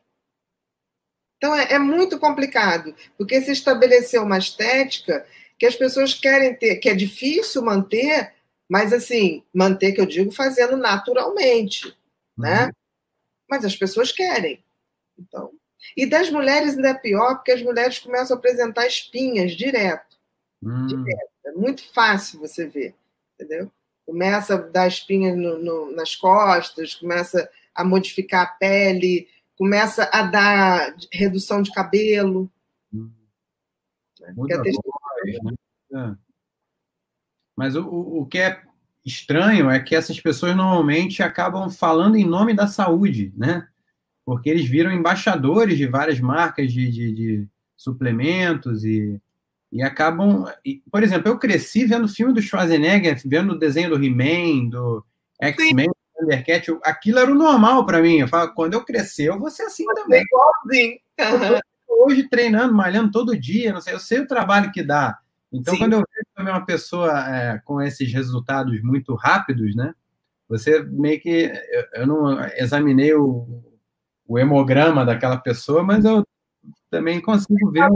[1.39, 5.27] Então é, é, muito complicado, porque se estabeleceu uma estética
[5.59, 8.35] que as pessoas querem ter, que é difícil manter,
[8.69, 11.97] mas assim, manter que eu digo fazendo naturalmente,
[12.37, 12.67] né?
[12.67, 12.73] Uhum.
[13.49, 14.63] Mas as pessoas querem.
[15.19, 15.53] Então,
[15.97, 20.08] e das mulheres ainda é pior, porque as mulheres começam a apresentar espinhas direto.
[20.63, 21.05] Hum.
[21.47, 22.95] É muito fácil você ver,
[23.35, 23.71] entendeu?
[24.05, 30.23] Começa a dar espinhas no, no, nas costas, começa a modificar a pele, começa a
[30.23, 32.51] dar redução de cabelo.
[32.93, 33.11] Hum.
[34.21, 34.35] Né?
[34.51, 35.55] É voz, né?
[35.95, 36.17] é.
[37.57, 38.63] Mas o, o que é
[39.05, 43.67] estranho é que essas pessoas normalmente acabam falando em nome da saúde, né?
[44.25, 49.21] Porque eles viram embaixadores de várias marcas de, de, de suplementos e,
[49.71, 50.47] e acabam.
[50.65, 54.69] E, por exemplo, eu cresci vendo o filme do Schwarzenegger, vendo o desenho do He-Man,
[54.69, 55.05] do
[55.41, 58.19] X-Men, Thundercat, aquilo era o normal para mim.
[58.19, 60.23] Eu falo, quando eu crescer, eu vou ser assim também.
[60.23, 60.99] Igualzinho.
[61.89, 65.19] Hoje treinando, malhando todo dia, não sei, eu sei o trabalho que dá.
[65.53, 65.81] Então, Sim.
[65.81, 69.95] quando eu vejo também uma pessoa é, com esses resultados muito rápidos, né?
[70.49, 71.51] Você meio que.
[71.71, 73.63] Eu, eu não examinei o,
[74.27, 76.27] o, hemograma daquela pessoa, mas eu
[76.91, 77.89] também consigo ver.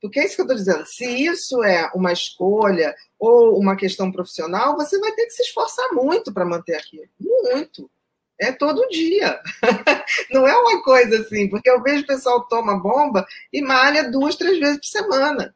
[0.00, 0.86] Porque é isso que eu estou dizendo.
[0.86, 5.92] Se isso é uma escolha ou uma questão profissional, você vai ter que se esforçar
[5.92, 7.08] muito para manter aquilo.
[7.18, 7.90] Muito.
[8.38, 9.40] É todo dia.
[10.30, 14.36] Não é uma coisa assim, porque eu vejo o pessoal toma bomba e malha duas,
[14.36, 15.54] três vezes por semana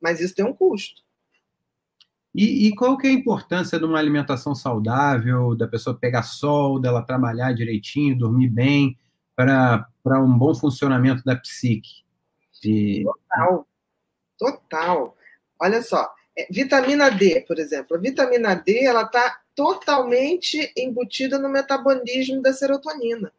[0.00, 1.02] mas isso tem um custo.
[2.34, 6.78] E, e, qual que é a importância de uma alimentação saudável, da pessoa pegar sol,
[6.78, 8.96] dela trabalhar direitinho, dormir bem,
[9.34, 9.88] para
[10.22, 12.04] um bom funcionamento da psique?
[12.62, 13.02] E...
[13.02, 13.66] Total,
[14.38, 15.16] total.
[15.60, 17.96] Olha só, é, vitamina D, por exemplo.
[17.96, 23.32] A vitamina D ela está totalmente embutida no metabolismo da serotonina,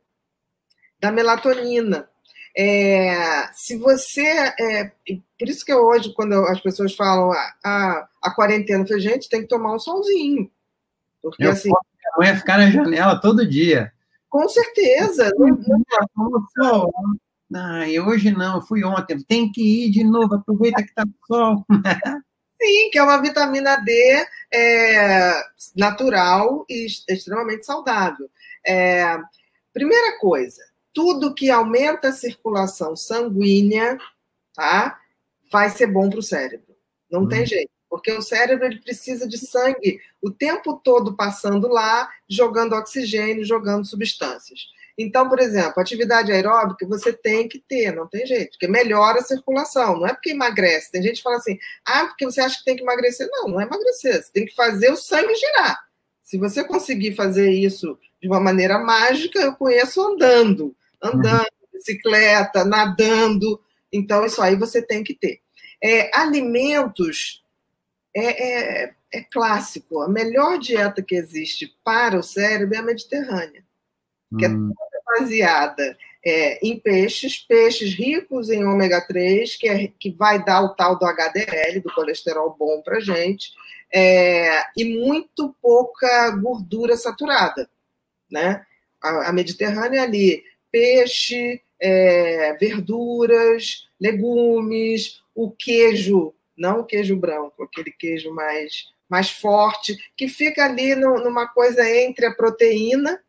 [1.00, 2.10] da melatonina.
[2.58, 4.28] É, se você.
[4.60, 4.92] É,
[5.38, 9.00] por isso que hoje, quando as pessoas falam a, ah, a, a quarentena, eu falo,
[9.00, 10.52] gente, tem que tomar um solzinho.
[11.22, 11.70] Porque eu assim.
[11.70, 13.94] Minha mãe ficar na janela todo dia.
[14.30, 15.32] Com certeza.
[16.58, 16.92] Sol.
[17.54, 19.20] Ah, hoje não, fui ontem.
[19.24, 21.66] Tem que ir de novo, aproveita que está no sol.
[22.62, 25.32] Sim, que é uma vitamina D é,
[25.76, 28.30] natural e extremamente saudável.
[28.66, 29.18] É,
[29.74, 30.62] primeira coisa,
[30.94, 33.98] tudo que aumenta a circulação sanguínea,
[34.54, 35.00] tá?
[35.52, 36.76] Vai ser bom para o cérebro.
[37.10, 37.46] Não tem uhum.
[37.46, 37.72] jeito.
[37.90, 43.86] Porque o cérebro ele precisa de sangue o tempo todo passando lá, jogando oxigênio, jogando
[43.86, 44.68] substâncias.
[45.02, 49.24] Então, por exemplo, atividade aeróbica você tem que ter, não tem jeito, porque melhora a
[49.24, 50.92] circulação, não é porque emagrece.
[50.92, 53.28] Tem gente que fala assim, ah, porque você acha que tem que emagrecer.
[53.32, 55.80] Não, não é emagrecer, você tem que fazer o sangue girar.
[56.24, 63.60] Se você conseguir fazer isso de uma maneira mágica, eu conheço andando andando, bicicleta, nadando.
[63.92, 65.42] Então, isso aí você tem que ter.
[65.82, 67.44] É, alimentos
[68.16, 70.02] é, é, é, clássico.
[70.02, 73.64] A melhor dieta que existe para o cérebro é a mediterrânea,
[74.38, 74.74] que é hum.
[75.18, 80.62] É baseada é, em peixes, peixes ricos em ômega 3, que, é, que vai dar
[80.62, 83.52] o tal do HDL, do colesterol bom para gente,
[83.92, 87.70] é, e muito pouca gordura saturada.
[88.30, 88.66] Né?
[89.02, 97.92] A, a Mediterrânea ali peixe, é, verduras, legumes, o queijo, não o queijo branco, aquele
[97.92, 103.20] queijo mais, mais forte, que fica ali no, numa coisa entre a proteína,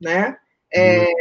[0.00, 0.38] né?
[0.72, 1.12] É, uhum.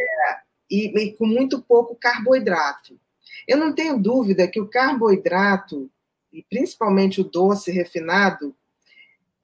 [0.69, 2.99] e, e com muito pouco carboidrato.
[3.47, 5.89] Eu não tenho dúvida que o carboidrato,
[6.31, 8.55] e principalmente o doce refinado,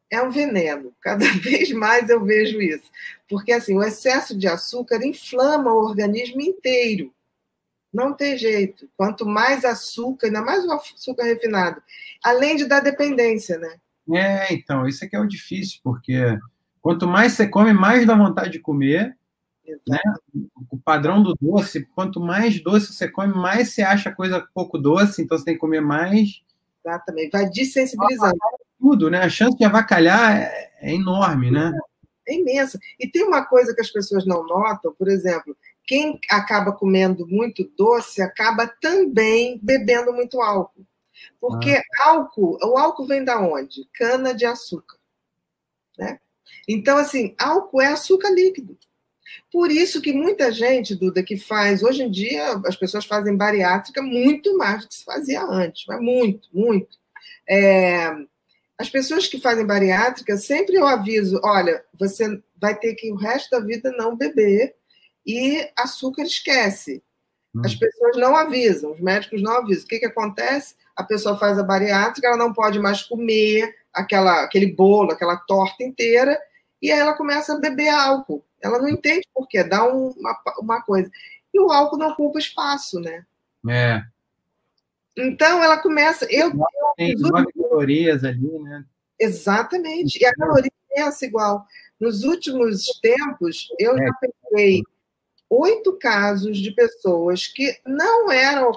[0.10, 0.94] é um veneno.
[1.02, 2.90] Cada vez mais eu vejo isso.
[3.28, 7.14] Porque assim, o excesso de açúcar inflama o organismo inteiro.
[7.94, 8.90] Não tem jeito.
[8.98, 11.82] Quanto mais açúcar, ainda mais o açúcar refinado,
[12.24, 13.78] além de dar dependência, né?
[14.12, 16.38] É, então, isso aqui é o difícil, porque
[16.82, 19.16] quanto mais você come, mais dá vontade de comer.
[19.88, 20.00] Né?
[20.70, 25.22] O padrão do doce, quanto mais doce você come, mais você acha coisa pouco doce,
[25.22, 26.42] então você tem que comer mais.
[26.86, 28.38] Exatamente, vai desensibilizando
[28.80, 29.20] tudo, né?
[29.20, 31.72] A chance de avacalhar é, é enorme, né?
[32.28, 32.78] É imensa.
[33.00, 35.56] E tem uma coisa que as pessoas não notam, por exemplo,
[35.86, 40.86] quem acaba comendo muito doce acaba também bebendo muito álcool.
[41.40, 42.10] Porque ah.
[42.10, 43.88] álcool, o álcool vem da onde?
[43.94, 44.98] Cana de açúcar.
[45.98, 46.20] Né?
[46.68, 48.78] Então, assim, álcool é açúcar líquido.
[49.52, 54.02] Por isso que muita gente, Duda, que faz, hoje em dia, as pessoas fazem bariátrica
[54.02, 56.98] muito mais do que se fazia antes, mas muito, muito.
[57.48, 58.12] É,
[58.78, 63.52] as pessoas que fazem bariátrica, sempre eu aviso: olha, você vai ter que o resto
[63.52, 64.76] da vida não beber
[65.26, 67.04] e açúcar esquece.
[67.56, 67.62] Hum.
[67.64, 69.86] As pessoas não avisam, os médicos não avisam.
[69.86, 70.76] O que, que acontece?
[70.96, 75.84] A pessoa faz a bariátrica, ela não pode mais comer aquela, aquele bolo, aquela torta
[75.84, 76.40] inteira,
[76.84, 78.44] e aí ela começa a beber álcool.
[78.62, 81.10] Ela não entende por quê, dá um, uma, uma coisa.
[81.54, 83.26] E o álcool não ocupa espaço, né?
[83.70, 84.04] É.
[85.16, 86.28] Então ela começa.
[86.30, 86.52] Eu,
[86.98, 88.84] tem nove calorias ali, né?
[89.18, 90.22] Exatamente.
[90.22, 91.66] E a caloria pensa igual.
[91.98, 94.30] Nos últimos tempos, eu já é.
[94.52, 94.84] peguei
[95.50, 98.70] oito casos de pessoas que não eram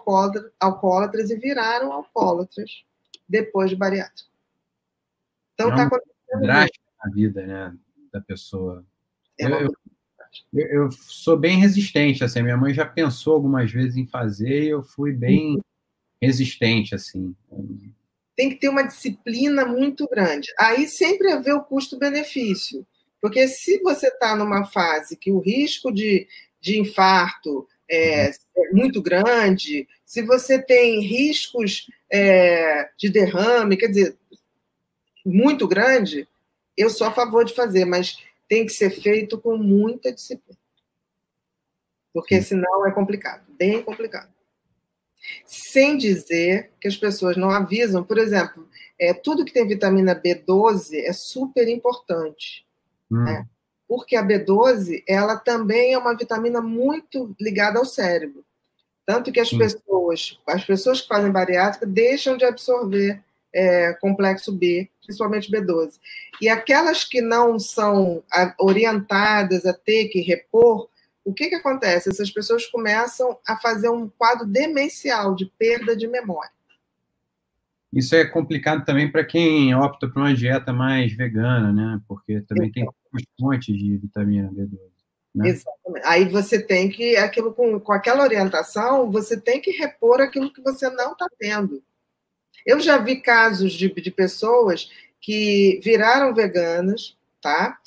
[0.61, 2.85] alcoólatras e viraram alcoólatras
[3.29, 4.31] depois de bariátrica.
[5.55, 6.41] Então está acontecendo.
[6.43, 7.77] Drástica na vida né,
[8.13, 8.85] da pessoa.
[9.39, 9.73] É eu,
[10.53, 12.43] eu, eu, sou bem resistente, assim.
[12.43, 15.61] Minha mãe já pensou algumas vezes em fazer e eu fui bem
[16.21, 17.35] resistente, assim.
[18.37, 20.53] Tem que ter uma disciplina muito grande.
[20.59, 22.87] Aí sempre haver o custo-benefício.
[23.21, 26.29] Porque se você está numa fase que o risco de,
[26.61, 28.33] de infarto é, é,
[28.73, 34.17] muito grande, se você tem riscos é, de derrame, quer dizer,
[35.25, 36.29] muito grande,
[36.77, 38.18] eu sou a favor de fazer, mas
[38.49, 40.59] tem que ser feito com muita disciplina.
[42.12, 44.33] Porque senão é complicado, bem complicado.
[45.45, 48.68] Sem dizer que as pessoas não avisam, por exemplo,
[48.99, 52.64] é, tudo que tem vitamina B12 é super importante.
[53.11, 53.22] Hum.
[53.24, 53.47] Né?
[53.89, 58.45] Porque a B12, ela também é uma vitamina muito ligada ao cérebro.
[59.05, 59.59] Tanto que as hum.
[59.59, 63.22] pessoas, as pessoas que fazem bariátrica deixam de absorver
[63.57, 65.99] é, complexo B, principalmente B12.
[66.43, 68.23] E aquelas que não são
[68.61, 70.89] orientadas a ter que repor,
[71.25, 72.11] o que, que acontece?
[72.11, 76.51] Essas pessoas começam a fazer um quadro demencial de perda de memória.
[77.93, 82.01] Isso é complicado também para quem opta por uma dieta mais vegana, né?
[82.07, 82.87] Porque também tem
[83.41, 84.79] fontes de vitamina B12.
[85.35, 85.49] Né?
[85.49, 86.07] Exatamente.
[86.07, 90.61] Aí você tem que, aquilo com, com aquela orientação, você tem que repor aquilo que
[90.61, 91.83] você não está tendo.
[92.67, 94.91] Eu já vi casos de, de pessoas
[95.21, 97.79] que viraram veganas, tá?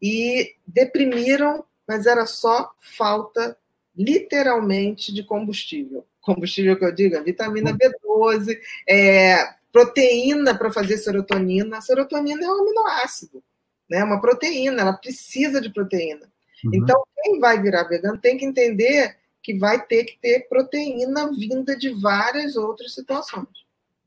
[0.00, 3.56] E deprimiram, mas era só falta,
[3.96, 6.06] literalmente, de combustível.
[6.20, 11.78] Combustível que eu digo, vitamina B12, é, proteína para fazer serotonina.
[11.78, 13.42] A serotonina é um aminoácido,
[13.88, 14.04] né?
[14.04, 16.30] Uma proteína, ela precisa de proteína.
[16.64, 16.72] Uhum.
[16.74, 21.76] Então, quem vai virar vegano tem que entender que vai ter que ter proteína vinda
[21.76, 23.65] de várias outras situações.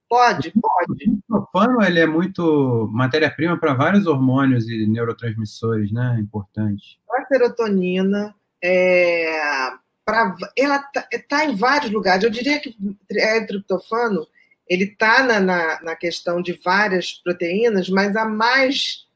[0.09, 0.91] Pode, pode.
[0.91, 6.17] O triptofano ele é muito matéria-prima para vários hormônios e neurotransmissores, né?
[6.19, 6.99] Importante.
[7.11, 9.71] A serotonina, é,
[10.03, 12.23] pra, ela está tá em vários lugares.
[12.23, 14.27] Eu diria que o triptofano
[14.67, 19.07] ele está na, na, na, questão de várias proteínas, mas a mais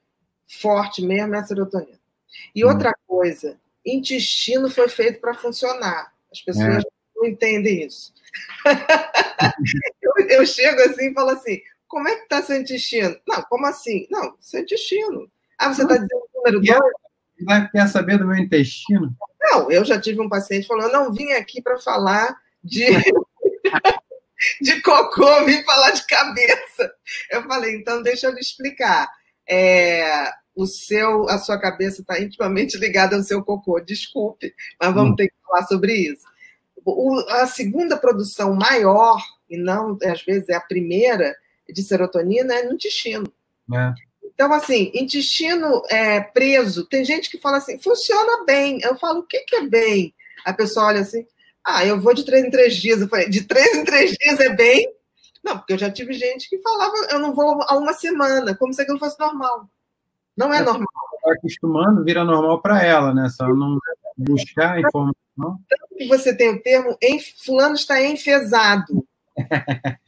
[0.62, 2.00] forte mesmo é a serotonina.
[2.54, 2.70] E hum.
[2.70, 6.14] outra coisa, intestino foi feito para funcionar.
[6.32, 6.88] As pessoas é.
[7.16, 8.14] não entendem isso.
[10.30, 13.16] eu, chego assim e falo assim: como é que está seu intestino?
[13.28, 14.08] Não, como assim?
[14.10, 15.30] Não, seu intestino.
[15.58, 16.80] Ah, você está dizendo o número 2?
[17.46, 19.16] Vai quer saber do meu intestino?
[19.42, 22.86] Não, eu já tive um paciente falando: não, vim aqui para falar de.
[24.62, 26.94] de cocô, vim falar de cabeça.
[27.32, 29.10] Eu falei, então deixa eu lhe explicar.
[29.48, 33.80] É, o seu, a sua cabeça está intimamente ligada ao seu cocô.
[33.80, 35.16] Desculpe, mas vamos hum.
[35.16, 36.33] ter que falar sobre isso
[36.86, 41.36] o, a segunda produção maior, e não, às vezes, é a primeira
[41.70, 43.32] de serotonina, é no intestino.
[43.74, 43.94] É.
[44.24, 48.80] Então, assim, intestino é, preso, tem gente que fala assim, funciona bem.
[48.82, 50.14] Eu falo, o que, que é bem?
[50.44, 51.26] A pessoa olha assim,
[51.64, 53.00] ah, eu vou de três em três dias.
[53.00, 54.92] Eu falei, de três em três dias é bem?
[55.44, 58.74] Não, porque eu já tive gente que falava, eu não vou há uma semana, como
[58.74, 59.70] se aquilo fosse normal.
[60.36, 60.88] Não é, é normal.
[61.16, 63.30] Está acostumando, vira normal para ela, né?
[63.30, 63.78] Só não
[64.18, 65.23] buscar informação
[65.68, 66.98] tanto que você tem o termo
[67.44, 69.08] fulano está enfesado.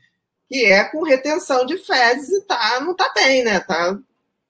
[0.48, 3.60] que é com retenção de fezes e tá, não está bem, né?
[3.60, 3.98] Tá,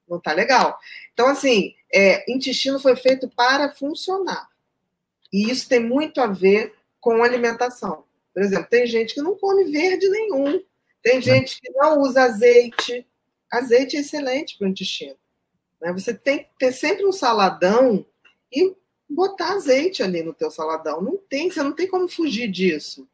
[0.07, 0.77] não está legal.
[1.13, 4.47] Então, assim, é, intestino foi feito para funcionar.
[5.31, 8.03] E isso tem muito a ver com alimentação.
[8.33, 10.61] Por exemplo, tem gente que não come verde nenhum.
[11.01, 13.07] Tem gente que não usa azeite.
[13.51, 15.15] Azeite é excelente para o intestino.
[15.81, 15.93] Né?
[15.93, 18.05] Você tem que ter sempre um saladão
[18.51, 18.75] e
[19.09, 21.01] botar azeite ali no teu saladão.
[21.01, 23.07] Não tem, você não tem como fugir disso.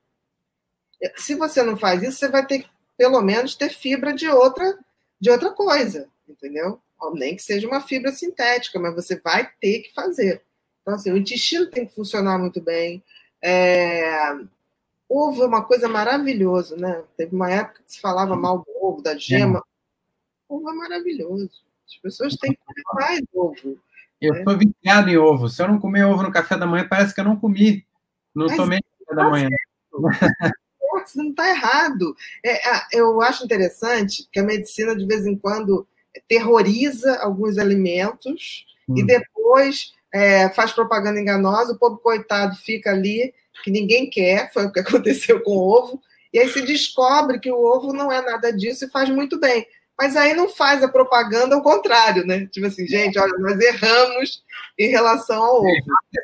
[1.16, 4.78] Se você não faz isso, você vai ter que, pelo menos, ter fibra de outra,
[5.20, 6.80] de outra coisa, entendeu?
[7.14, 10.44] Nem que seja uma fibra sintética, mas você vai ter que fazer.
[10.82, 13.04] Então, assim, o intestino tem que funcionar muito bem.
[13.42, 14.36] É...
[15.10, 17.04] Ovo é uma coisa maravilhosa, né?
[17.18, 19.60] Teve uma época que se falava mal do ovo, da gema.
[19.60, 19.62] É.
[20.48, 21.50] Ovo é maravilhoso.
[21.88, 23.78] As pessoas têm que comer mais ovo.
[24.22, 25.50] Eu estou viciado em ovo.
[25.50, 27.86] Se eu não comer ovo no café da manhã, parece que eu não comi.
[28.36, 28.80] Não Mas tomei
[29.14, 29.50] da manhã.
[29.92, 32.16] Você não está errado.
[32.46, 35.88] É, eu acho interessante que a medicina, de vez em quando,
[36.28, 38.98] terroriza alguns alimentos hum.
[38.98, 44.66] e depois é, faz propaganda enganosa, o povo coitado fica ali, que ninguém quer, foi
[44.66, 46.02] o que aconteceu com o ovo,
[46.34, 49.66] e aí se descobre que o ovo não é nada disso e faz muito bem.
[50.02, 52.48] Mas aí não faz a propaganda ao contrário, né?
[52.48, 54.44] Tipo assim, gente, olha, nós erramos
[54.76, 55.68] em relação ao ovo.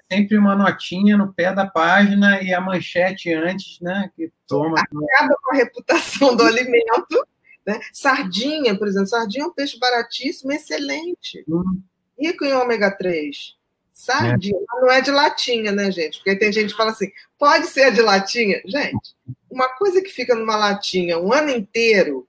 [0.09, 4.09] É sempre uma notinha no pé da página e a manchete antes, né?
[4.15, 4.80] Que toma.
[4.80, 7.23] Acaba com a reputação do alimento.
[7.67, 7.80] Né?
[7.93, 11.45] Sardinha, por exemplo, sardinha é um peixe baratíssimo, excelente.
[11.47, 11.80] Hum.
[12.19, 13.55] Rico em ômega 3.
[13.93, 14.82] Sardinha, é.
[14.82, 16.17] não é de latinha, né, gente?
[16.17, 18.59] Porque tem gente que fala assim, pode ser de latinha.
[18.65, 19.15] Gente,
[19.51, 22.28] uma coisa que fica numa latinha um ano inteiro,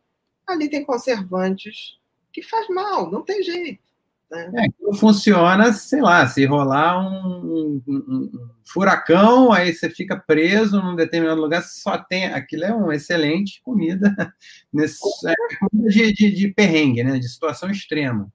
[0.48, 1.98] ali tem conservantes
[2.32, 3.88] que faz mal, não tem jeito.
[4.30, 4.52] Né?
[4.56, 10.94] É, funciona, sei lá, se rolar um, um, um, furacão, aí você fica preso num
[10.94, 12.26] determinado lugar, só tem.
[12.26, 14.14] Aquilo é uma excelente comida,
[14.72, 15.34] nesse, é,
[15.72, 17.18] de, de, de perrengue, né?
[17.18, 18.30] De situação extrema.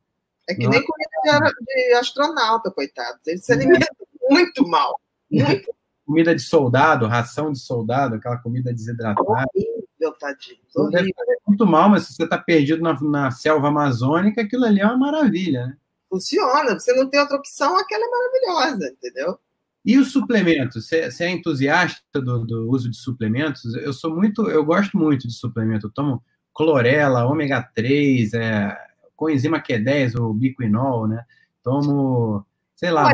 [0.50, 0.72] É que Não.
[0.72, 3.20] nem é comida de, de astronauta, coitado.
[3.28, 3.88] Eles se alimentam
[4.30, 5.00] muito mal.
[5.30, 5.74] Muito.
[6.06, 9.22] Comida de soldado, ração de soldado, aquela comida desidratada.
[9.22, 10.60] Horrível, tadinho.
[10.76, 11.14] Horrível.
[11.48, 14.98] muito mal, mas se você está perdido na, na, selva amazônica, aquilo ali é uma
[14.98, 15.78] maravilha, né?
[16.10, 16.78] Funciona.
[16.78, 19.40] Você não tem outra opção, aquela é maravilhosa, entendeu?
[19.86, 20.88] E os suplementos?
[20.88, 23.76] Você, você é entusiasta do, do, uso de suplementos?
[23.76, 25.88] Eu sou muito, eu gosto muito de suplemento.
[25.88, 26.24] Eu tomo
[26.54, 28.78] clorela, ômega 3, é,
[29.16, 31.26] coenzima Q10 ou biquinol, né?
[31.62, 32.46] Tomo,
[32.76, 33.14] sei lá,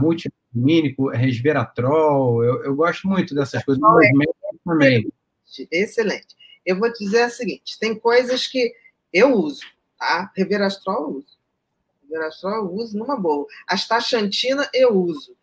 [0.54, 2.44] multivitamínico, resveratrol.
[2.44, 3.82] Eu, eu gosto muito dessas coisas.
[3.84, 4.12] É
[4.66, 5.12] também.
[5.72, 6.36] Excelente.
[6.66, 8.74] Eu vou te dizer o seguinte: tem coisas que
[9.14, 9.62] eu uso,
[9.98, 10.32] tá?
[10.36, 11.40] Reverastrol eu uso.
[12.04, 13.46] Reverastrol eu uso numa boa.
[13.68, 15.36] Astaxantina eu uso.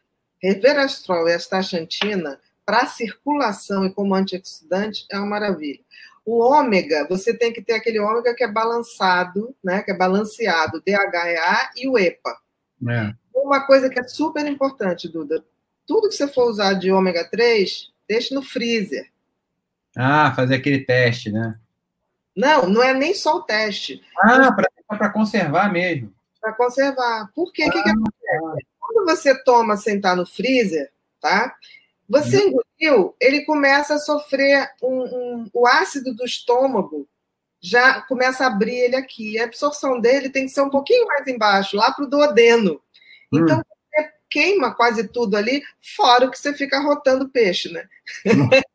[0.43, 5.81] Reverastrol e astaxantina para circulação e como antioxidante é uma maravilha.
[6.25, 9.83] O ômega, você tem que ter aquele ômega que é balançado, né?
[9.83, 12.37] Que é balanceado, DHA e o EPA.
[12.89, 13.15] É.
[13.47, 15.45] Uma coisa que é super importante, Duda,
[15.87, 19.09] tudo que você for usar de ômega 3, deixe no freezer.
[19.97, 21.57] Ah, fazer aquele teste, né?
[22.35, 24.03] Não, não é nem só o teste.
[24.21, 24.51] Ah,
[24.89, 26.13] para conservar mesmo.
[26.41, 27.31] Para conservar.
[27.37, 27.67] Por quê?
[27.67, 28.67] O ah, que, que acontece?
[28.81, 30.91] Quando você toma sem estar no freezer,
[31.21, 31.55] tá?
[32.09, 32.49] Você uhum.
[32.49, 37.09] engoliu, ele começa a sofrer um, um, o ácido do estômago,
[37.61, 39.39] já começa a abrir ele aqui.
[39.39, 42.81] A absorção dele tem que ser um pouquinho mais embaixo, lá para o duodeno.
[43.39, 43.63] Então, hum.
[43.63, 45.63] você queima quase tudo ali,
[45.97, 47.87] fora o que você fica rotando peixe, né?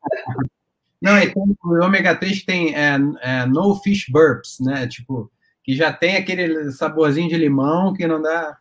[1.02, 4.86] Não, então, o ômega 3 tem é, é, no fish burps, né?
[4.86, 5.32] Tipo,
[5.64, 8.56] que já tem aquele saborzinho de limão que não dá.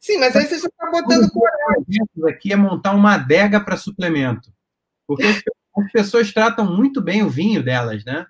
[0.00, 2.28] Sim, mas aí você já está botando coragem.
[2.28, 4.52] Aqui é montar uma adega para suplemento.
[5.06, 8.26] Porque as pessoas tratam muito bem o vinho delas, né?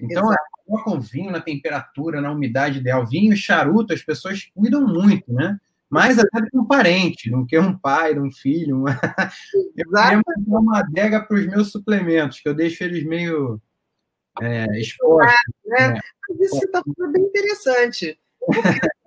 [0.00, 0.28] Então,
[0.64, 3.04] colocam vinho na temperatura, na umidade ideal.
[3.04, 5.58] Vinho e charuto, as pessoas cuidam muito, né?
[5.90, 8.76] Mais até do que um parente, não que um pai, um filho.
[8.76, 8.90] Uma...
[9.76, 13.60] Eu queria uma adega para os meus suplementos, que eu deixo eles meio
[14.40, 15.34] é, expostos.
[15.64, 15.88] Né?
[15.88, 16.00] né?
[16.28, 18.18] Mas isso está bem interessante.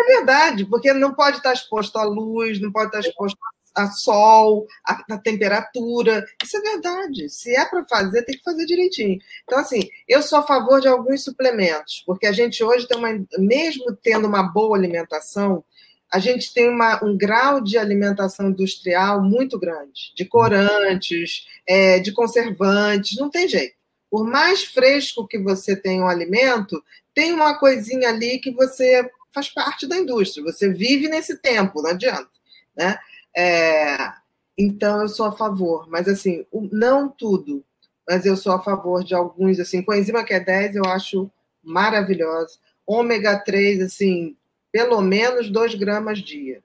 [0.00, 3.38] É verdade, porque não pode estar exposto à luz, não pode estar exposto
[3.74, 6.24] a sol, a, a temperatura.
[6.42, 7.28] Isso é verdade.
[7.28, 9.18] Se é para fazer, tem que fazer direitinho.
[9.44, 13.10] Então, assim, eu sou a favor de alguns suplementos, porque a gente hoje tem uma,
[13.38, 15.64] mesmo tendo uma boa alimentação,
[16.12, 22.10] a gente tem uma, um grau de alimentação industrial muito grande, de corantes, é, de
[22.12, 23.74] conservantes, não tem jeito.
[24.10, 26.82] Por mais fresco que você tenha um alimento,
[27.14, 31.90] tem uma coisinha ali que você faz parte da indústria, você vive nesse tempo, não
[31.90, 32.30] adianta.
[32.76, 32.98] Né?
[33.36, 34.12] É,
[34.58, 37.64] então, eu sou a favor, mas assim, não tudo,
[38.08, 41.30] mas eu sou a favor de alguns, assim, coenzima Q10 eu acho
[41.62, 44.36] maravilhosa, ômega 3, assim,
[44.72, 46.62] pelo menos 2 gramas dia,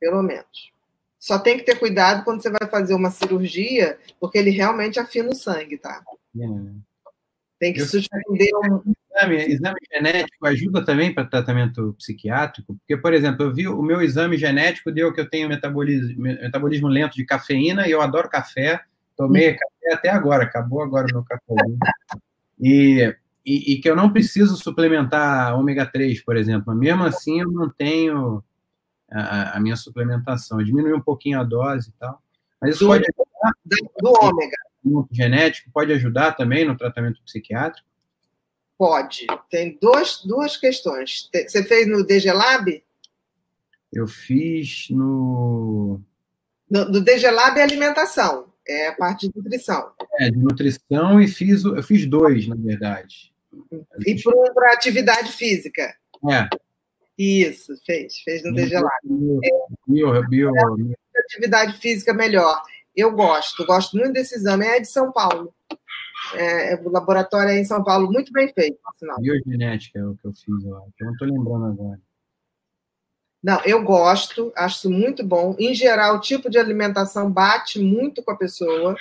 [0.00, 0.72] pelo menos.
[1.18, 5.30] Só tem que ter cuidado quando você vai fazer uma cirurgia, porque ele realmente afina
[5.30, 6.02] o sangue, tá?
[6.36, 6.46] É.
[7.60, 8.82] Tem que eu suspender um,
[9.14, 12.74] exame, exame genético ajuda também para tratamento psiquiátrico?
[12.74, 16.88] Porque, por exemplo, eu vi o meu exame genético deu que eu tenho metabolismo, metabolismo
[16.88, 18.80] lento de cafeína e eu adoro café.
[19.16, 19.56] Tomei hum.
[19.56, 21.54] café até agora, acabou agora o meu café.
[22.60, 23.14] E,
[23.44, 26.74] e, e, que eu não preciso suplementar ômega 3, por exemplo.
[26.74, 28.42] Mesmo assim, eu não tenho
[29.10, 30.60] a, a minha suplementação.
[30.60, 32.22] Eu diminui um pouquinho a dose e tal.
[32.60, 33.52] Mas isso do, pode ajudar.
[34.00, 34.56] Do ômega.
[35.10, 37.86] Genético pode ajudar também no tratamento psiquiátrico?
[38.78, 39.26] Pode.
[39.50, 41.30] Tem dois, duas questões.
[41.32, 42.82] Você fez no DGLab?
[43.92, 46.00] Eu fiz no.
[46.68, 48.52] No, no DGLab é alimentação.
[48.66, 49.92] É a parte de nutrição.
[50.20, 53.31] É, de nutrição e fiz, eu fiz dois, na verdade.
[54.06, 54.16] E
[54.54, 55.94] para atividade física.
[56.30, 56.48] É.
[57.18, 58.90] Isso, fez, fez no lá.
[59.86, 60.50] Bio, bio.
[61.14, 62.62] Atividade física melhor.
[62.96, 64.66] Eu gosto, gosto muito desse exame.
[64.66, 65.54] É de São Paulo.
[66.34, 69.20] É, o laboratório é em São Paulo, muito bem feito, sinal.
[69.20, 70.70] Biogenética é o que eu fiz, eu
[71.00, 72.00] Eu não estou lembrando agora.
[73.42, 75.56] Não, eu gosto, acho muito bom.
[75.58, 78.96] Em geral, o tipo de alimentação bate muito com a pessoa.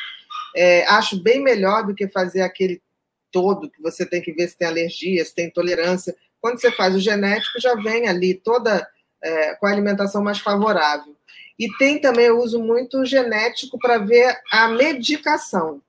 [0.55, 2.81] É, acho bem melhor do que fazer aquele
[3.31, 6.15] todo que você tem que ver se tem alergia, se tem intolerância.
[6.39, 8.87] Quando você faz o genético, já vem ali toda
[9.23, 11.15] é, com a alimentação mais favorável.
[11.57, 15.81] E tem também, eu uso muito o genético para ver a medicação.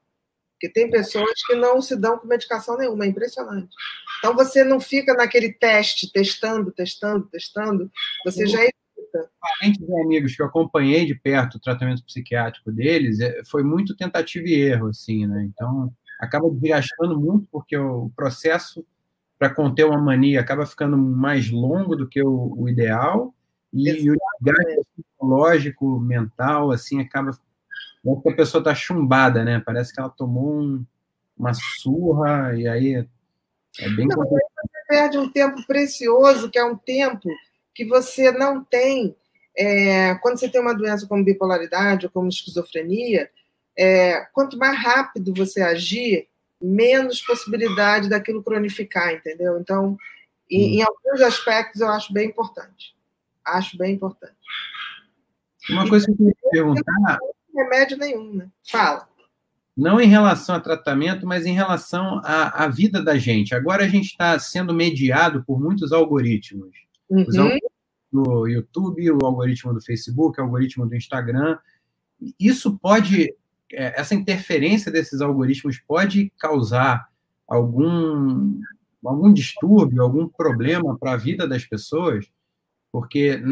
[0.53, 3.75] Porque tem pessoas que não se dão com medicação nenhuma, é impressionante.
[4.19, 7.91] Então você não fica naquele teste, testando, testando, testando,
[8.25, 9.31] você já evita.
[9.41, 13.97] Parentes e amigos que eu acompanhei de perto o tratamento psiquiátrico deles, é, foi muito
[13.97, 15.49] tentativa e erro, assim, né?
[15.53, 15.93] Então
[16.23, 18.87] acaba desgastando muito, porque o processo
[19.37, 23.35] para conter uma mania acaba ficando mais longo do que o, o ideal
[23.73, 29.61] e, e o desgaste psicológico, mental, assim, acaba que a pessoa está chumbada, né?
[29.67, 30.85] Parece que ela tomou um,
[31.37, 34.41] uma surra e aí é bem não, Você
[34.89, 37.29] perde um tempo precioso, que é um tempo
[37.75, 39.17] que você não tem
[39.59, 43.29] é, quando você tem uma doença como bipolaridade ou como esquizofrenia,
[43.77, 46.29] é, quanto mais rápido você agir,
[46.61, 49.59] menos possibilidade daquilo cronificar, entendeu?
[49.59, 49.97] Então,
[50.51, 52.95] em, em alguns aspectos, eu acho bem importante.
[53.45, 54.37] Acho bem importante.
[55.71, 57.19] Uma coisa que eu queria perguntar.
[57.53, 58.49] Não remédio nenhum, né?
[58.63, 59.09] Fala.
[59.77, 63.55] Não em relação a tratamento, mas em relação à, à vida da gente.
[63.55, 66.77] Agora a gente está sendo mediado por muitos algoritmos.
[67.09, 67.25] Uhum.
[67.27, 67.73] Os algoritmos
[68.13, 71.59] do YouTube, o algoritmo do Facebook, o algoritmo do Instagram.
[72.39, 73.35] Isso pode
[73.73, 77.09] essa interferência desses algoritmos pode causar
[77.49, 78.61] algum,
[79.05, 82.27] algum distúrbio, algum problema para a vida das pessoas,
[82.91, 83.43] porque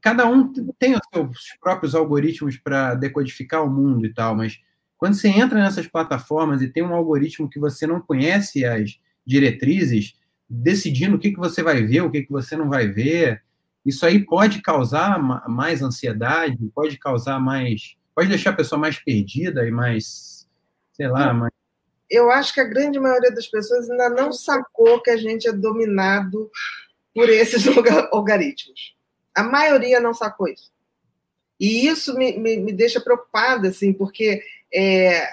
[0.00, 4.60] cada um tem os seus próprios algoritmos para decodificar o mundo e tal, mas
[4.98, 10.14] quando você entra nessas plataformas e tem um algoritmo que você não conhece as diretrizes,
[10.48, 13.42] decidindo o que, que você vai ver, o que, que você não vai ver,
[13.84, 15.18] isso aí pode causar
[15.48, 20.48] mais ansiedade, pode causar mais pode deixar a pessoa mais perdida e mais,
[20.94, 21.52] sei lá, mais...
[22.08, 25.52] Eu acho que a grande maioria das pessoas ainda não sacou que a gente é
[25.52, 26.50] dominado
[27.14, 27.66] por esses
[28.10, 28.96] algoritmos.
[29.34, 30.72] A maioria não sacou isso.
[31.60, 35.28] E isso me, me, me deixa preocupada, assim, porque é,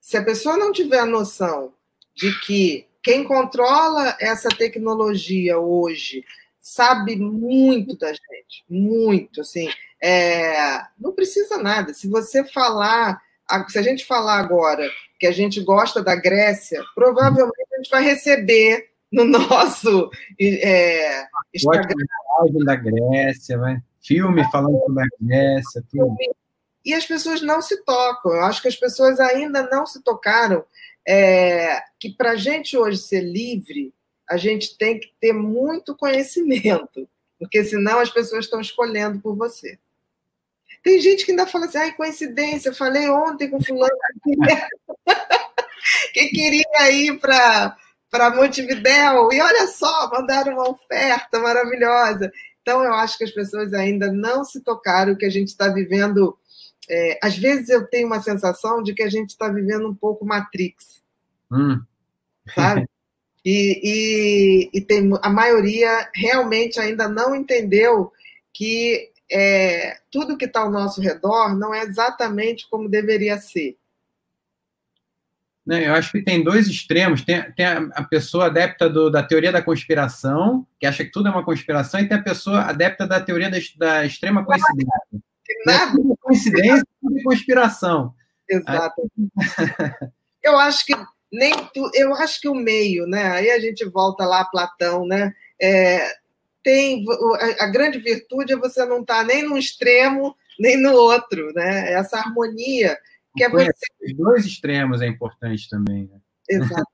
[0.00, 1.74] se a pessoa não tiver a noção
[2.14, 6.24] de que quem controla essa tecnologia hoje
[6.60, 9.68] sabe muito da gente, muito, assim,
[10.02, 11.94] é, não precisa nada.
[11.94, 13.20] Se você falar,
[13.68, 18.02] se a gente falar agora que a gente gosta da Grécia, provavelmente a gente vai
[18.02, 20.10] receber no nosso
[20.40, 21.24] é,
[21.54, 21.94] Instagram.
[22.64, 23.78] da Grécia, vai.
[24.02, 26.16] filme falando sobre a Grécia, tudo.
[26.84, 28.32] E as pessoas não se tocam.
[28.32, 30.64] Eu acho que as pessoas ainda não se tocaram
[31.06, 33.94] é, que para a gente hoje ser livre,
[34.28, 37.08] a gente tem que ter muito conhecimento,
[37.38, 39.78] porque senão as pessoas estão escolhendo por você.
[40.86, 43.90] Tem gente que ainda fala assim, ai, coincidência, falei ontem com fulano
[46.12, 47.76] que queria ir para
[48.08, 52.32] para Montevidéu, e olha só, mandaram uma oferta maravilhosa.
[52.62, 56.38] Então, eu acho que as pessoas ainda não se tocaram que a gente está vivendo.
[56.88, 60.24] É, às vezes eu tenho uma sensação de que a gente está vivendo um pouco
[60.24, 61.02] Matrix.
[61.50, 61.80] Hum.
[62.54, 62.88] Sabe?
[63.44, 68.12] E, e, e, tem, a maioria realmente ainda não entendeu
[68.54, 73.76] que é, tudo que está ao nosso redor não é exatamente como deveria ser.
[75.66, 77.22] Eu acho que tem dois extremos.
[77.22, 81.30] Tem, tem a, pessoa adepta do, da teoria da conspiração, que acha que tudo é
[81.32, 84.92] uma conspiração, e tem a pessoa adepta da teoria da, da extrema coincidência.
[85.66, 85.92] Nada.
[85.92, 88.14] Tudo é coincidência, tudo é conspiração.
[88.48, 89.10] Exato.
[89.28, 90.08] Aí...
[90.42, 90.94] Eu acho que
[91.32, 93.26] nem tu, eu acho que o meio, né?
[93.32, 95.34] Aí a gente volta lá a Platão, né?
[95.60, 96.08] É,
[96.66, 97.04] tem
[97.60, 101.92] a, grande virtude é você não estar tá nem num extremo nem no outro, né?
[101.92, 102.98] Essa harmonia
[103.36, 103.70] que é você.
[104.04, 106.10] Os dois extremos é importante também.
[106.12, 106.18] Né?
[106.50, 106.84] Exato.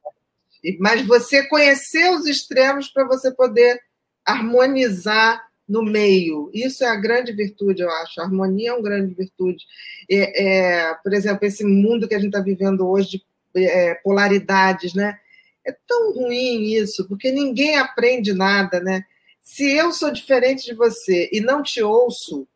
[0.79, 3.81] Mas você conhecer os extremos para você poder
[4.27, 6.51] harmonizar no meio.
[6.53, 8.21] Isso é a grande virtude, eu acho.
[8.21, 9.65] A harmonia é uma grande virtude.
[10.11, 13.23] É, é, por exemplo, esse mundo que a gente está vivendo hoje
[13.55, 15.19] de é, polaridades, né?
[15.65, 19.05] É tão ruim isso, porque ninguém aprende nada, né?
[19.43, 22.47] Se eu sou diferente de você e não te ouço,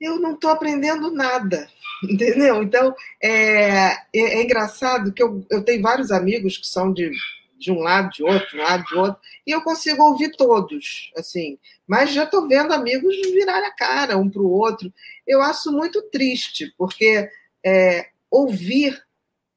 [0.00, 1.68] eu não estou aprendendo nada,
[2.02, 2.62] entendeu?
[2.62, 7.10] Então, é, é, é, engraçado que eu, eu tenho vários amigos que são de,
[7.58, 11.10] de um lado, de outro, de um lado, de outro, e eu consigo ouvir todos,
[11.16, 14.92] assim, mas já estou vendo amigos virar a cara um para o outro.
[15.26, 17.28] Eu acho muito triste, porque
[17.64, 19.02] é, ouvir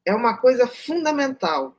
[0.04, 1.76] é uma coisa fundamental.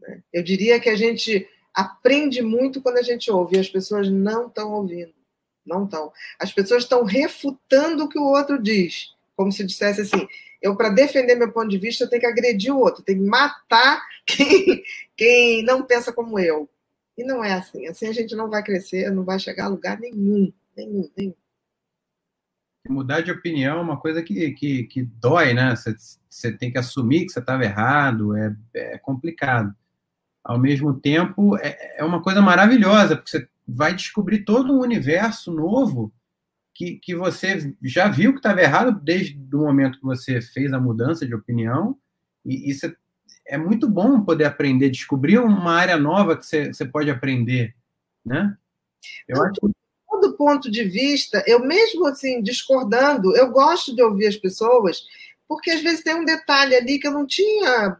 [0.00, 0.22] Né?
[0.32, 4.46] Eu diria que a gente aprende muito quando a gente ouve, e as pessoas não
[4.46, 5.12] estão ouvindo.
[5.64, 6.10] Não estão.
[6.38, 10.26] As pessoas estão refutando o que o outro diz, como se dissesse assim:
[10.62, 13.28] eu, para defender meu ponto de vista, eu tenho que agredir o outro, tenho que
[13.28, 14.82] matar quem,
[15.14, 16.68] quem não pensa como eu.
[17.18, 17.86] E não é assim.
[17.86, 20.52] Assim a gente não vai crescer, não vai chegar a lugar nenhum.
[20.76, 21.34] Nenhum, nenhum.
[22.88, 25.74] Mudar de opinião é uma coisa que, que, que dói, né?
[25.74, 29.74] Você, tem que assumir que você estava errado, é, é complicado.
[30.46, 35.52] Ao mesmo tempo, é, é uma coisa maravilhosa, porque você vai descobrir todo um universo
[35.52, 36.12] novo
[36.72, 40.78] que, que você já viu que estava errado desde o momento que você fez a
[40.78, 41.98] mudança de opinião.
[42.44, 42.94] E isso
[43.44, 47.74] é muito bom poder aprender, descobrir uma área nova que você, você pode aprender,
[48.24, 48.56] né?
[49.26, 49.72] Eu acho que
[50.08, 55.02] todo ponto de vista, eu mesmo assim discordando, eu gosto de ouvir as pessoas,
[55.48, 57.98] porque às vezes tem um detalhe ali que eu não tinha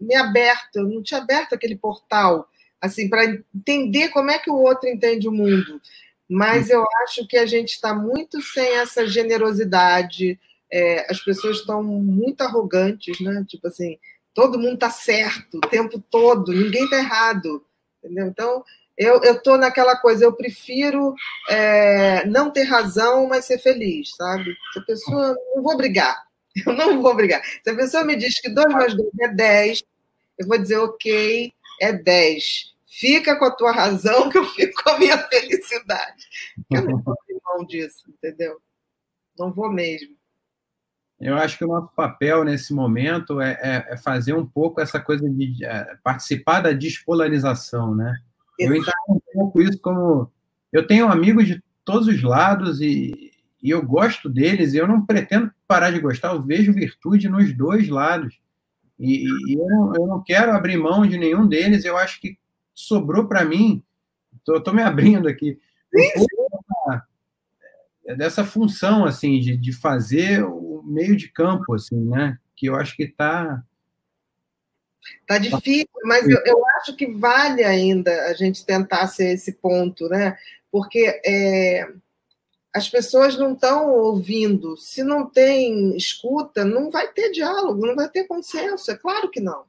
[0.00, 2.48] me aberto, eu não tinha aberto aquele portal
[2.80, 3.24] assim, para
[3.54, 5.80] entender como é que o outro entende o mundo.
[6.28, 10.38] Mas eu acho que a gente está muito sem essa generosidade,
[10.72, 13.44] é, as pessoas estão muito arrogantes, né?
[13.46, 13.98] Tipo assim,
[14.32, 17.64] todo mundo está certo o tempo todo, ninguém está errado,
[17.98, 18.28] entendeu?
[18.28, 18.64] Então,
[18.96, 21.14] eu estou naquela coisa, eu prefiro
[21.48, 24.54] é, não ter razão, mas ser feliz, sabe?
[24.72, 26.22] Se a pessoa, não vou brigar,
[26.66, 27.42] eu não vou brigar.
[27.62, 29.84] Se a pessoa me diz que 2 mais 2 é 10,
[30.38, 32.74] eu vou dizer, ok, é 10.
[32.86, 36.24] Fica com a tua razão, que eu fico com a minha felicidade.
[36.70, 38.60] Eu não vou abrir mão disso, entendeu?
[39.38, 40.16] Não vou mesmo.
[41.20, 44.98] Eu acho que o nosso papel nesse momento é, é, é fazer um pouco essa
[44.98, 48.18] coisa de é, participar da despolarização, né?
[48.58, 48.72] Exato.
[48.72, 50.30] Eu entendo um pouco isso como.
[50.72, 53.29] Eu tenho amigos de todos os lados e,
[53.62, 57.52] e eu gosto deles, e eu não pretendo parar de gostar, eu vejo virtude nos
[57.54, 58.40] dois lados.
[58.98, 61.84] E, e eu, não, eu, não, quero abrir mão de nenhum deles.
[61.84, 62.38] Eu acho que
[62.74, 63.82] sobrou para mim,
[64.46, 65.58] estou me abrindo aqui,
[65.92, 67.06] dessa,
[68.16, 72.38] dessa função assim de, de fazer o meio de campo, assim, né?
[72.56, 73.62] Que eu acho que está
[75.26, 80.08] Tá difícil, mas eu, eu, acho que vale ainda a gente tentar ser esse ponto,
[80.08, 80.36] né?
[80.70, 81.88] Porque é,
[82.72, 84.76] as pessoas não estão ouvindo.
[84.76, 88.90] Se não tem escuta, não vai ter diálogo, não vai ter consenso.
[88.90, 89.64] É claro que não.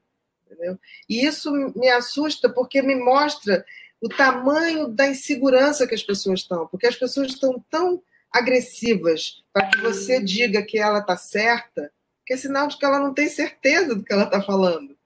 [0.45, 0.77] Entendeu?
[1.09, 3.65] E isso me assusta porque me mostra
[3.99, 8.01] o tamanho da insegurança que as pessoas estão, porque as pessoas estão tão
[8.31, 11.91] agressivas para que você diga que ela está certa,
[12.25, 14.97] que é sinal de que ela não tem certeza do que ela está falando.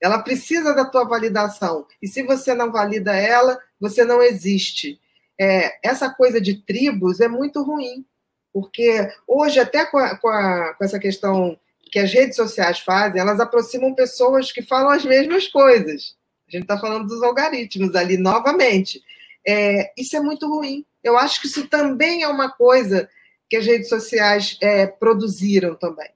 [0.00, 1.86] Ela precisa da tua validação.
[2.02, 5.00] E se você não valida ela, você não existe
[5.40, 8.04] é, essa coisa de tribos é muito ruim,
[8.52, 11.58] porque hoje, até com, a, com, a, com essa questão
[11.90, 16.16] que as redes sociais fazem, elas aproximam pessoas que falam as mesmas coisas.
[16.48, 19.02] A gente está falando dos algoritmos ali novamente.
[19.46, 20.84] É, isso é muito ruim.
[21.02, 23.08] Eu acho que isso também é uma coisa
[23.48, 26.10] que as redes sociais é, produziram também.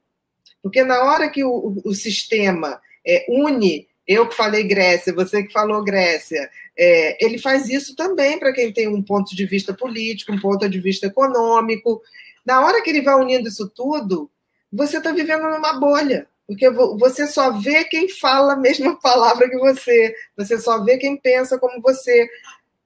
[0.63, 5.53] Porque na hora que o, o sistema é, une eu que falei Grécia, você que
[5.53, 10.33] falou Grécia, é, ele faz isso também para quem tem um ponto de vista político,
[10.33, 12.01] um ponto de vista econômico.
[12.47, 14.31] Na hora que ele vai unindo isso tudo,
[14.73, 19.59] você está vivendo numa bolha, porque você só vê quem fala a mesma palavra que
[19.59, 22.29] você, você só vê quem pensa como você.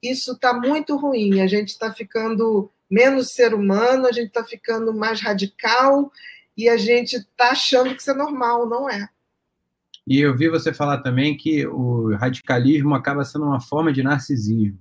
[0.01, 4.91] Isso está muito ruim, a gente está ficando menos ser humano, a gente está ficando
[4.91, 6.11] mais radical
[6.57, 9.07] e a gente está achando que isso é normal, não é.
[10.05, 14.79] E eu vi você falar também que o radicalismo acaba sendo uma forma de narcisismo.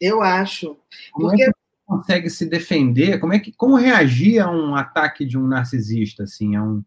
[0.00, 0.76] Eu acho.
[1.12, 1.42] Como porque...
[1.42, 3.18] é que você consegue se defender?
[3.18, 6.82] Como é que como reagir a um ataque de um narcisista, assim, a um,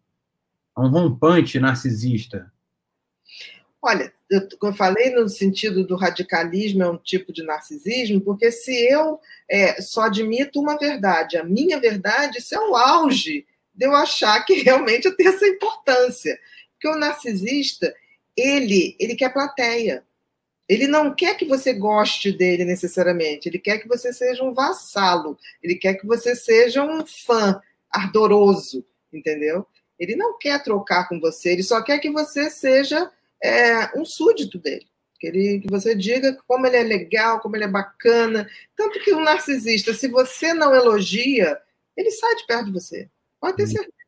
[0.76, 2.52] a um rompante narcisista?
[3.82, 8.72] Olha, eu, eu falei no sentido do radicalismo é um tipo de narcisismo, porque se
[8.92, 9.20] eu
[9.50, 14.44] é, só admito uma verdade, a minha verdade, isso é o auge de eu achar
[14.44, 16.38] que realmente eu tenho essa importância.
[16.80, 17.94] Porque o narcisista,
[18.36, 20.06] ele, ele quer plateia.
[20.68, 25.36] Ele não quer que você goste dele necessariamente, ele quer que você seja um vassalo,
[25.64, 27.60] ele quer que você seja um fã
[27.92, 29.66] ardoroso, entendeu?
[29.98, 33.12] Ele não quer trocar com você, ele só quer que você seja
[33.44, 34.88] é, um súdito dele.
[35.20, 38.50] Que, ele, que você diga como ele é legal, como ele é bacana.
[38.74, 41.60] Tanto que o um narcisista, se você não elogia,
[41.98, 43.10] ele sai de perto de você.
[43.42, 43.99] Pode ter certeza.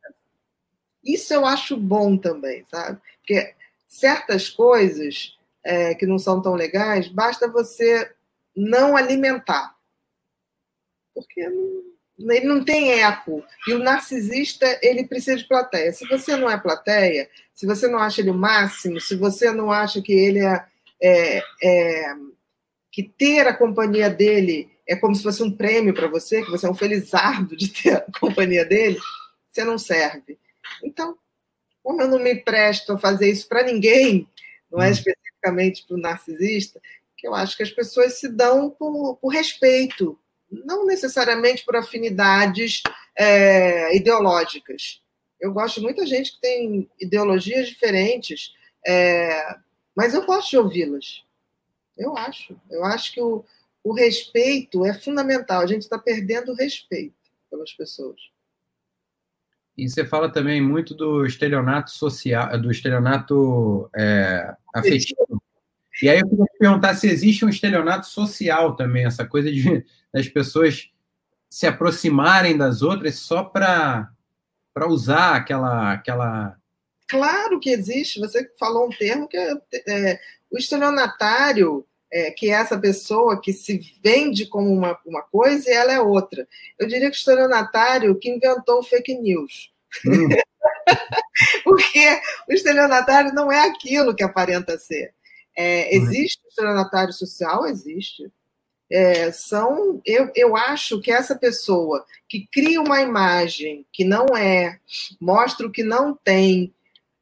[1.03, 2.99] Isso eu acho bom também, sabe?
[3.17, 3.53] Porque
[3.87, 8.11] certas coisas é, que não são tão legais, basta você
[8.55, 9.75] não alimentar.
[11.13, 11.47] Porque
[12.17, 13.43] não, ele não tem eco.
[13.67, 15.91] E o narcisista, ele precisa de plateia.
[15.91, 19.71] Se você não é plateia, se você não acha ele o máximo, se você não
[19.71, 20.65] acha que ele é,
[21.01, 22.15] é, é
[22.91, 26.67] que ter a companhia dele é como se fosse um prêmio para você, que você
[26.67, 28.99] é um felizardo de ter a companhia dele,
[29.49, 30.37] você não serve.
[30.85, 31.17] Então,
[31.83, 34.27] como eu não me presto a fazer isso para ninguém,
[34.71, 34.91] não é hum.
[34.91, 36.81] especificamente para o narcisista,
[37.17, 40.17] que eu acho que as pessoas se dão por, por respeito,
[40.49, 42.81] não necessariamente por afinidades
[43.15, 45.01] é, ideológicas.
[45.39, 48.53] Eu gosto de muita gente que tem ideologias diferentes,
[48.85, 49.55] é,
[49.95, 51.23] mas eu gosto de ouvi-las.
[51.97, 52.59] Eu acho.
[52.69, 53.45] Eu acho que o,
[53.83, 55.61] o respeito é fundamental.
[55.61, 57.15] A gente está perdendo o respeito
[57.49, 58.30] pelas pessoas.
[59.81, 65.41] E você fala também muito do estelionato social, do estelionato é, afetivo.
[66.03, 69.83] E aí eu queria te perguntar se existe um estelionato social também, essa coisa de
[70.13, 70.91] das pessoas
[71.49, 74.11] se aproximarem das outras só para
[74.71, 76.55] para usar aquela aquela
[77.07, 78.19] Claro que existe.
[78.19, 79.51] Você falou um termo que é,
[79.87, 80.19] é
[80.51, 85.73] o estelionatário é, que é essa pessoa que se vende como uma, uma coisa e
[85.73, 86.47] ela é outra.
[86.77, 89.70] Eu diria que o estelionatário que inventou o fake news.
[90.05, 90.29] Hum.
[91.63, 95.13] Porque o estelionatário não é aquilo que aparenta ser.
[95.55, 96.03] É, uhum.
[96.03, 97.65] existe o estelionatário social?
[97.65, 98.31] Existe.
[98.89, 104.79] É, são, eu, eu acho que essa pessoa que cria uma imagem que não é,
[105.19, 106.73] mostra o que não tem,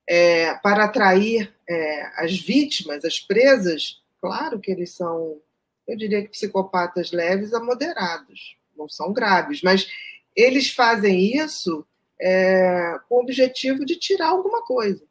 [0.07, 5.39] é, para atrair é, as vítimas, as presas, Claro que eles são,
[5.87, 9.89] eu diria que psicopatas leves a moderados, não são graves, mas
[10.35, 11.85] eles fazem isso
[12.21, 15.03] é, com o objetivo de tirar alguma coisa.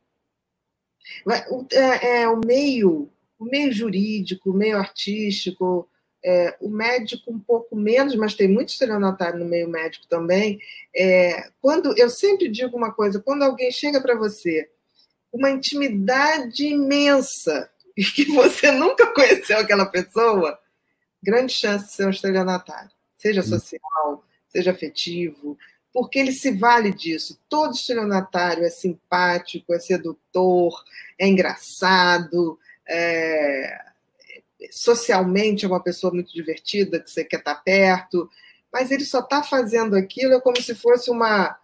[1.73, 5.89] É, é, o meio, o meio jurídico, o meio artístico,
[6.25, 10.59] é, o médico um pouco menos, mas tem muito estelionatário no meio médico também.
[10.95, 14.69] É, quando eu sempre digo uma coisa, quando alguém chega para você,
[15.33, 20.59] uma intimidade imensa e que você nunca conheceu aquela pessoa,
[21.23, 25.59] grande chance de ser um estelionatário, seja social, seja afetivo,
[25.93, 27.41] porque ele se vale disso.
[27.49, 30.83] Todo estelionatário é simpático, é sedutor,
[31.19, 32.59] é engraçado,
[32.89, 33.79] é...
[34.71, 38.29] socialmente é uma pessoa muito divertida, que você quer estar perto,
[38.73, 41.59] mas ele só está fazendo aquilo é como se fosse uma,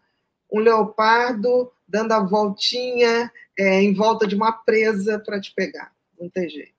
[0.50, 6.28] um leopardo dando a voltinha é, em volta de uma presa para te pegar não
[6.28, 6.73] tem jeito.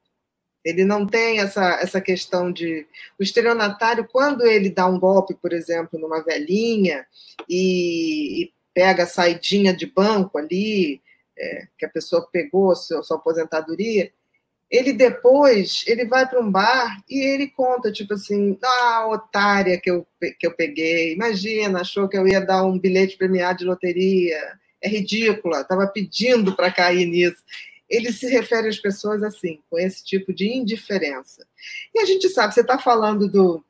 [0.66, 2.88] Ele não tem essa, essa questão de.
[3.20, 7.06] O estelionatário, quando ele dá um golpe, por exemplo, numa velhinha
[7.48, 11.00] e, e pega a saidinha de banco ali,
[11.38, 14.12] é, que a pessoa pegou sua, sua aposentadoria,
[14.72, 19.92] ele depois ele vai para um bar e ele conta, tipo assim, ah, otária que
[19.92, 20.06] eu,
[20.40, 24.38] que eu peguei, imagina, achou que eu ia dar um bilhete premiado de loteria,
[24.82, 27.44] é ridícula, estava pedindo para cair nisso
[27.90, 31.46] ele se refere às pessoas assim, com esse tipo de indiferença.
[31.94, 33.64] E a gente sabe, você está falando do,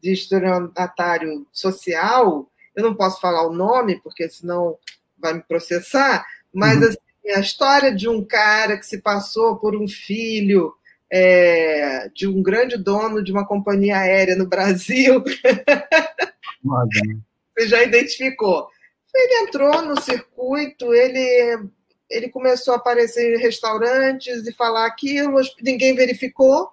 [0.00, 4.78] de estelionatário social, eu não posso falar o nome, porque senão
[5.18, 6.88] vai me processar, mas uhum.
[6.88, 6.98] assim,
[7.34, 10.72] a história de um cara que se passou por um filho
[11.10, 15.22] é, de um grande dono de uma companhia aérea no Brasil.
[17.56, 18.68] Você já identificou.
[19.14, 21.70] Ele entrou no circuito, ele
[22.10, 26.70] ele começou a aparecer em restaurantes e falar aquilo, ninguém verificou,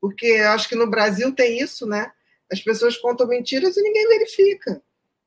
[0.00, 2.12] porque acho que no Brasil tem isso, né?
[2.50, 4.82] As pessoas contam mentiras e ninguém verifica.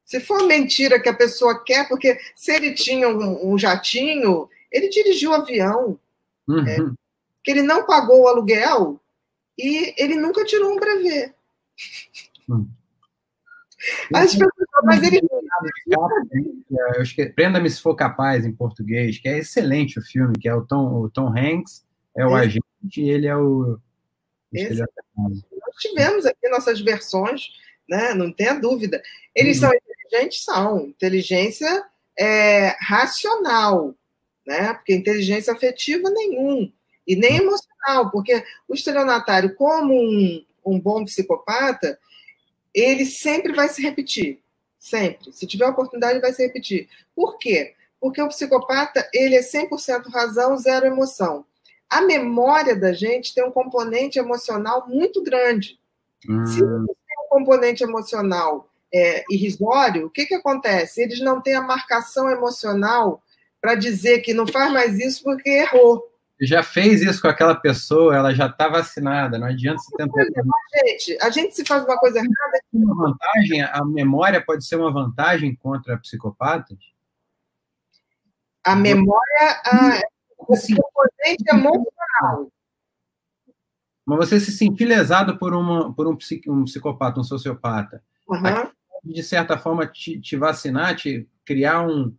[0.06, 4.88] Se for mentira que a pessoa quer, porque se ele tinha um, um jatinho, ele
[4.88, 6.00] dirigiu o avião,
[6.48, 6.68] uhum.
[6.68, 6.78] é,
[7.44, 9.00] que ele não pagou o aluguel
[9.58, 11.34] e ele nunca tirou um brevet.
[12.48, 12.70] Uhum.
[14.14, 15.22] As pessoas, mas ele.
[15.90, 20.48] Eu acho que Prenda-me se for capaz em português, que é excelente o filme, que
[20.48, 21.86] é o Tom, o Tom Hanks,
[22.16, 22.60] é o Esse.
[22.60, 23.80] agente e ele é o.
[24.54, 24.84] Esse.
[25.16, 27.50] Nós tivemos aqui nossas versões,
[27.90, 28.14] né?
[28.14, 29.02] não tenha dúvida.
[29.36, 29.70] Eles uhum.
[29.70, 30.80] são inteligentes, são.
[30.88, 31.86] Inteligência
[32.18, 33.96] é, racional,
[34.46, 34.74] né?
[34.74, 36.72] Porque inteligência afetiva nenhum.
[37.06, 41.98] E nem emocional, porque o estelionatário, como um, um bom psicopata,
[42.74, 44.42] ele sempre vai se repetir.
[44.80, 45.34] Sempre.
[45.34, 46.88] Se tiver oportunidade, vai se repetir.
[47.16, 47.74] Por quê?
[48.00, 51.46] Porque o psicopata, ele é 100% razão, zero emoção.
[51.90, 55.80] A memória da gente tem um componente emocional muito grande.
[56.30, 56.46] Hum.
[56.46, 61.02] Se tem um componente emocional é, irrisório, o que, que acontece?
[61.02, 63.22] Eles não têm a marcação emocional
[63.62, 66.04] para dizer que não faz mais isso porque errou.
[66.40, 70.24] Já fez isso com aquela pessoa, ela já está vacinada, não adianta se tentar.
[70.76, 72.60] Gente, a gente se faz uma coisa errada.
[72.72, 76.78] Uma vantagem, a memória pode ser uma vantagem contra psicopatas?
[78.64, 80.02] A memória, a,
[80.38, 82.52] o componente emocional.
[84.06, 88.72] Mas você se sentir lesado por, uma, por um, um psicopata, um sociopata, uhum.
[89.04, 92.16] de certa forma te, te, vacinar, te criar um.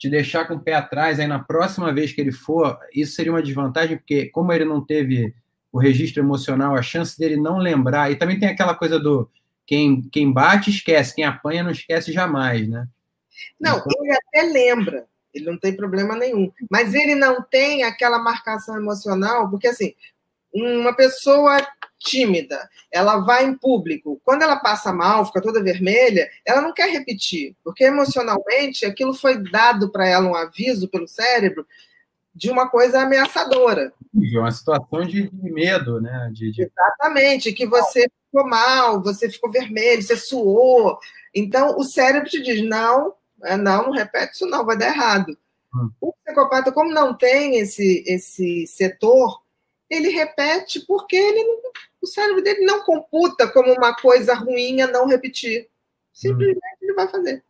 [0.00, 3.30] Te deixar com o pé atrás, aí na próxima vez que ele for, isso seria
[3.30, 5.34] uma desvantagem, porque como ele não teve
[5.70, 9.30] o registro emocional, a chance dele não lembrar, e também tem aquela coisa do
[9.66, 12.88] quem, quem bate esquece, quem apanha não esquece jamais, né?
[13.60, 13.92] Não, então...
[14.02, 15.04] ele até lembra,
[15.34, 19.92] ele não tem problema nenhum, mas ele não tem aquela marcação emocional, porque assim,
[20.54, 21.58] uma pessoa
[22.00, 26.90] tímida, ela vai em público, quando ela passa mal, fica toda vermelha, ela não quer
[26.90, 31.66] repetir, porque emocionalmente aquilo foi dado para ela um aviso pelo cérebro
[32.34, 33.92] de uma coisa ameaçadora.
[34.34, 36.30] É uma situação de, medo, né?
[36.32, 36.62] De, de...
[36.62, 40.98] Exatamente, que você ficou mal, você ficou vermelho, você suou.
[41.34, 43.12] Então o cérebro te diz: não,
[43.44, 45.36] é, não, não repete isso, não, vai dar errado.
[45.74, 45.90] Hum.
[46.00, 49.40] O psicopata, como não tem esse, esse setor
[49.90, 51.60] ele repete porque ele não,
[52.00, 55.68] o cérebro dele não computa como uma coisa ruim a não repetir.
[56.12, 57.42] Simplesmente ele vai fazer.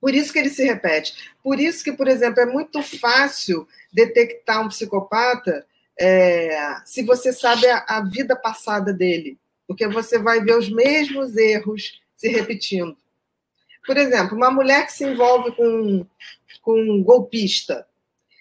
[0.00, 1.32] Por isso que ele se repete.
[1.42, 5.66] Por isso que, por exemplo, é muito fácil detectar um psicopata
[5.98, 9.38] é, se você sabe a, a vida passada dele.
[9.66, 12.96] Porque você vai ver os mesmos erros se repetindo.
[13.86, 16.06] Por exemplo, uma mulher que se envolve com,
[16.60, 17.85] com um golpista,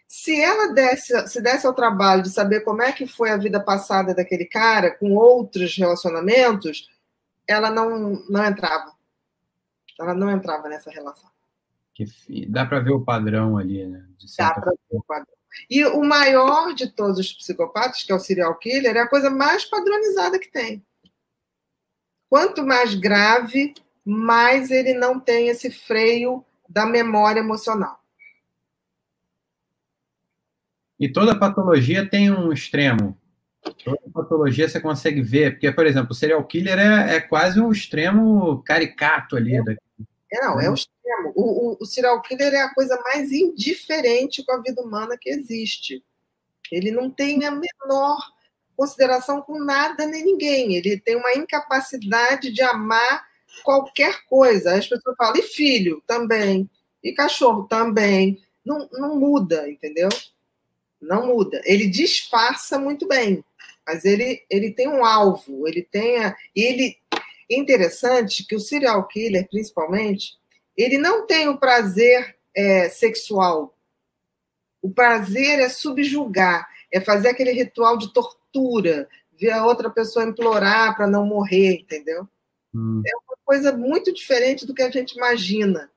[0.08, 3.60] se ela desse, se desse ao trabalho de saber como é que foi a vida
[3.60, 6.90] passada daquele cara com outros relacionamentos,
[7.48, 8.94] ela não, não entrava.
[10.00, 11.30] Ela não entrava nessa relação.
[11.94, 12.06] Que,
[12.48, 14.06] dá para ver o padrão ali, né?
[14.38, 15.36] dá para ver o padrão.
[15.70, 19.30] E o maior de todos os psicopatas, que é o serial killer, é a coisa
[19.30, 20.86] mais padronizada que tem.
[22.30, 23.74] Quanto mais grave,
[24.04, 28.04] mais ele não tem esse freio da memória emocional.
[31.00, 33.18] E toda patologia tem um extremo.
[33.84, 37.72] Toda patologia você consegue ver, porque, por exemplo, o serial killer é, é quase um
[37.72, 39.64] extremo caricato ali.
[39.64, 39.82] Daqui.
[40.32, 41.34] É, não, é o extremo.
[41.36, 45.30] O, o, o, serial killer é a coisa mais indiferente com a vida humana que
[45.30, 46.04] existe.
[46.72, 48.18] Ele não tem a menor
[48.76, 50.76] consideração com nada nem ninguém.
[50.76, 53.26] Ele tem uma incapacidade de amar
[53.64, 54.76] qualquer coisa.
[54.76, 56.70] As pessoas falam, e filho também,
[57.04, 58.42] e cachorro também.
[58.66, 60.10] Não, não muda, entendeu?
[61.06, 61.62] Não muda.
[61.64, 63.44] Ele disfarça muito bem,
[63.86, 66.98] mas ele, ele tem um alvo, ele tem a, ele
[67.50, 70.34] é interessante que o serial killer, principalmente,
[70.76, 73.78] ele não tem o prazer é, sexual.
[74.82, 79.08] O prazer é subjugar, é fazer aquele ritual de tortura,
[79.40, 82.28] ver a outra pessoa implorar para não morrer, entendeu?
[82.74, 83.02] Hum.
[83.06, 85.92] É uma coisa muito diferente do que a gente imagina.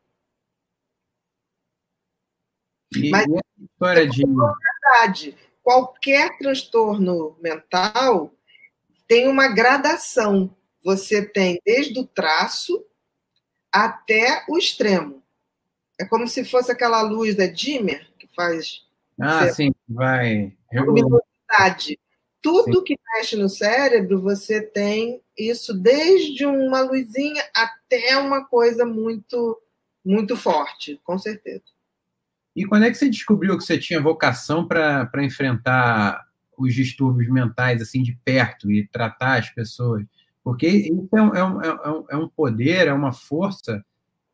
[2.97, 5.36] E Mas, a história de verdade.
[5.62, 8.32] Qualquer transtorno mental
[9.06, 10.55] tem uma gradação.
[10.82, 12.85] Você tem desde o traço
[13.73, 15.23] até o extremo.
[16.01, 18.82] É como se fosse aquela luz da dimmer que faz.
[19.20, 20.56] Ah, sim, vai.
[20.73, 21.98] Luminosidade.
[22.40, 22.85] Tudo sim.
[22.85, 29.60] que mexe no cérebro, você tem isso desde uma luzinha até uma coisa muito,
[30.05, 31.65] muito forte, com certeza.
[32.59, 36.26] E quando é que você descobriu que você tinha vocação para enfrentar
[36.59, 40.05] os distúrbios mentais assim de perto e tratar as pessoas?
[40.43, 41.62] Porque isso é um, é um,
[42.10, 43.85] é um é poder, é uma força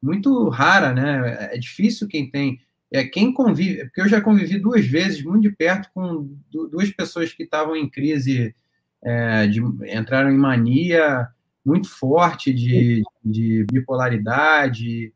[0.02, 1.51] muito rara, né?
[1.52, 2.59] É difícil quem tem.
[2.90, 7.30] É quem convive, porque eu já convivi duas vezes muito de perto com duas pessoas
[7.30, 8.55] que estavam em crise,
[9.02, 9.60] é, de,
[9.94, 11.28] entraram em mania
[11.62, 15.12] muito forte de, de bipolaridade,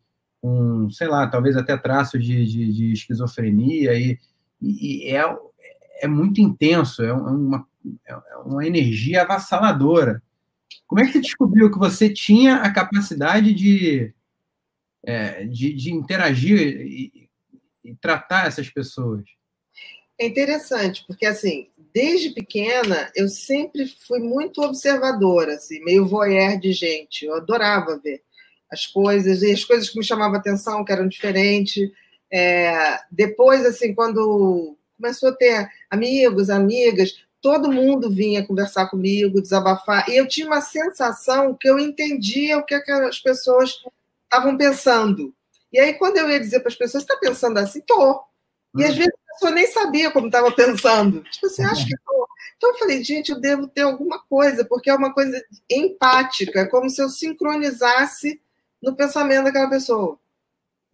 [0.48, 4.18] com, sei lá, talvez até traços de, de, de esquizofrenia, e,
[4.60, 5.22] e, é,
[6.00, 7.66] é muito intenso, é uma,
[8.06, 10.22] é uma energia avassaladora.
[10.86, 14.12] Como é que você descobriu que você tinha a capacidade de,
[15.04, 17.28] é, de, de, interagir e,
[17.84, 19.24] e tratar essas pessoas?
[20.18, 26.72] É interessante, porque assim, desde pequena eu sempre fui muito observadora, assim, meio voyeur de
[26.72, 27.26] gente.
[27.26, 28.22] Eu adorava ver
[28.70, 31.90] as coisas, e as coisas que me chamavam atenção, que eram diferentes.
[32.30, 40.08] É, depois, assim, quando começou a ter amigos, amigas, todo mundo vinha conversar comigo, desabafar,
[40.08, 43.74] e eu tinha uma sensação que eu entendia o que, as pessoas
[44.24, 45.32] estavam pensando.
[45.72, 47.80] E aí, quando eu ia dizer para as pessoas, está pensando assim?
[47.82, 48.22] Tô.
[48.76, 48.96] E às hum.
[48.96, 51.22] vezes a pessoa nem sabia como estava pensando.
[51.30, 52.28] Tipo assim, acho que tô.
[52.56, 55.40] Então eu falei, gente, eu devo ter alguma coisa, porque é uma coisa
[55.70, 58.40] empática, é como se eu sincronizasse
[58.82, 60.18] no pensamento daquela pessoa.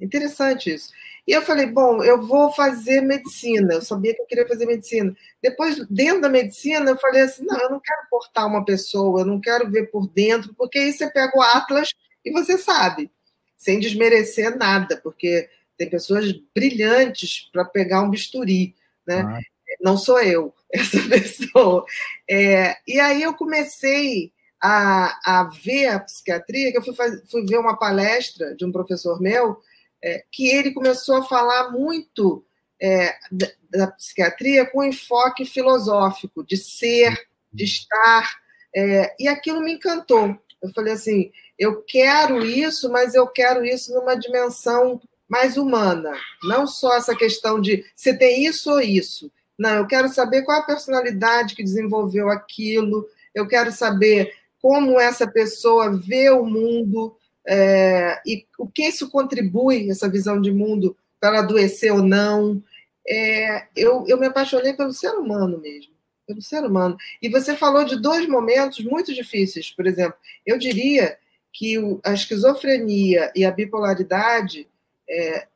[0.00, 0.90] Interessante isso.
[1.26, 3.74] E eu falei, bom, eu vou fazer medicina.
[3.74, 5.16] Eu sabia que eu queria fazer medicina.
[5.42, 9.26] Depois, dentro da medicina, eu falei assim: não, eu não quero cortar uma pessoa, eu
[9.26, 11.94] não quero ver por dentro, porque aí você pega o Atlas
[12.24, 13.10] e você sabe,
[13.56, 15.48] sem desmerecer nada, porque
[15.78, 18.74] tem pessoas brilhantes para pegar um bisturi,
[19.06, 19.22] né?
[19.26, 19.40] Ah.
[19.80, 21.84] Não sou eu, essa pessoa.
[22.28, 24.32] É, e aí eu comecei
[24.66, 26.94] a, a ver a psiquiatria, que eu fui,
[27.30, 29.58] fui ver uma palestra de um professor meu
[30.02, 32.42] é, que ele começou a falar muito
[32.80, 37.14] é, da, da, psiquiatria com enfoque filosófico, de ser,
[37.52, 38.38] de estar,
[38.74, 40.34] é, e aquilo me encantou.
[40.62, 46.10] Eu falei assim: eu quero isso, mas eu quero isso numa dimensão mais humana,
[46.42, 49.30] não só essa questão de você tem isso ou isso.
[49.58, 54.32] Não, eu quero saber qual a personalidade que desenvolveu aquilo, eu quero saber
[54.64, 57.14] como essa pessoa vê o mundo,
[57.46, 62.62] é, e o que isso contribui, essa visão de mundo, para ela adoecer ou não.
[63.06, 65.92] É, eu, eu me apaixonei pelo ser humano mesmo,
[66.26, 66.96] pelo ser humano.
[67.20, 70.16] E você falou de dois momentos muito difíceis, por exemplo.
[70.46, 71.18] Eu diria
[71.52, 74.66] que a esquizofrenia e a bipolaridade,
[75.06, 75.46] é,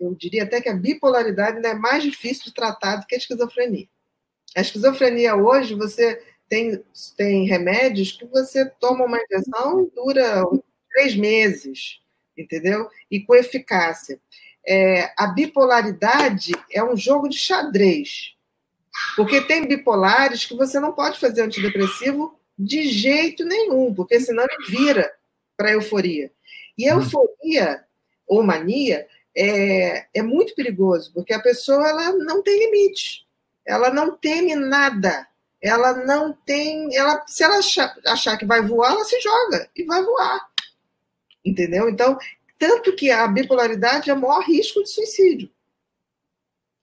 [0.00, 3.18] eu diria até que a bipolaridade ainda é mais difícil de tratar do que a
[3.18, 3.86] esquizofrenia.
[4.56, 6.20] A esquizofrenia hoje, você
[6.50, 6.84] tem,
[7.16, 10.44] tem remédios que você toma uma injeção e dura
[10.90, 12.00] três meses,
[12.36, 12.90] entendeu?
[13.08, 14.20] E com eficácia.
[14.66, 18.34] É, a bipolaridade é um jogo de xadrez,
[19.16, 24.66] porque tem bipolares que você não pode fazer antidepressivo de jeito nenhum, porque senão ele
[24.68, 25.10] vira
[25.56, 26.32] para euforia.
[26.76, 27.84] E euforia
[28.26, 29.06] ou mania
[29.36, 33.24] é, é muito perigoso, porque a pessoa ela não tem limite,
[33.64, 35.26] ela não teme nada,
[35.62, 39.84] ela não tem, ela se ela achar, achar que vai voar, ela se joga e
[39.84, 40.50] vai voar
[41.44, 41.88] entendeu?
[41.88, 42.18] Então,
[42.58, 45.50] tanto que a bipolaridade é o maior risco de suicídio.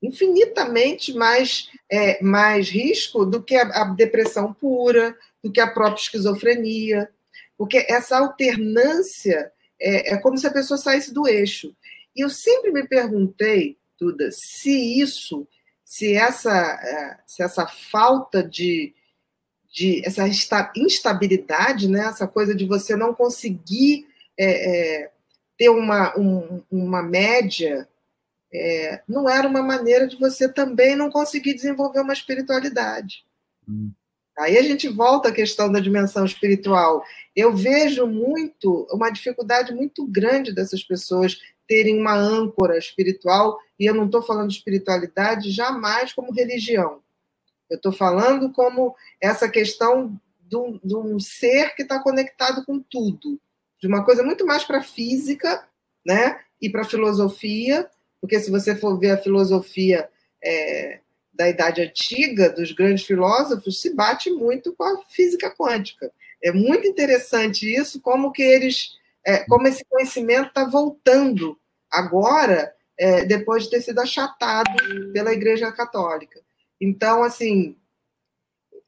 [0.02, 6.02] Infinitamente mais, é, mais risco do que a, a depressão pura, do que a própria
[6.02, 7.10] esquizofrenia,
[7.58, 11.76] porque essa alternância é, é como se a pessoa saísse do eixo.
[12.16, 15.48] E eu sempre me perguntei, Duda, se isso,
[15.88, 18.94] se essa, é, se essa falta de,
[19.72, 20.28] de essa
[20.76, 24.06] instabilidade, né, essa coisa de você não conseguir
[24.38, 25.12] é, é,
[25.58, 27.88] ter uma, um, uma média
[28.54, 33.24] é, não era uma maneira de você também não conseguir desenvolver uma espiritualidade.
[33.68, 33.94] Hum.
[34.38, 37.02] Aí a gente volta à questão da dimensão espiritual.
[37.34, 43.94] Eu vejo muito, uma dificuldade muito grande dessas pessoas terem uma âncora espiritual, e eu
[43.94, 47.02] não estou falando de espiritualidade jamais como religião.
[47.70, 53.40] Eu estou falando como essa questão de um, ser que está conectado com tudo
[53.80, 55.68] de uma coisa muito mais para física,
[56.06, 56.40] né?
[56.62, 57.88] E para filosofia,
[58.20, 60.10] porque se você for ver a filosofia
[60.44, 61.00] é,
[61.34, 66.12] da Idade Antiga, dos grandes filósofos, se bate muito com a física quântica.
[66.42, 68.96] É muito interessante isso, como que eles,
[69.28, 71.60] é, como esse conhecimento está voltando
[71.92, 74.72] agora, é, depois de ter sido achatado
[75.12, 76.40] pela Igreja Católica.
[76.80, 77.76] Então, assim,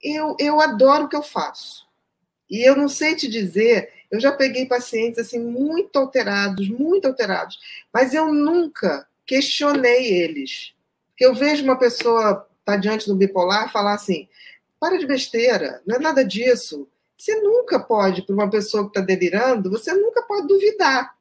[0.02, 1.86] eu, eu adoro o que eu faço.
[2.50, 7.60] E eu não sei te dizer eu já peguei pacientes assim muito alterados, muito alterados,
[7.94, 10.74] mas eu nunca questionei eles.
[11.10, 14.28] Porque eu vejo uma pessoa tá diante do bipolar falar assim:
[14.80, 16.88] para de besteira, não é nada disso.
[17.20, 21.14] Você nunca pode, para uma pessoa que está delirando, você nunca pode duvidar.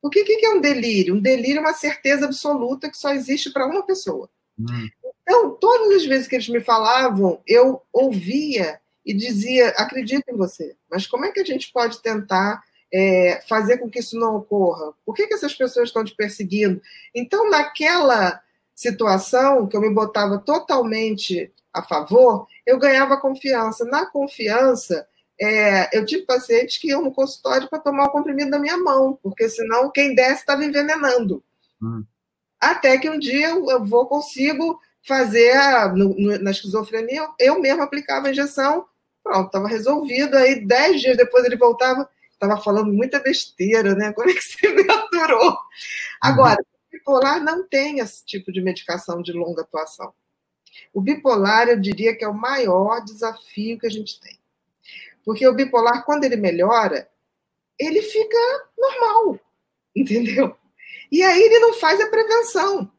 [0.00, 1.14] Porque o que é um delírio?
[1.14, 4.28] Um delírio é uma certeza absoluta que só existe para uma pessoa.
[4.58, 4.88] Hum.
[5.22, 10.76] Então, todas as vezes que eles me falavam, eu ouvia e dizia: acredito em você,
[10.90, 12.62] mas como é que a gente pode tentar
[12.92, 14.92] é, fazer com que isso não ocorra?
[15.04, 16.80] Por que, que essas pessoas estão te perseguindo?
[17.14, 18.38] Então, naquela
[18.74, 23.84] situação que eu me botava totalmente a favor, eu ganhava confiança.
[23.86, 25.06] Na confiança,
[25.40, 29.18] é, eu tive pacientes que iam no consultório para tomar o comprimido da minha mão,
[29.22, 31.42] porque senão quem desce estava envenenando.
[31.82, 32.04] Hum.
[32.60, 37.82] Até que um dia eu vou consigo fazer a, no, no, na esquizofrenia, eu mesmo
[37.82, 38.86] aplicava a injeção
[39.28, 40.38] Pronto, estava resolvido.
[40.38, 44.10] Aí, dez dias depois, ele voltava, estava falando muita besteira, né?
[44.14, 45.58] Como é que você me aturou?
[46.18, 46.56] Agora,
[46.90, 50.14] bipolar não tem esse tipo de medicação de longa atuação.
[50.94, 54.37] O bipolar, eu diria que é o maior desafio que a gente tem.
[55.28, 57.06] Porque o bipolar, quando ele melhora,
[57.78, 58.38] ele fica
[58.78, 59.38] normal,
[59.94, 60.56] entendeu?
[61.12, 62.90] E aí ele não faz a prevenção.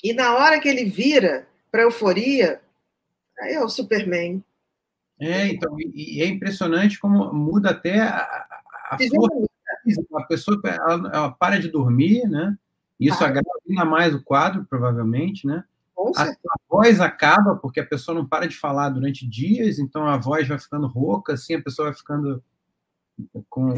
[0.00, 2.62] E na hora que ele vira para euforia,
[3.40, 4.44] aí é o Superman.
[5.18, 8.46] É, então, e, é impressionante como muda até a,
[8.90, 9.48] a força
[9.82, 10.06] física.
[10.16, 12.56] A pessoa ela, ela, para de dormir, né?
[13.00, 13.26] Isso ah.
[13.26, 15.64] agrava ainda mais o quadro, provavelmente, né?
[16.16, 16.36] A, a,
[16.68, 20.58] voz acaba porque a pessoa não para de falar durante dias, então a voz vai
[20.58, 22.42] ficando rouca, assim, a pessoa vai ficando
[23.48, 23.74] com.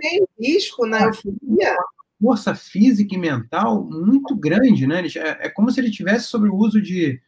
[0.00, 1.76] Tem risco na euforia.
[2.20, 5.02] Força física e mental muito grande, né?
[5.16, 7.20] É, é como se ele tivesse sobre o uso de.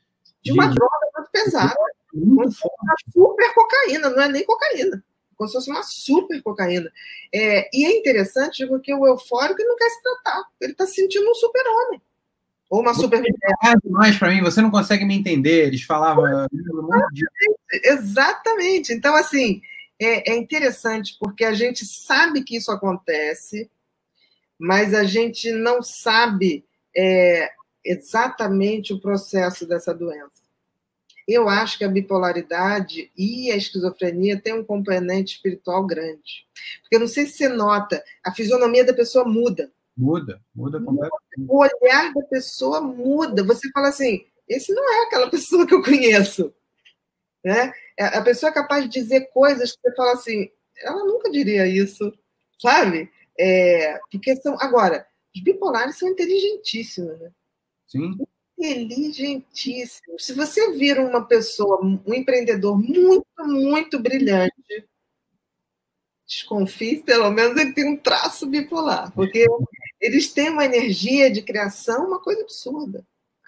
[0.42, 1.74] De, de uma droga muito pesada.
[2.14, 2.56] Muito.
[2.82, 5.04] Uma super cocaína, não é nem cocaína.
[5.36, 6.90] Como se fosse uma super cocaína.
[7.32, 10.44] É, e é interessante porque o eufórico não quer se tratar.
[10.60, 12.00] Ele está se sentindo um super-homem.
[12.68, 13.76] Ou uma super mulher.
[13.82, 15.66] demais para mim, você não consegue me entender.
[15.66, 16.24] Eles falavam.
[16.52, 17.24] Exatamente.
[17.72, 18.92] Exatamente.
[18.92, 19.62] Então, assim,
[19.98, 23.70] é, é interessante porque a gente sabe que isso acontece,
[24.58, 26.64] mas a gente não sabe
[26.96, 27.50] é,
[27.84, 30.38] exatamente o processo dessa doença.
[31.26, 36.46] Eu acho que a bipolaridade e a esquizofrenia têm um componente espiritual grande.
[36.80, 39.70] Porque eu não sei se você nota, a fisionomia da pessoa muda.
[39.98, 41.50] Muda, muda completamente.
[41.50, 43.42] O olhar da pessoa muda.
[43.42, 46.54] Você fala assim: esse não é aquela pessoa que eu conheço.
[47.44, 47.72] Né?
[47.98, 50.48] É, a pessoa é capaz de dizer coisas que você fala assim,
[50.82, 52.12] ela nunca diria isso,
[52.60, 53.10] sabe?
[53.36, 54.56] É, porque são.
[54.60, 55.04] Agora,
[55.34, 57.32] os bipolares são inteligentíssimos, né?
[57.88, 58.16] Sim.
[58.56, 60.24] Inteligentíssimos.
[60.24, 64.86] Se você vira uma pessoa, um empreendedor muito, muito brilhante,
[66.28, 69.46] desconfie, pelo menos ele tem um traço bipolar, porque
[70.00, 73.04] eles têm uma energia de criação, uma coisa absurda.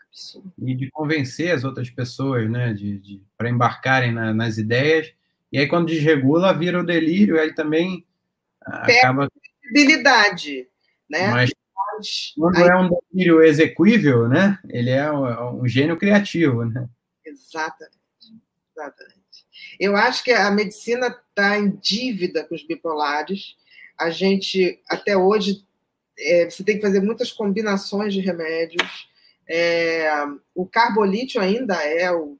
[0.09, 0.53] absurda.
[0.59, 5.13] E de convencer as outras pessoas, né, de, de para embarcarem na, nas ideias.
[5.53, 8.07] E aí, quando desregula, vira o delírio, e aí também
[8.61, 9.29] acaba.
[9.69, 10.69] Habilidade,
[11.09, 11.31] né?
[11.31, 11.53] Mas
[12.37, 12.69] quando aí...
[12.69, 14.59] é um delírio execuível, né?
[14.69, 16.89] Ele é um, um gênio criativo, né?
[17.25, 18.01] Exatamente.
[18.77, 19.21] Exatamente.
[19.79, 23.57] Eu acho que a medicina está em dívida com os bipolares.
[23.99, 25.65] A gente, até hoje,
[26.21, 29.09] é, você tem que fazer muitas combinações de remédios.
[29.49, 30.09] É,
[30.55, 32.39] o carbolítio ainda é o,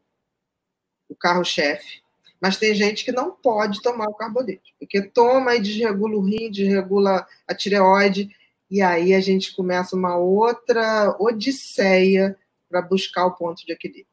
[1.09, 2.03] o carro-chefe,
[2.41, 6.51] mas tem gente que não pode tomar o carbolítio, porque toma e desregula o rim,
[6.51, 8.31] desregula a tireoide,
[8.71, 12.39] e aí a gente começa uma outra odisseia
[12.69, 14.07] para buscar o ponto de equilíbrio.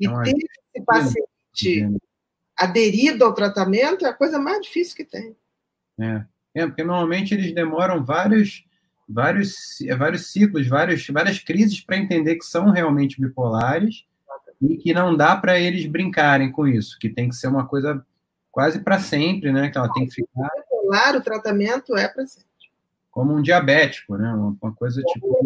[0.00, 1.98] E não, ter esse paciente
[2.56, 5.36] aderido ao tratamento é a coisa mais difícil que tem.
[6.00, 8.65] É, é porque normalmente eles demoram vários
[9.08, 14.04] vários, vários ciclos, vários, várias crises para entender que são realmente bipolares
[14.60, 18.04] e que não dá para eles brincarem com isso, que tem que ser uma coisa
[18.50, 19.68] quase para sempre, né?
[19.68, 20.48] Que ela tem que ficar.
[20.56, 22.48] Bipolar, o tratamento é para sempre.
[23.10, 24.32] Como um diabético, né?
[24.32, 25.38] Uma, coisa é tipo.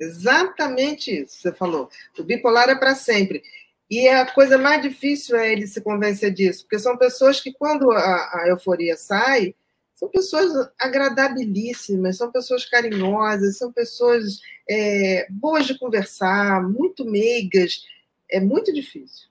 [0.00, 1.88] Exatamente isso, você falou.
[2.18, 3.42] O bipolar é para sempre.
[3.90, 7.90] E a coisa mais difícil é ele se convencer disso, porque são pessoas que, quando
[7.90, 9.54] a, a euforia sai,
[9.98, 14.38] são pessoas agradabilíssimas, são pessoas carinhosas, são pessoas
[14.70, 17.82] é, boas de conversar, muito meigas.
[18.30, 19.26] É muito difícil.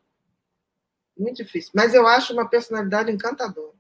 [1.18, 1.72] Muito difícil.
[1.74, 3.78] Mas eu acho uma personalidade encantadora.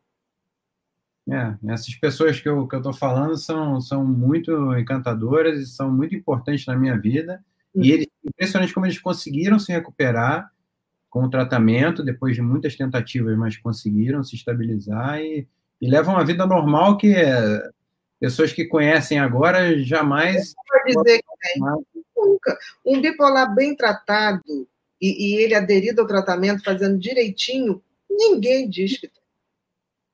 [1.29, 5.91] É, essas pessoas que eu estou que eu falando são, são muito encantadoras e são
[5.91, 7.43] muito importantes na minha vida.
[7.75, 7.83] Uhum.
[7.83, 10.49] E eles, impressionante como eles conseguiram se recuperar
[11.09, 15.45] com o tratamento, depois de muitas tentativas, mas conseguiram se estabilizar e
[15.81, 17.69] e levam uma vida normal que é,
[18.19, 20.53] pessoas que conhecem agora jamais.
[20.85, 21.61] Não dizer que tem.
[22.15, 22.57] Nunca.
[22.85, 24.67] Um bipolar bem tratado
[24.99, 29.23] e, e, ele aderido ao tratamento, fazendo direitinho, ninguém diz que tem.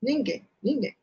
[0.02, 0.96] Ninguém, ninguém.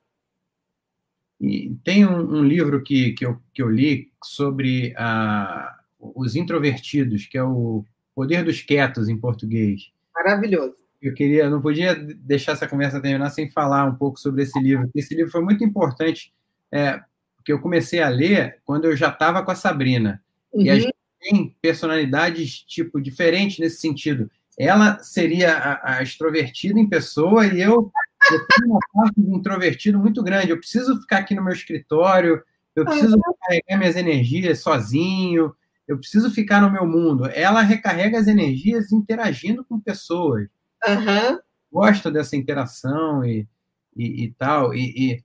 [1.41, 7.25] E tem um, um livro que, que, eu, que eu li sobre a, os introvertidos,
[7.27, 7.83] que é o
[8.15, 9.91] Poder dos Quietos em português.
[10.15, 14.59] Maravilhoso eu queria, não podia deixar essa conversa terminar sem falar um pouco sobre esse
[14.61, 14.91] livro.
[14.95, 16.33] Esse livro foi muito importante,
[16.71, 17.01] é,
[17.37, 20.23] porque eu comecei a ler quando eu já estava com a Sabrina.
[20.53, 20.63] Uhum.
[20.63, 20.81] E a uhum.
[20.81, 24.31] gente tem personalidades tipo diferentes nesse sentido.
[24.59, 27.91] Ela seria a, a extrovertida em pessoa e eu,
[28.31, 30.51] eu tenho uma parte de introvertido muito grande.
[30.51, 32.43] Eu preciso ficar aqui no meu escritório,
[32.77, 33.35] eu preciso uhum.
[33.41, 35.55] carregar minhas energias sozinho,
[35.89, 37.27] eu preciso ficar no meu mundo.
[37.27, 40.49] Ela recarrega as energias interagindo com pessoas.
[40.87, 42.13] Uhum.
[42.13, 43.49] Dessa interação e,
[43.97, 44.75] e, e tal.
[44.75, 45.23] E,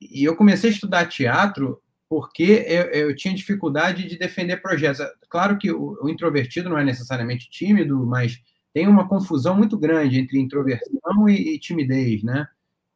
[0.00, 5.00] e, eu comecei a estudar teatro porque eu, eu, tinha dificuldade de defender projetos.
[5.28, 8.40] Claro que o, o, introvertido não é necessariamente tímido, mas
[8.74, 12.48] tem uma confusão muito grande entre introversão e timidez, né?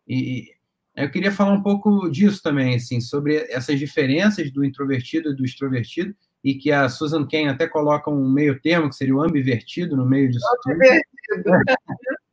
[0.06, 0.54] E
[0.96, 5.44] eu queria falar um pouco disso também, assim, sobre essas diferenças do introvertido e do
[5.44, 6.14] extrovertido,
[6.44, 10.04] e que a Susan Cain até coloca um meio termo, que seria o ambivertido no
[10.04, 10.78] meio disso tudo.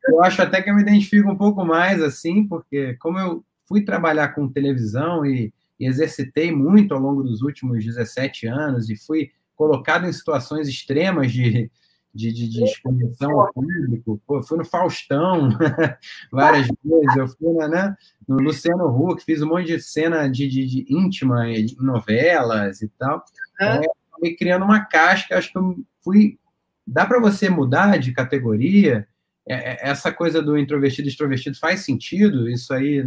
[0.07, 3.85] Eu acho até que eu me identifico um pouco mais, assim, porque como eu fui
[3.85, 9.31] trabalhar com televisão e, e exercitei muito ao longo dos últimos 17 anos e fui
[9.55, 11.71] colocado em situações extremas de,
[12.13, 14.21] de, de, de exposição ao público.
[14.27, 15.49] Pô, fui no Faustão
[16.29, 17.95] várias vezes, eu fui na, né,
[18.27, 22.89] no Luciano Huck, fiz um monte de cena de, de, de íntima em novelas e
[22.89, 23.23] tal.
[23.61, 24.00] É.
[24.37, 26.37] Criando uma casca, acho que eu fui.
[26.85, 29.07] Dá para você mudar de categoria?
[29.47, 32.49] É, é, essa coisa do introvertido e extrovertido faz sentido?
[32.49, 33.03] Isso aí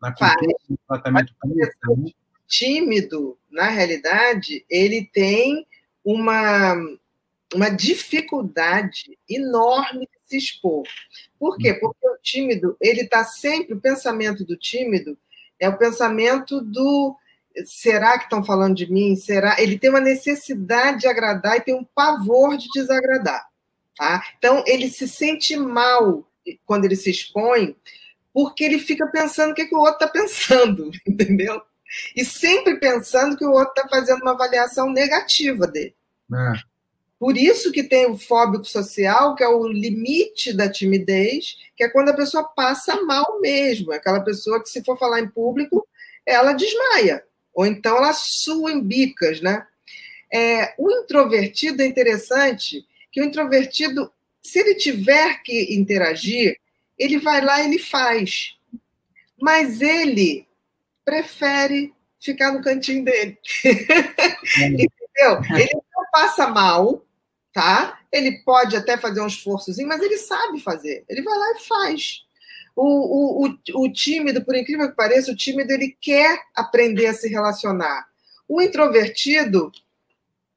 [0.00, 2.16] na cultura do tratamento público?
[2.46, 5.66] Tímido, na realidade, ele tem
[6.04, 6.76] uma
[7.54, 10.82] uma dificuldade enorme de se expor.
[11.38, 11.72] Por quê?
[11.72, 11.80] Uhum.
[11.80, 15.16] Porque o tímido, ele está sempre, o pensamento do tímido
[15.58, 17.16] é o pensamento do
[17.64, 19.16] será que estão falando de mim?
[19.16, 19.56] Será?
[19.58, 23.46] Ele tem uma necessidade de agradar e tem um pavor de desagradar.
[23.96, 24.22] Tá?
[24.38, 26.26] Então, ele se sente mal
[26.64, 27.76] quando ele se expõe,
[28.32, 31.60] porque ele fica pensando o que, que o outro está pensando, entendeu?
[32.14, 35.94] E sempre pensando que o outro está fazendo uma avaliação negativa dele.
[36.32, 36.52] É.
[37.18, 41.88] Por isso que tem o fóbico social, que é o limite da timidez, que é
[41.88, 43.92] quando a pessoa passa mal mesmo.
[43.92, 45.86] É aquela pessoa que, se for falar em público,
[46.24, 47.24] ela desmaia.
[47.54, 49.66] Ou então ela sua em bicas, né?
[50.32, 54.12] É, o introvertido é interessante que o introvertido,
[54.42, 56.58] se ele tiver que interagir,
[56.98, 58.56] ele vai lá e ele faz.
[59.40, 60.46] Mas ele
[61.04, 63.38] prefere ficar no cantinho dele.
[64.58, 65.40] Entendeu?
[65.56, 67.04] Ele não passa mal,
[67.52, 68.00] tá?
[68.12, 71.04] Ele pode até fazer um esforçozinho, mas ele sabe fazer.
[71.08, 72.24] Ele vai lá e faz.
[72.80, 77.12] O, o, o, o tímido, por incrível que pareça, o tímido ele quer aprender a
[77.12, 78.06] se relacionar.
[78.48, 79.72] O introvertido,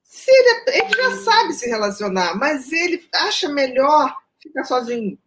[0.03, 5.17] se ele, ele já sabe se relacionar, mas ele acha melhor ficar sozinho.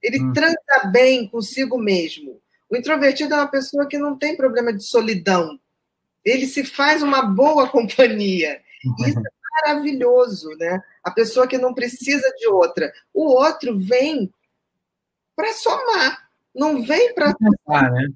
[0.00, 0.32] Ele hum.
[0.32, 2.40] transa bem consigo mesmo.
[2.70, 5.58] O introvertido é uma pessoa que não tem problema de solidão.
[6.24, 8.62] Ele se faz uma boa companhia.
[9.04, 10.80] Isso é maravilhoso, né?
[11.02, 12.92] A pessoa que não precisa de outra.
[13.12, 14.32] O outro vem
[15.34, 16.25] para somar,
[16.56, 17.34] não vem para.
[17.38, 18.08] Né?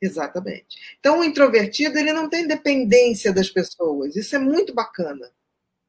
[0.00, 0.96] Exatamente.
[1.00, 4.14] Então, o introvertido ele não tem dependência das pessoas.
[4.14, 5.30] Isso é muito bacana.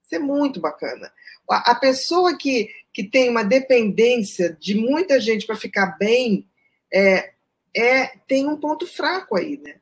[0.02, 1.12] Isso é muito bacana.
[1.50, 6.48] A, a pessoa que, que tem uma dependência de muita gente para ficar bem
[6.92, 7.34] é,
[7.76, 9.76] é, tem um ponto fraco aí, né?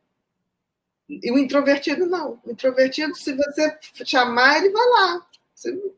[1.07, 2.41] E o introvertido não.
[2.43, 5.27] O introvertido, se você chamar, ele vai lá.
[5.53, 5.93] Você,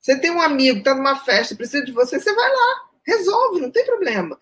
[0.00, 3.70] você tem um amigo, está numa festa, precisa de você, você vai lá, resolve, não
[3.70, 4.38] tem problema.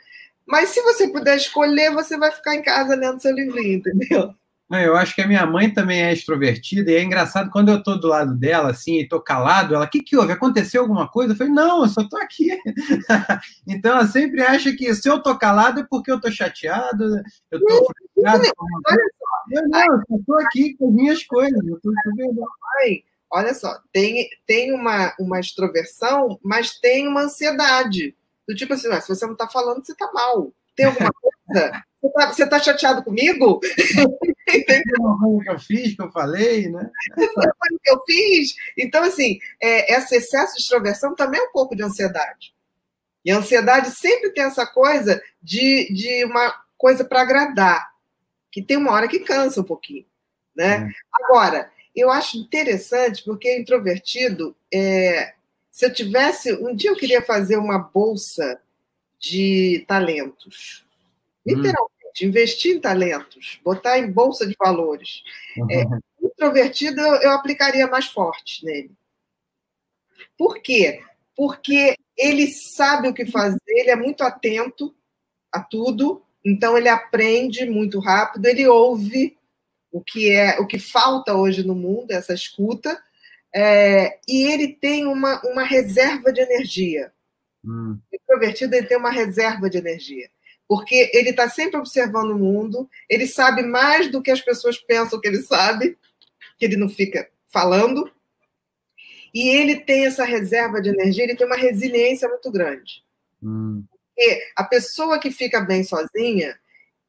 [0.51, 4.35] Mas se você puder escolher, você vai ficar em casa lendo seu livrinho, entendeu?
[4.73, 7.99] Eu acho que a minha mãe também é extrovertida, e é engraçado quando eu estou
[7.99, 10.33] do lado dela, assim, e estou calado, ela, o que, que houve?
[10.33, 11.33] Aconteceu alguma coisa?
[11.33, 12.57] Eu falei, não, eu só estou aqui.
[13.67, 17.21] então ela sempre acha que se eu estou calado é porque eu estou chateado,
[17.51, 18.45] eu estou frustrado.
[18.45, 18.53] Só.
[19.51, 23.03] Eu não, eu estou aqui com minhas coisas, eu estou Mãe,
[23.33, 28.15] olha só, tem, tem uma, uma extroversão, mas tem uma ansiedade.
[28.51, 30.53] Do tipo assim, se você não está falando, você está mal.
[30.75, 31.85] Tem alguma coisa?
[32.03, 33.61] Você está tá chateado comigo?
[34.53, 35.41] Entendeu?
[35.45, 36.91] Que eu fiz, que eu falei, né?
[37.15, 38.57] Foi que eu fiz.
[38.77, 42.53] Então, assim, é, esse excesso de extroversão também é um pouco de ansiedade.
[43.25, 47.89] E a ansiedade sempre tem essa coisa de, de uma coisa para agradar,
[48.51, 50.07] que tem uma hora que cansa um pouquinho.
[50.57, 50.89] Né?
[50.89, 50.89] É.
[51.23, 55.35] Agora, eu acho interessante, porque introvertido, é,
[55.71, 56.53] se eu tivesse.
[56.55, 58.61] Um dia eu queria fazer uma bolsa
[59.19, 60.85] de talentos.
[61.47, 61.55] Hum.
[61.55, 62.29] Literalmente, hum.
[62.29, 65.23] investir em talentos, botar em bolsa de valores.
[65.57, 65.71] Uhum.
[65.71, 65.85] É,
[66.23, 68.91] introvertido, eu, eu aplicaria mais forte nele.
[70.37, 71.03] Por quê?
[71.37, 74.95] Porque ele sabe o que fazer, ele é muito atento
[75.53, 79.37] a tudo, então ele aprende muito rápido, ele ouve
[79.93, 83.03] o que é o que falta hoje no mundo, essa escuta,
[83.55, 87.13] é, e ele tem uma, uma reserva de energia.
[87.65, 87.99] Hum.
[88.13, 90.31] O introvertido ele tem uma reserva de energia,
[90.69, 95.21] porque ele está sempre observando o mundo, ele sabe mais do que as pessoas pensam
[95.21, 95.99] que ele sabe,
[96.59, 98.11] que ele não fica falando,
[99.35, 103.03] e ele tem essa reserva de energia, ele tem uma resiliência muito grande.
[103.43, 103.85] Hum.
[103.89, 106.59] Porque a pessoa que fica bem sozinha,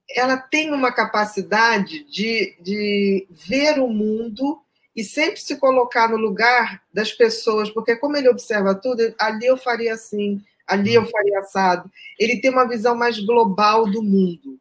[0.10, 4.62] ela tem uma capacidade de, de ver o mundo
[4.96, 9.58] e sempre se colocar no lugar das pessoas, porque como ele observa tudo, ali eu
[9.58, 11.90] faria assim, ali eu faria assado.
[12.20, 14.60] Ele tem uma visão mais global do mundo.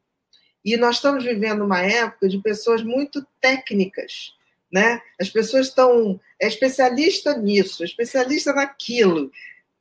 [0.65, 4.35] E nós estamos vivendo uma época de pessoas muito técnicas,
[4.71, 5.01] né?
[5.19, 9.31] As pessoas estão é especialista nisso, especialista naquilo.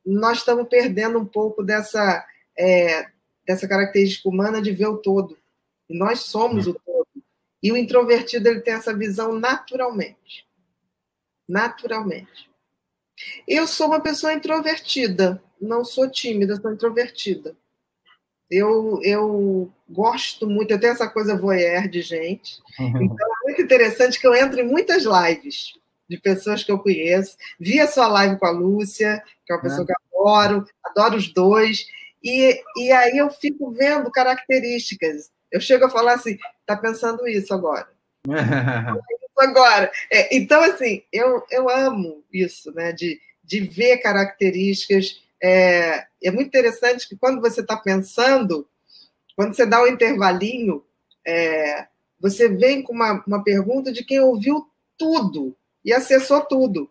[0.05, 2.25] Nós estamos perdendo um pouco dessa
[2.57, 3.07] é,
[3.45, 5.37] dessa característica humana de ver o todo.
[5.89, 6.98] E nós somos o todo.
[7.61, 10.47] E o introvertido ele tem essa visão naturalmente.
[11.47, 12.49] Naturalmente.
[13.47, 17.55] Eu sou uma pessoa introvertida, não sou tímida, sou introvertida.
[18.49, 22.59] Eu, eu gosto muito, eu tenho essa coisa voyeur de gente.
[22.79, 23.03] Uhum.
[23.03, 25.73] Então é muito interessante que eu entro em muitas lives
[26.09, 27.37] de pessoas que eu conheço.
[27.59, 29.85] Vi a sua live com a Lúcia, que é uma pessoa é.
[29.85, 31.85] que eu adoro, adoro os dois.
[32.23, 35.29] E, e aí eu fico vendo características.
[35.51, 37.87] Eu chego a falar assim, tá pensando isso agora.
[39.39, 39.91] agora.
[40.11, 42.91] É, então, assim, eu, eu amo isso, né?
[42.91, 45.23] De, de ver características.
[45.41, 48.67] É, é muito interessante que quando você está pensando,
[49.35, 50.83] quando você dá o um intervalinho,
[51.25, 51.87] é,
[52.19, 54.67] você vem com uma, uma pergunta de quem ouviu
[54.97, 56.89] tudo e acessou tudo.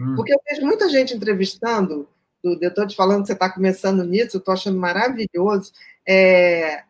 [0.00, 0.14] Hum.
[0.16, 2.08] Porque eu vejo muita gente entrevistando,
[2.42, 5.72] eu estou te falando que você está começando nisso, eu estou achando maravilhoso.
[6.06, 6.84] É,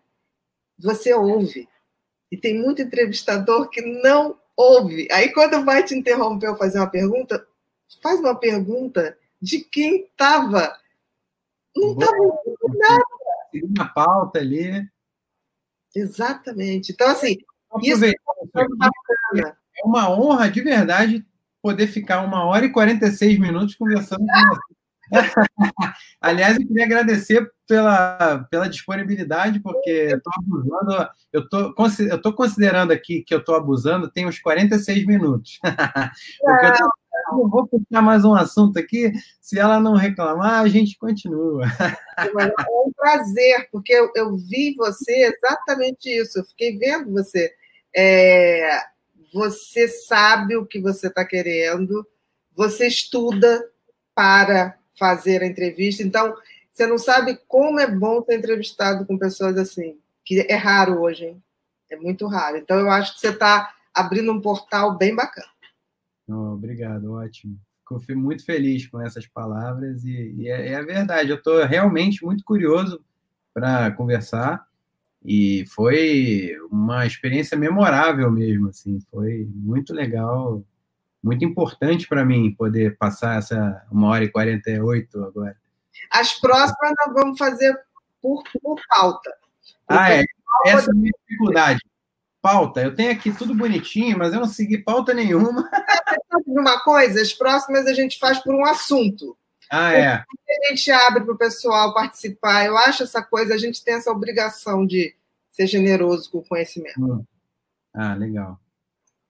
[0.78, 1.68] você ouve.
[2.30, 5.08] E tem muito entrevistador que não ouve.
[5.10, 7.46] Aí, quando vai te interromper ou fazer uma pergunta,
[8.02, 10.76] faz uma pergunta de quem estava.
[11.76, 13.04] Não estava ouvindo nada.
[13.62, 14.88] Uma pauta ali.
[15.94, 16.92] Exatamente.
[16.92, 17.36] Então, assim,
[17.82, 18.12] isso é.
[19.76, 21.26] É uma honra de verdade
[21.60, 24.74] poder ficar uma hora e 46 minutos conversando com você.
[26.20, 32.32] Aliás, eu queria agradecer pela, pela disponibilidade, porque eu estou abusando, eu tô, eu tô
[32.32, 35.58] considerando aqui que eu estou abusando, tem uns 46 minutos.
[36.40, 36.90] porque eu, tô,
[37.42, 41.64] eu vou puxar mais um assunto aqui, se ela não reclamar, a gente continua.
[42.18, 47.52] É um prazer, porque eu, eu vi você exatamente isso, eu fiquei vendo você.
[47.96, 48.80] É,
[49.32, 52.06] você sabe o que você está querendo,
[52.54, 53.64] você estuda
[54.14, 56.02] para fazer a entrevista.
[56.02, 56.34] Então,
[56.72, 61.26] você não sabe como é bom ser entrevistado com pessoas assim, que é raro hoje,
[61.26, 61.42] hein?
[61.90, 62.56] É muito raro.
[62.56, 65.46] Então, eu acho que você está abrindo um portal bem bacana.
[66.28, 67.58] Oh, obrigado, ótimo.
[68.00, 71.30] Fico muito feliz com essas palavras e, e é, é, verdade.
[71.30, 73.04] Eu estou realmente muito curioso
[73.52, 74.66] para conversar
[75.24, 78.68] e foi uma experiência memorável mesmo.
[78.68, 80.64] Assim, foi muito legal
[81.24, 85.56] muito importante para mim poder passar essa uma hora e 48 agora.
[86.10, 87.74] As próximas nós vamos fazer
[88.20, 89.32] por, por pauta.
[89.88, 90.24] Ah, é.
[90.66, 91.80] Essa é a minha dificuldade.
[92.42, 92.82] Pauta.
[92.82, 95.68] Eu tenho aqui tudo bonitinho, mas eu não segui pauta nenhuma.
[96.46, 99.34] Uma coisa, as próximas a gente faz por um assunto.
[99.70, 100.08] Ah, é.
[100.08, 102.66] A gente abre para o pessoal participar.
[102.66, 105.16] Eu acho essa coisa, a gente tem essa obrigação de
[105.50, 107.00] ser generoso com o conhecimento.
[107.00, 107.24] Hum.
[107.94, 108.60] Ah, legal.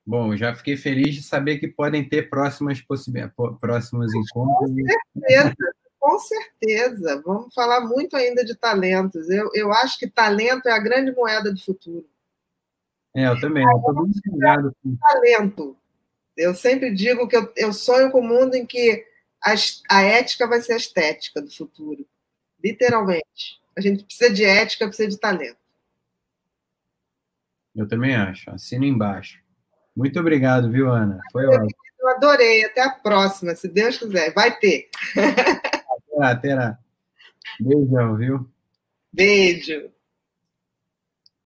[0.07, 4.71] Bom, já fiquei feliz de saber que podem ter próximas possibilidades, próximos encontros.
[4.71, 5.55] Com certeza,
[5.99, 7.23] com certeza.
[7.25, 9.31] Vamos falar muito ainda de talentos.
[9.31, 12.07] Eu, eu acho que talento é a grande moeda do futuro.
[13.17, 13.65] É, eu também.
[13.65, 14.77] Eu muito ligado.
[15.01, 15.77] Talento.
[16.37, 19.07] Eu sempre digo que eu, eu sonho com um mundo em que
[19.43, 19.55] a,
[19.89, 22.05] a ética vai ser a estética do futuro.
[22.63, 23.63] Literalmente.
[23.77, 25.57] A gente precisa de ética, precisa de talento.
[27.75, 28.51] Eu também acho.
[28.51, 29.44] Assino embaixo.
[29.97, 31.21] Muito obrigado, viu, Ana?
[31.33, 31.69] Foi ótimo.
[32.01, 32.65] Eu adorei.
[32.65, 34.33] Até a próxima, se Deus quiser.
[34.35, 34.89] Vai ter.
[36.11, 36.79] Terá, terá.
[37.61, 38.51] Beijão, viu?
[39.13, 39.94] Beijo.